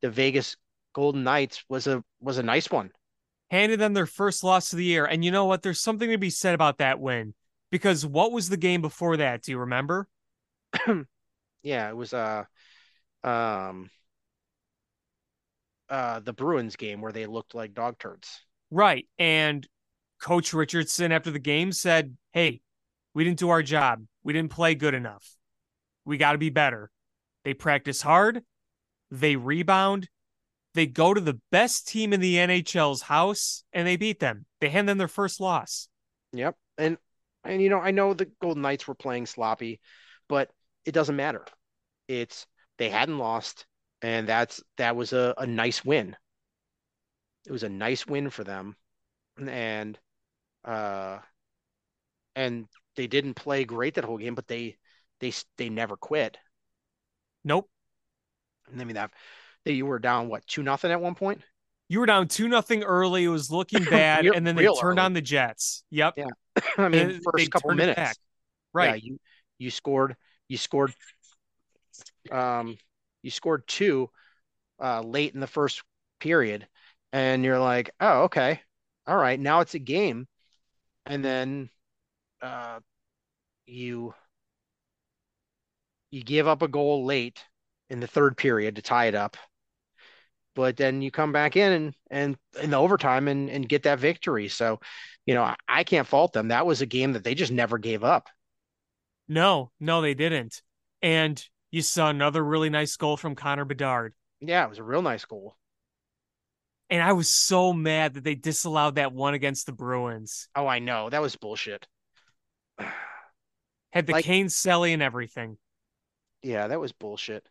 [0.00, 0.56] the Vegas
[0.94, 2.90] Golden Knights was a was a nice one.
[3.50, 5.60] Handed them their first loss of the year, and you know what?
[5.60, 7.34] There's something to be said about that win
[7.70, 9.42] because what was the game before that?
[9.42, 10.08] Do you remember?
[11.62, 12.44] Yeah, it was uh
[13.24, 13.90] um
[15.88, 18.40] uh the Bruins game where they looked like dog turds.
[18.70, 19.66] Right, and
[20.20, 22.60] Coach Richardson after the game said, "Hey,
[23.14, 24.04] we didn't do our job.
[24.22, 25.36] We didn't play good enough.
[26.04, 26.90] We got to be better."
[27.44, 28.42] They practice hard.
[29.10, 30.08] They rebound.
[30.74, 34.44] They go to the best team in the NHL's house and they beat them.
[34.60, 35.88] They hand them their first loss.
[36.32, 36.56] Yep.
[36.76, 36.98] And
[37.44, 39.80] and you know, I know the Golden Knights were playing sloppy,
[40.28, 40.50] but
[40.86, 41.44] it doesn't matter.
[42.08, 42.46] It's
[42.78, 43.66] they hadn't lost,
[44.02, 46.16] and that's that was a, a nice win.
[47.46, 48.76] It was a nice win for them.
[49.38, 49.98] And
[50.64, 51.20] uh
[52.34, 54.76] and they didn't play great that whole game, but they
[55.20, 56.38] they they never quit.
[57.44, 57.70] Nope.
[58.72, 59.12] I mean that
[59.64, 61.42] that you were down what two nothing at one point.
[61.88, 63.24] You were down two nothing early.
[63.24, 64.98] It was looking bad, and then they turned early.
[64.98, 65.84] on the Jets.
[65.90, 66.14] Yep.
[66.16, 66.26] Yeah.
[66.78, 67.96] I mean, And first couple minutes.
[67.96, 68.16] back.
[68.78, 69.02] Yeah, Right.
[69.02, 69.18] you
[69.58, 70.16] you scored
[70.48, 70.94] you scored
[72.30, 72.76] um
[73.22, 74.10] you scored two
[74.82, 75.82] uh late in the first
[76.20, 76.66] period
[77.12, 78.60] and you're like, "Oh, okay.
[79.06, 80.28] All right, now it's a game."
[81.06, 81.70] And then
[82.42, 82.80] uh
[83.66, 84.14] you
[86.10, 87.44] you give up a goal late
[87.90, 89.36] in the third period to tie it up.
[90.54, 93.98] But then you come back in and and in the overtime and and get that
[93.98, 94.48] victory.
[94.48, 94.80] So,
[95.26, 96.48] you know, I, I can't fault them.
[96.48, 98.28] That was a game that they just never gave up.
[99.28, 100.62] No, no, they didn't.
[101.02, 104.14] And you saw another really nice goal from Connor Bedard.
[104.40, 105.56] Yeah, it was a real nice goal.
[106.88, 110.48] And I was so mad that they disallowed that one against the Bruins.
[110.54, 111.10] Oh, I know.
[111.10, 111.86] That was bullshit.
[113.90, 115.58] Had the Like- Kane Selly and everything.
[116.42, 117.48] Yeah, that was bullshit.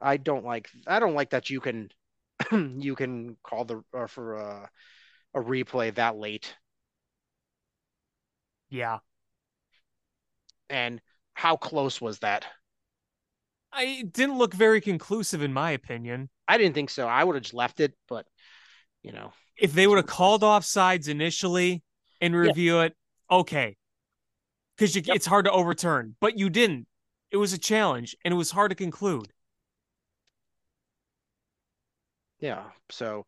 [0.00, 1.90] I don't like I don't like that you can
[2.52, 4.70] you can call the uh, for a,
[5.34, 6.54] a replay that late.
[8.68, 8.98] Yeah.
[10.70, 11.00] And
[11.34, 12.46] how close was that?
[13.72, 16.30] I didn't look very conclusive in my opinion.
[16.48, 17.06] I didn't think so.
[17.06, 18.26] I would have just left it, but
[19.02, 21.82] you know, If they would have called off sides initially
[22.20, 22.94] and review it,
[23.30, 23.76] okay.
[24.76, 25.16] Because Yep.
[25.16, 26.86] it's hard to overturn, but you didn't.
[27.30, 29.32] It was a challenge and it was hard to conclude.
[32.40, 32.64] yeah.
[32.90, 33.26] So,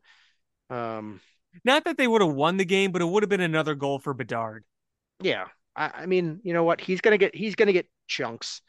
[0.71, 1.21] um,
[1.65, 3.99] Not that they would have won the game, but it would have been another goal
[3.99, 4.65] for Bedard.
[5.21, 5.49] yeah.
[5.79, 6.81] I, I mean, you know what?
[6.83, 8.63] He's gonna get he's gonna get chunks.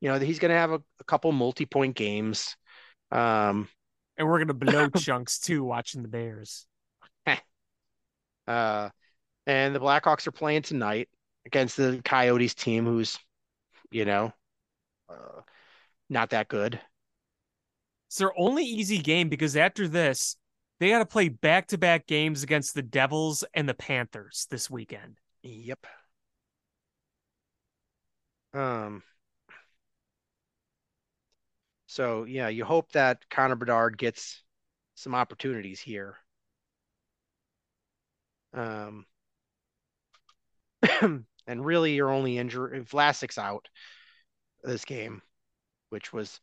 [0.00, 2.56] You know, he's gonna have a, a couple multi-point games.
[3.12, 3.68] Um,
[4.18, 6.66] And we're gonna blow chunks too watching the Bears.
[8.46, 8.90] Uh,
[9.46, 11.08] and the Blackhawks are playing tonight
[11.46, 13.18] against the Coyotes team, who's,
[13.90, 14.32] you know,
[15.10, 15.42] uh,
[16.10, 16.80] not that good.
[18.08, 20.36] It's their only easy game because after this,
[20.78, 24.70] they got to play back to back games against the Devils and the Panthers this
[24.70, 25.18] weekend.
[25.42, 25.86] Yep.
[28.56, 29.02] Um.
[31.86, 34.42] So yeah, you hope that Connor Bedard gets
[34.94, 36.16] some opportunities here.
[38.54, 39.06] Um.
[41.00, 43.68] and really, your only injury, Vlasic's out
[44.62, 45.22] this game,
[45.90, 46.40] which was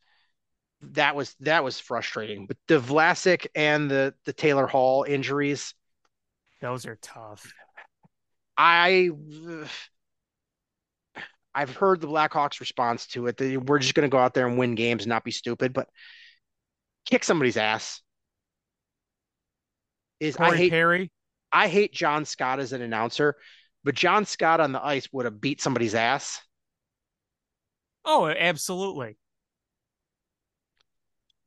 [0.82, 2.46] that was that was frustrating.
[2.46, 5.74] But the Vlasic and the the Taylor Hall injuries,
[6.60, 7.52] Those are tough.
[8.56, 9.10] I
[11.54, 13.36] I've heard the Blackhawks response to it.
[13.36, 15.72] They, we're just going to go out there and win games and not be stupid,
[15.72, 15.88] but
[17.06, 18.00] kick somebody's ass.
[20.20, 21.12] Is I Corey hate Perry.
[21.52, 23.36] I hate John Scott as an announcer,
[23.84, 26.40] but John Scott on the ice would have beat somebody's ass.
[28.04, 29.16] Oh, absolutely.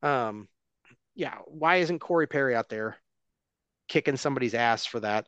[0.01, 0.47] Um,
[1.15, 2.97] yeah, why isn't Corey Perry out there
[3.88, 5.27] kicking somebody's ass for that?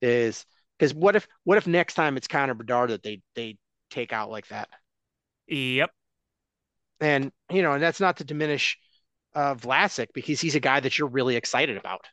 [0.00, 0.44] Is
[0.78, 3.58] because what if what if next time it's Connor Bedard that they they
[3.90, 4.68] take out like that?
[5.46, 5.90] Yep.
[7.00, 8.78] And you know, and that's not to diminish
[9.34, 12.06] uh Vlasic because he's a guy that you're really excited about.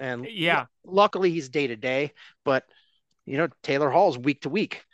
[0.00, 0.66] And Yeah.
[0.84, 2.12] luckily he's day to day,
[2.44, 2.64] but
[3.24, 4.84] you know, Taylor Hall's week to week.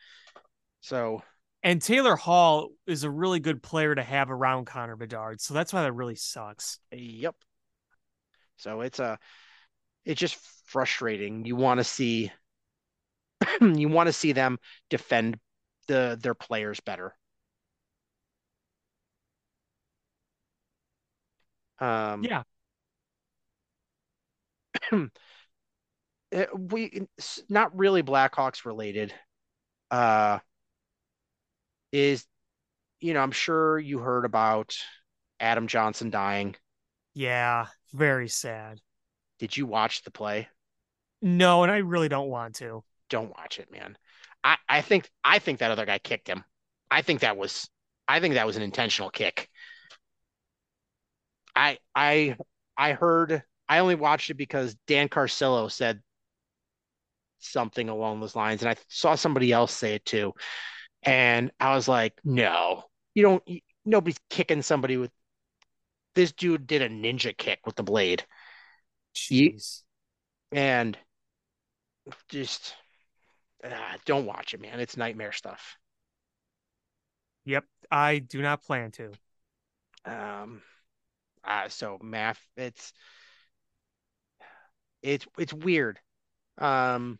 [0.81, 1.23] So
[1.63, 5.41] And Taylor Hall is a really good player to have around Connor Bedard.
[5.41, 6.79] So that's why that really sucks.
[6.93, 7.35] Yep.
[8.57, 9.19] So it's a
[10.05, 10.37] it's just
[10.67, 11.45] frustrating.
[11.45, 12.33] You want to see
[13.61, 14.59] you want to see them
[14.91, 15.39] defend
[15.87, 17.15] the their players better.
[21.81, 22.43] Um Yeah.
[26.57, 27.07] we
[27.49, 29.15] not really Blackhawks related.
[29.91, 30.41] Uh
[31.93, 32.27] is
[33.01, 34.77] you know, I'm sure you heard about
[35.41, 36.57] Adam Johnson dying.
[37.15, 37.67] Yeah.
[37.93, 38.81] Very sad.
[39.39, 40.49] Did you watch the play?
[41.23, 42.85] No, and I really don't want to.
[43.09, 43.97] Don't watch it, man.
[44.45, 46.45] I, I think I think that other guy kicked him.
[46.91, 47.69] I think that was
[48.07, 49.49] I think that was an intentional kick.
[51.55, 52.37] I I
[52.77, 56.01] I heard I only watched it because Dan Carcillo said
[57.41, 60.33] something along those lines, and I saw somebody else say it too.
[61.03, 63.43] And I was like, no, you don't
[63.85, 65.11] nobody's kicking somebody with
[66.15, 68.25] this dude did a ninja kick with the blade.
[69.15, 69.83] Jeez.
[70.53, 70.97] And
[72.29, 72.75] just
[73.65, 74.81] ah, don't watch it, man.
[74.81, 75.77] It's nightmare stuff.
[77.45, 77.65] Yep.
[77.91, 79.13] I do not plan to.
[80.05, 80.63] Um,
[81.45, 82.93] uh, so math, it's
[85.03, 85.99] it's it's weird.
[86.59, 87.19] Um,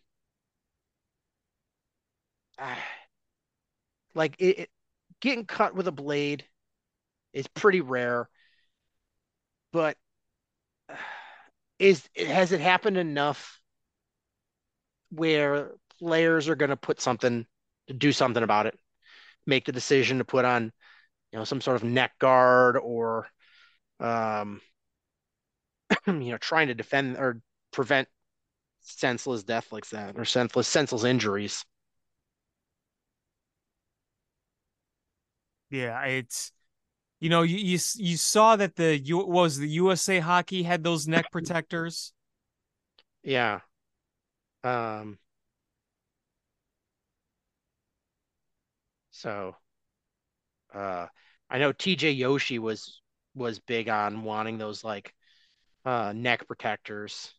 [2.59, 2.79] ah,
[4.15, 4.71] like it, it
[5.21, 6.45] getting cut with a blade
[7.33, 8.29] is pretty rare,
[9.73, 9.97] but
[10.89, 10.95] uh,
[11.79, 13.61] is has it happened enough
[15.11, 17.47] where players are going to put something
[17.89, 18.79] to do something about it,
[19.47, 20.73] make the decision to put on,
[21.33, 23.29] you know, some sort of neck guard or
[24.01, 24.61] um,
[26.07, 27.41] you know, trying to defend or
[27.73, 28.09] prevent
[28.81, 31.65] senseless death like that or senseless senseless injuries.
[35.71, 36.53] Yeah, it's
[37.21, 41.09] you know, you you, you saw that the U was the USA hockey had those
[41.09, 42.13] neck protectors.
[43.23, 43.61] Yeah.
[44.65, 45.19] Um,
[49.19, 49.57] so
[50.75, 51.07] uh
[51.51, 53.01] I know TJ Oshie was
[53.35, 55.15] was big on wanting those like
[55.87, 57.35] uh neck protectors.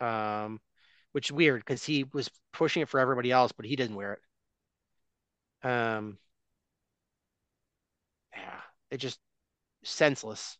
[0.00, 0.60] Um
[1.12, 4.14] which is weird because he was pushing it for everybody else, but he didn't wear
[5.62, 5.68] it.
[5.68, 6.18] Um
[8.32, 8.60] yeah,
[8.90, 9.18] it just
[9.84, 10.58] senseless.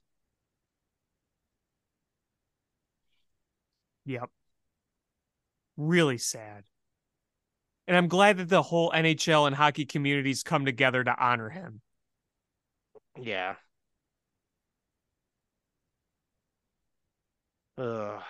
[4.07, 4.31] Yep.
[5.77, 6.65] Really sad.
[7.89, 11.81] And I'm glad that the whole NHL and hockey communities come together to honor him.
[13.21, 13.57] Yeah.
[17.79, 18.23] Ugh.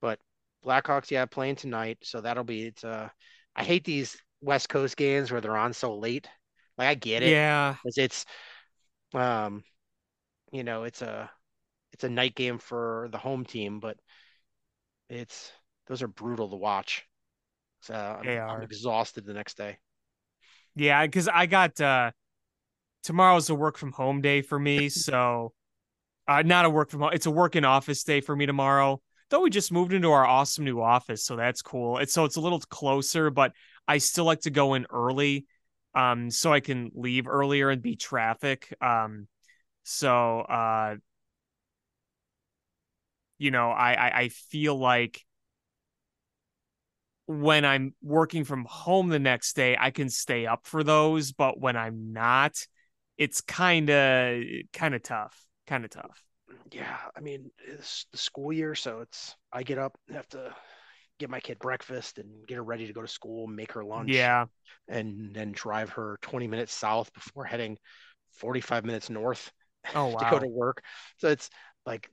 [0.00, 0.20] But
[0.64, 3.08] Blackhawks, yeah, playing tonight, so that'll be it's uh
[3.54, 6.28] I hate these West Coast games where they're on so late.
[6.78, 7.38] Like I get it.
[7.38, 7.76] Yeah.
[7.82, 8.24] 'cause it's
[9.14, 9.64] um
[10.52, 11.30] you know, it's a
[11.92, 13.98] it's a night game for the home team, but
[15.08, 15.52] it's
[15.86, 17.06] those are brutal to watch.
[17.82, 19.78] So I'm, I'm exhausted the next day.
[20.74, 22.10] Yeah, because I got uh
[23.04, 25.52] tomorrow's a work from home day for me, so
[26.28, 29.00] uh not a work from home, it's a work in office day for me tomorrow.
[29.30, 31.98] though we just moved into our awesome new office, so that's cool.
[31.98, 33.52] It's so it's a little closer, but
[33.88, 35.46] I still like to go in early,
[35.94, 38.74] um, so I can leave earlier and beat traffic.
[38.80, 39.28] Um,
[39.84, 40.96] so uh,
[43.38, 45.24] you know, I, I I feel like
[47.26, 51.58] when I'm working from home the next day, I can stay up for those, but
[51.60, 52.54] when I'm not,
[53.18, 54.42] it's kind of
[54.72, 56.22] kind of tough, kind of tough.
[56.70, 60.54] Yeah, I mean, it's the school year, so it's I get up, have to
[61.18, 64.30] get my kid breakfast and get her ready to go to school, make her lunch,
[64.30, 64.46] Yeah,
[64.88, 67.78] and then drive her 20 minutes south before heading
[68.32, 69.52] 45 minutes north
[69.94, 70.82] Oh, to go to work.
[71.18, 71.50] So it's
[71.86, 72.10] like,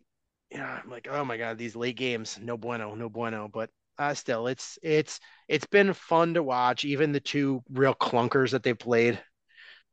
[0.52, 3.50] yeah, I'm like, oh my God, these late games, no bueno, no bueno.
[3.54, 6.86] But uh, still, it's it's it's been fun to watch.
[6.86, 9.20] Even the two real clunkers that they played,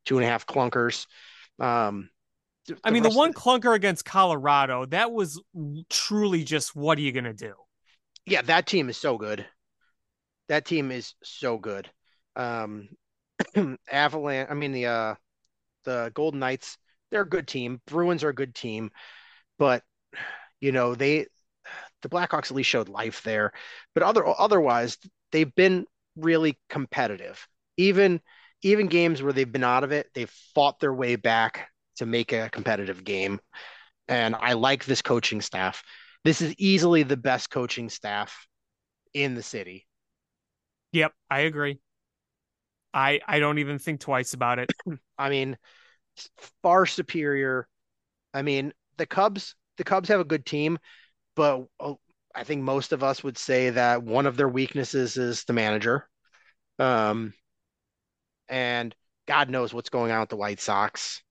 [0.05, 1.05] two and a half clunkers.
[1.59, 2.09] Um,
[2.67, 5.41] th- I mean, the one of- clunker against Colorado, that was
[5.89, 7.53] truly just what are you gonna do?
[8.25, 9.45] yeah, that team is so good.
[10.47, 11.89] That team is so good.
[12.35, 12.89] Um,
[13.91, 15.15] Avalanche, I mean the uh
[15.83, 16.77] the Golden Knights,
[17.09, 17.81] they're a good team.
[17.87, 18.91] Bruins are a good team,
[19.57, 19.83] but
[20.59, 21.25] you know, they
[22.01, 23.51] the Blackhawks at least showed life there.
[23.93, 24.97] But other otherwise,
[25.31, 27.47] they've been really competitive.
[27.77, 28.21] Even
[28.63, 32.31] even games where they've been out of it, they've fought their way back to make
[32.31, 33.39] a competitive game.
[34.07, 35.83] And I like this coaching staff.
[36.23, 38.45] This is easily the best coaching staff
[39.13, 39.87] in the city.
[40.91, 41.79] Yep, I agree.
[42.93, 44.71] I I don't even think twice about it.
[45.17, 45.57] I mean,
[46.61, 47.67] far superior.
[48.33, 50.77] I mean, the Cubs, the Cubs have a good team,
[51.35, 51.93] but uh,
[52.33, 56.07] I think most of us would say that one of their weaknesses is the manager.
[56.79, 57.33] Um,
[58.49, 58.95] and
[59.27, 61.21] God knows what's going on with the White Sox.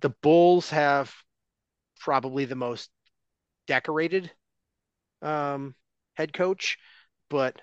[0.00, 1.12] The Bulls have
[2.00, 2.90] probably the most
[3.66, 4.30] decorated
[5.22, 5.74] um,
[6.14, 6.78] head coach,
[7.28, 7.60] but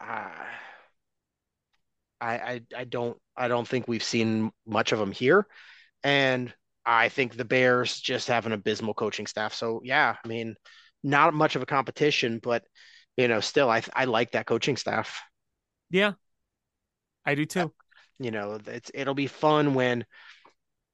[0.00, 0.30] uh,
[2.20, 5.46] I, I I don't I don't think we've seen much of them here,
[6.02, 6.52] and
[6.88, 9.52] I think the Bears just have an abysmal coaching staff.
[9.52, 10.56] So yeah, I mean,
[11.02, 12.64] not much of a competition, but
[13.16, 15.20] you know, still I I like that coaching staff.
[15.90, 16.14] Yeah,
[17.24, 17.72] I do too.
[18.18, 20.04] You know, it's it'll be fun when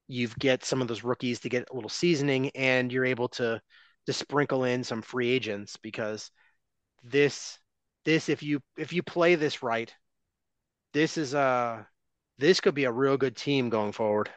[0.07, 3.61] you get some of those rookies to get a little seasoning, and you're able to
[4.07, 6.31] to sprinkle in some free agents because
[7.03, 7.59] this
[8.05, 9.93] this if you if you play this right,
[10.93, 11.87] this is a
[12.37, 14.29] this could be a real good team going forward.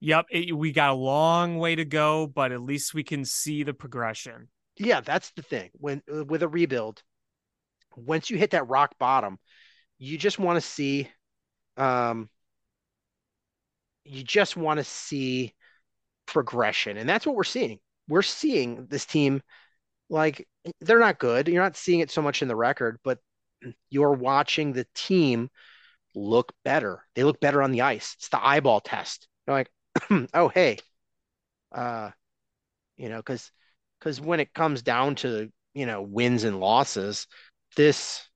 [0.00, 3.64] Yep, it, we got a long way to go, but at least we can see
[3.64, 4.48] the progression.
[4.76, 5.70] Yeah, that's the thing.
[5.74, 7.02] When uh, with a rebuild,
[7.96, 9.38] once you hit that rock bottom,
[9.98, 11.08] you just want to see
[11.76, 12.28] um
[14.04, 15.54] you just want to see
[16.26, 16.96] progression.
[16.96, 17.78] And that's what we're seeing.
[18.08, 19.42] We're seeing this team
[20.08, 20.46] like
[20.80, 21.48] they're not good.
[21.48, 23.18] You're not seeing it so much in the record, but
[23.90, 25.50] you're watching the team
[26.14, 27.02] look better.
[27.14, 28.14] They look better on the ice.
[28.18, 29.28] It's the eyeball test.
[29.46, 29.70] You're like,
[30.34, 30.78] oh hey,
[31.72, 32.10] uh,
[32.98, 33.50] you know, because
[34.00, 37.26] because when it comes down to you know wins and losses,
[37.76, 38.28] this,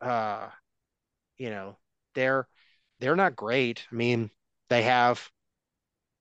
[0.00, 0.48] uh,
[1.38, 1.78] you know,
[2.14, 2.48] they're
[3.00, 3.86] they're not great.
[3.92, 4.30] I mean,
[4.70, 5.28] they have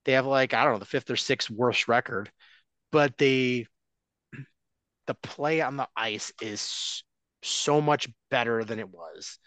[0.06, 2.32] they have like I don't know the fifth or sixth worst record,
[2.92, 3.68] but the
[5.06, 7.04] the play on the ice is
[7.44, 9.40] so much better than it was,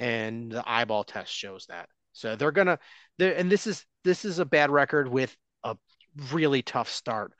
[0.00, 1.88] and the eyeball test shows that.
[2.12, 2.78] So they're gonna,
[3.18, 5.76] and this is this is a bad record with a
[6.32, 7.32] really tough start.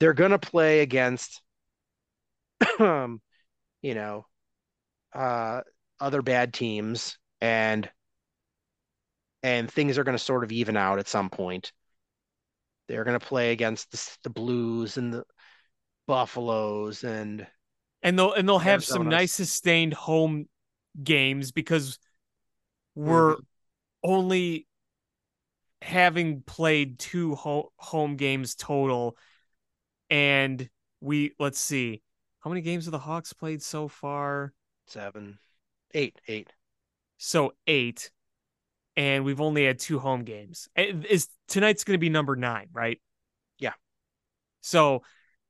[0.00, 1.42] They're gonna play against,
[2.78, 3.20] um,
[3.82, 4.26] you know,
[5.14, 5.60] uh,
[6.00, 7.88] other bad teams, and
[9.42, 11.72] and things are gonna sort of even out at some point.
[12.88, 15.24] They're gonna play against the, the Blues and the
[16.06, 17.46] Buffaloes and
[18.02, 20.46] And they'll and they'll have some nice sustained home
[21.02, 21.98] games because
[22.94, 23.36] we're
[24.02, 24.66] only
[25.84, 29.18] having played two ho- home games total
[30.08, 30.68] and
[31.02, 32.02] we let's see
[32.40, 34.54] how many games have the Hawks played so far?
[34.86, 35.38] seven,
[35.92, 36.52] eight, eight.
[37.18, 38.10] So 8
[38.96, 40.68] and we've only had two home games.
[40.76, 43.00] Is tonight's going to be number 9, right?
[43.58, 43.72] Yeah.
[44.62, 45.02] So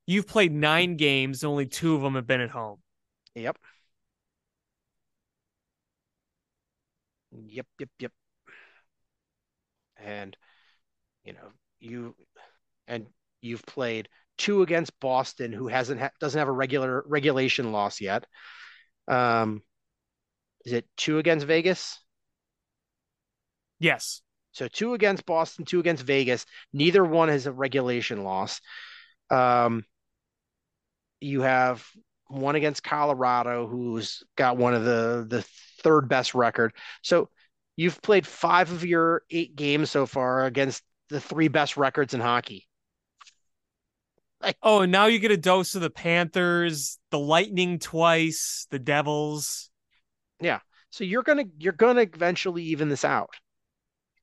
[0.05, 2.79] you've played 9 games, only 2 of them have been at home.
[3.35, 3.57] Yep.
[7.31, 8.11] Yep, yep, yep.
[9.97, 10.35] And
[11.23, 12.15] you know, you
[12.87, 13.07] and
[13.41, 18.25] you've played two against Boston, who hasn't ha doesn't have a regular regulation loss yet.
[19.07, 19.63] Um,
[20.65, 21.97] is it two against Vegas?
[23.79, 24.21] Yes.
[24.51, 26.45] So two against Boston, two against Vegas.
[26.73, 28.61] Neither one has a regulation loss.
[29.29, 29.85] Um,
[31.21, 31.85] You have
[32.27, 35.43] one against Colorado, who's got one of the the
[35.81, 36.73] third best record.
[37.01, 37.29] So
[37.75, 42.19] you've played five of your eight games so far against the three best records in
[42.19, 42.67] hockey.
[44.41, 48.79] Like, Oh, and now you get a dose of the Panthers, the Lightning twice, the
[48.79, 49.69] Devils.
[50.39, 50.59] Yeah.
[50.89, 53.31] So you're gonna you're gonna eventually even this out.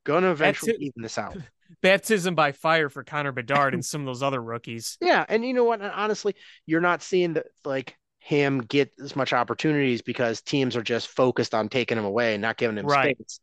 [0.05, 1.37] Gonna eventually even this out.
[1.83, 4.99] Baptism by fire for Connor Bedard and some of those other rookies.
[5.03, 5.81] Yeah, and you know what?
[5.81, 6.35] Honestly,
[6.67, 11.55] you're not seeing that like him get as much opportunities because teams are just focused
[11.55, 13.19] on taking him away and not giving him Right.
[13.19, 13.41] space.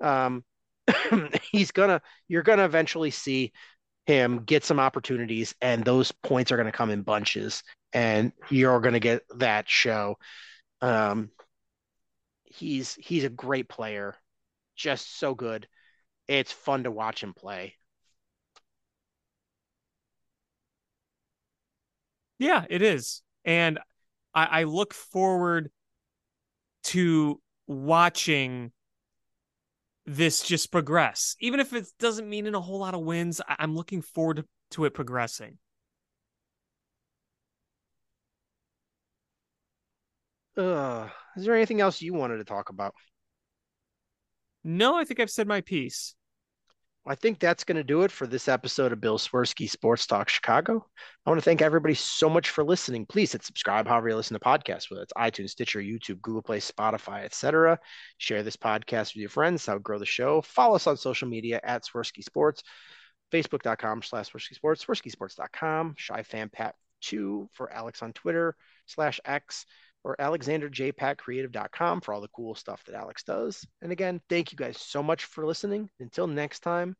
[0.00, 0.44] Um,
[1.52, 3.52] he's gonna you're gonna eventually see
[4.06, 7.62] him get some opportunities, and those points are gonna come in bunches,
[7.92, 10.16] and you're gonna get that show.
[10.82, 11.30] Um,
[12.44, 14.14] he's he's a great player,
[14.76, 15.68] just so good.
[16.28, 17.76] It's fun to watch him play.
[22.38, 23.22] Yeah, it is.
[23.44, 23.78] And
[24.36, 25.70] I, I look forward
[26.84, 28.70] to watching
[30.04, 31.34] this just progress.
[31.40, 34.44] Even if it doesn't mean in a whole lot of wins, I, I'm looking forward
[34.72, 35.58] to, it progressing.
[40.56, 41.10] Ugh.
[41.36, 42.94] Is there anything else you wanted to talk about?
[44.64, 46.14] No, I think I've said my piece.
[47.08, 50.28] I think that's going to do it for this episode of Bill Swerski Sports Talk
[50.28, 50.84] Chicago.
[51.24, 53.06] I want to thank everybody so much for listening.
[53.06, 56.58] Please hit subscribe however you listen to podcasts, whether it's iTunes, Stitcher, YouTube, Google Play,
[56.58, 57.78] Spotify, etc.
[58.18, 59.68] Share this podcast with your friends.
[59.68, 60.42] Would grow the show.
[60.42, 62.64] Follow us on social media at Swerski Sports,
[63.32, 68.56] Facebook.com slash Swerski Sports, SwerskiSports.com, Shy Fan Pat 2 for Alex on Twitter
[68.86, 69.64] slash X,
[70.06, 73.66] or AlexanderJPatCreative.com for all the cool stuff that Alex does.
[73.82, 75.90] And again, thank you guys so much for listening.
[75.98, 76.96] Until next time,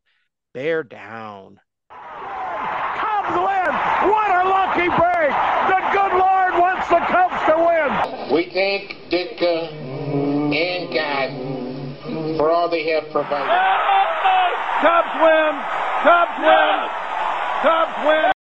[0.53, 1.61] bear down.
[1.89, 3.70] Cubs win!
[4.11, 5.31] What a lucky break!
[5.70, 8.35] The good Lord wants the Cubs to win!
[8.35, 9.70] We thank Ditka
[10.53, 13.47] and God for all they have provided.
[14.83, 15.55] Cubs win!
[16.03, 16.89] Cubs win!
[17.62, 18.35] Cubs win!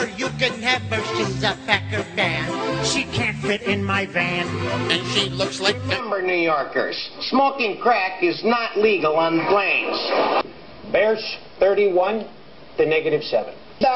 [0.00, 0.08] Her.
[0.16, 1.02] You can have her.
[1.16, 2.84] She's a Packer fan.
[2.84, 4.46] She can't fit in my van.
[4.90, 10.52] And she looks like Remember, New Yorkers, smoking crack is not legal on planes.
[10.92, 12.28] Bears 31
[12.76, 13.54] to negative 7.
[13.80, 13.86] The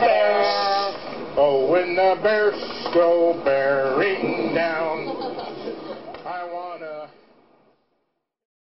[0.00, 0.46] Bears.
[1.36, 2.60] Oh, when the Bears
[2.94, 4.87] go bearing down.